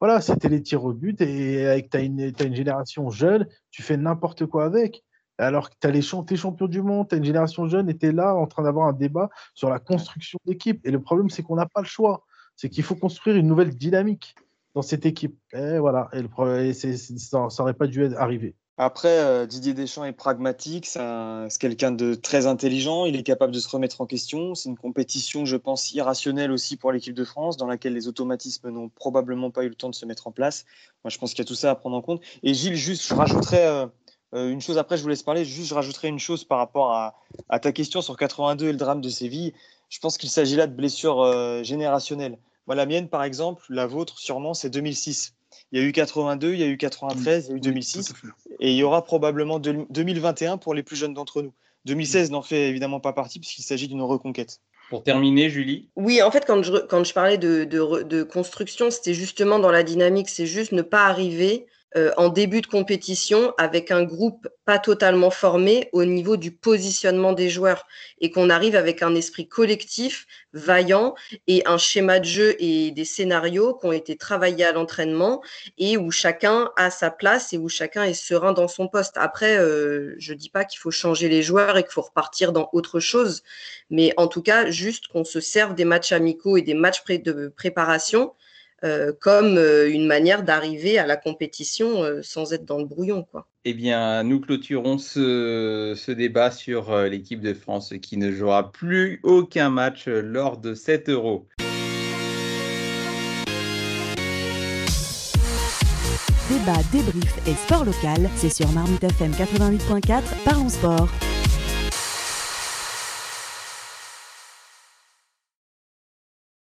Voilà, 0.00 0.20
c'était 0.20 0.48
les 0.48 0.62
tirs 0.62 0.84
au 0.84 0.92
but 0.92 1.20
et 1.20 1.66
avec 1.66 1.90
tu 1.90 1.96
as 1.96 2.00
une, 2.00 2.20
une 2.20 2.54
génération 2.54 3.10
jeune, 3.10 3.46
tu 3.70 3.82
fais 3.82 3.96
n'importe 3.96 4.46
quoi 4.46 4.64
avec. 4.64 5.04
Alors 5.38 5.70
que 5.70 5.74
tu 5.80 5.86
as 5.86 5.90
les 5.90 6.00
es 6.00 6.36
champion 6.36 6.66
du 6.66 6.82
monde, 6.82 7.08
tu 7.08 7.14
as 7.14 7.18
une 7.18 7.24
génération 7.24 7.66
jeune 7.66 7.88
et 7.88 7.96
tu 7.96 8.06
es 8.06 8.12
là 8.12 8.34
en 8.34 8.46
train 8.46 8.62
d'avoir 8.62 8.88
un 8.88 8.92
débat 8.92 9.30
sur 9.54 9.70
la 9.70 9.78
construction 9.78 10.38
d'équipe. 10.44 10.80
Et 10.84 10.90
le 10.90 11.00
problème, 11.00 11.30
c'est 11.30 11.42
qu'on 11.42 11.56
n'a 11.56 11.66
pas 11.66 11.80
le 11.80 11.86
choix. 11.86 12.24
C'est 12.56 12.68
qu'il 12.68 12.84
faut 12.84 12.94
construire 12.94 13.36
une 13.36 13.46
nouvelle 13.46 13.74
dynamique 13.76 14.34
dans 14.74 14.82
cette 14.82 15.06
équipe. 15.06 15.38
Et 15.52 15.78
voilà, 15.78 16.10
ça 16.12 17.48
n'aurait 17.58 17.74
pas 17.74 17.86
dû 17.86 18.04
arriver. 18.16 18.54
Après, 18.78 19.18
euh, 19.18 19.44
Didier 19.46 19.74
Deschamps 19.74 20.04
est 20.04 20.12
pragmatique, 20.12 20.86
c'est 20.86 21.58
quelqu'un 21.60 21.92
de 21.92 22.14
très 22.14 22.46
intelligent, 22.46 23.04
il 23.04 23.16
est 23.16 23.22
capable 23.22 23.52
de 23.52 23.60
se 23.60 23.68
remettre 23.68 24.00
en 24.00 24.06
question. 24.06 24.54
C'est 24.54 24.70
une 24.70 24.78
compétition, 24.78 25.44
je 25.44 25.56
pense, 25.56 25.92
irrationnelle 25.92 26.50
aussi 26.50 26.78
pour 26.78 26.90
l'équipe 26.90 27.14
de 27.14 27.24
France, 27.24 27.58
dans 27.58 27.66
laquelle 27.66 27.92
les 27.92 28.08
automatismes 28.08 28.70
n'ont 28.70 28.88
probablement 28.88 29.50
pas 29.50 29.64
eu 29.64 29.68
le 29.68 29.74
temps 29.74 29.90
de 29.90 29.94
se 29.94 30.06
mettre 30.06 30.26
en 30.26 30.32
place. 30.32 30.64
Moi, 31.04 31.10
je 31.10 31.18
pense 31.18 31.34
qu'il 31.34 31.44
y 31.44 31.46
a 31.46 31.48
tout 31.48 31.54
ça 31.54 31.70
à 31.70 31.74
prendre 31.74 31.96
en 31.96 32.02
compte. 32.02 32.22
Et 32.42 32.54
Gilles, 32.54 32.74
juste, 32.74 33.06
je 33.06 33.14
rajouterais 33.14 33.66
euh, 33.66 33.86
euh, 34.34 34.50
une 34.50 34.62
chose, 34.62 34.78
après, 34.78 34.96
je 34.96 35.02
vous 35.02 35.10
laisse 35.10 35.22
parler, 35.22 35.44
juste, 35.44 35.68
je 35.68 35.74
rajouterais 35.74 36.08
une 36.08 36.18
chose 36.18 36.42
par 36.44 36.56
rapport 36.56 36.92
à, 36.92 37.14
à 37.50 37.60
ta 37.60 37.72
question 37.72 38.00
sur 38.00 38.16
82 38.16 38.68
et 38.68 38.72
le 38.72 38.78
drame 38.78 39.02
de 39.02 39.10
Séville. 39.10 39.52
Je 39.90 40.00
pense 40.00 40.16
qu'il 40.16 40.30
s'agit 40.30 40.56
là 40.56 40.66
de 40.66 40.74
blessures 40.74 41.62
générationnelles. 41.62 42.38
Moi, 42.66 42.76
la 42.76 42.86
mienne, 42.86 43.08
par 43.08 43.24
exemple, 43.24 43.64
la 43.68 43.86
vôtre, 43.86 44.18
sûrement, 44.18 44.54
c'est 44.54 44.70
2006. 44.70 45.34
Il 45.72 45.80
y 45.80 45.84
a 45.84 45.86
eu 45.86 45.92
82, 45.92 46.54
il 46.54 46.60
y 46.60 46.62
a 46.62 46.66
eu 46.66 46.76
93, 46.76 47.46
il 47.46 47.50
y 47.50 47.52
a 47.54 47.56
eu 47.56 47.60
2006. 47.60 48.14
et 48.60 48.70
il 48.70 48.76
y 48.76 48.82
aura 48.82 49.04
probablement 49.04 49.58
2021 49.58 50.58
pour 50.58 50.74
les 50.74 50.82
plus 50.82 50.96
jeunes 50.96 51.14
d'entre 51.14 51.42
nous. 51.42 51.52
2016 51.84 52.30
n'en 52.30 52.42
fait 52.42 52.68
évidemment 52.68 53.00
pas 53.00 53.12
partie 53.12 53.40
puisqu'il 53.40 53.62
s'agit 53.62 53.88
d'une 53.88 54.02
reconquête. 54.02 54.60
Pour 54.90 55.02
terminer, 55.02 55.48
Julie? 55.48 55.88
Oui, 55.96 56.22
en 56.22 56.30
fait, 56.30 56.44
quand 56.46 56.62
je, 56.62 56.76
quand 56.86 57.02
je 57.02 57.12
parlais 57.14 57.38
de, 57.38 57.64
de, 57.64 58.02
de 58.02 58.22
construction, 58.22 58.90
c'était 58.90 59.14
justement 59.14 59.58
dans 59.58 59.70
la 59.70 59.82
dynamique, 59.82 60.28
c'est 60.28 60.46
juste 60.46 60.72
ne 60.72 60.82
pas 60.82 61.06
arriver 61.06 61.66
euh, 61.66 61.81
en 62.16 62.28
début 62.28 62.62
de 62.62 62.66
compétition 62.66 63.52
avec 63.58 63.90
un 63.90 64.02
groupe 64.02 64.48
pas 64.64 64.78
totalement 64.78 65.30
formé 65.30 65.88
au 65.92 66.04
niveau 66.04 66.36
du 66.36 66.52
positionnement 66.52 67.32
des 67.32 67.50
joueurs 67.50 67.86
et 68.20 68.30
qu'on 68.30 68.48
arrive 68.48 68.76
avec 68.76 69.02
un 69.02 69.14
esprit 69.14 69.48
collectif, 69.48 70.26
vaillant 70.52 71.14
et 71.48 71.62
un 71.66 71.78
schéma 71.78 72.20
de 72.20 72.24
jeu 72.24 72.56
et 72.60 72.92
des 72.92 73.04
scénarios 73.04 73.74
qui 73.74 73.86
ont 73.86 73.92
été 73.92 74.16
travaillés 74.16 74.64
à 74.64 74.72
l'entraînement 74.72 75.42
et 75.78 75.96
où 75.96 76.10
chacun 76.10 76.70
a 76.76 76.90
sa 76.90 77.10
place 77.10 77.52
et 77.52 77.58
où 77.58 77.68
chacun 77.68 78.04
est 78.04 78.14
serein 78.14 78.52
dans 78.52 78.68
son 78.68 78.86
poste. 78.86 79.16
Après, 79.16 79.58
euh, 79.58 80.14
je 80.18 80.32
dis 80.34 80.50
pas 80.50 80.64
qu'il 80.64 80.78
faut 80.78 80.90
changer 80.92 81.28
les 81.28 81.42
joueurs 81.42 81.76
et 81.76 81.82
qu'il 81.82 81.92
faut 81.92 82.02
repartir 82.02 82.52
dans 82.52 82.68
autre 82.72 83.00
chose, 83.00 83.42
mais 83.90 84.12
en 84.16 84.28
tout 84.28 84.42
cas, 84.42 84.70
juste 84.70 85.08
qu'on 85.08 85.24
se 85.24 85.40
serve 85.40 85.74
des 85.74 85.84
matchs 85.84 86.12
amicaux 86.12 86.56
et 86.56 86.62
des 86.62 86.74
matchs 86.74 87.02
de 87.04 87.48
préparation 87.48 88.32
euh, 88.84 89.12
comme 89.20 89.58
euh, 89.58 89.88
une 89.88 90.06
manière 90.06 90.42
d'arriver 90.42 90.98
à 90.98 91.06
la 91.06 91.16
compétition 91.16 92.02
euh, 92.02 92.20
sans 92.22 92.52
être 92.52 92.64
dans 92.64 92.78
le 92.78 92.84
brouillon. 92.84 93.22
Quoi. 93.30 93.46
Eh 93.64 93.74
bien, 93.74 94.24
nous 94.24 94.40
clôturons 94.40 94.98
ce, 94.98 96.10
débat 96.10 96.50
sur 96.50 96.96
l'équipe 97.02 97.40
de 97.40 97.54
France 97.54 97.94
qui 98.02 98.16
ne 98.16 98.32
jouera 98.32 98.72
plus 98.72 99.20
aucun 99.22 99.70
match 99.70 100.08
lors 100.08 100.56
de 100.58 100.74
7 100.74 101.10
euros. 101.10 101.46
Débat, 106.50 106.80
débrief 106.90 107.38
et 107.46 107.54
sport 107.54 107.84
local, 107.84 108.28
c'est 108.34 108.52
sur 108.52 108.68
Marmite 108.72 109.04
FM 109.04 109.30
88.4, 109.30 110.22
parlons 110.44 110.68
sport. 110.68 111.08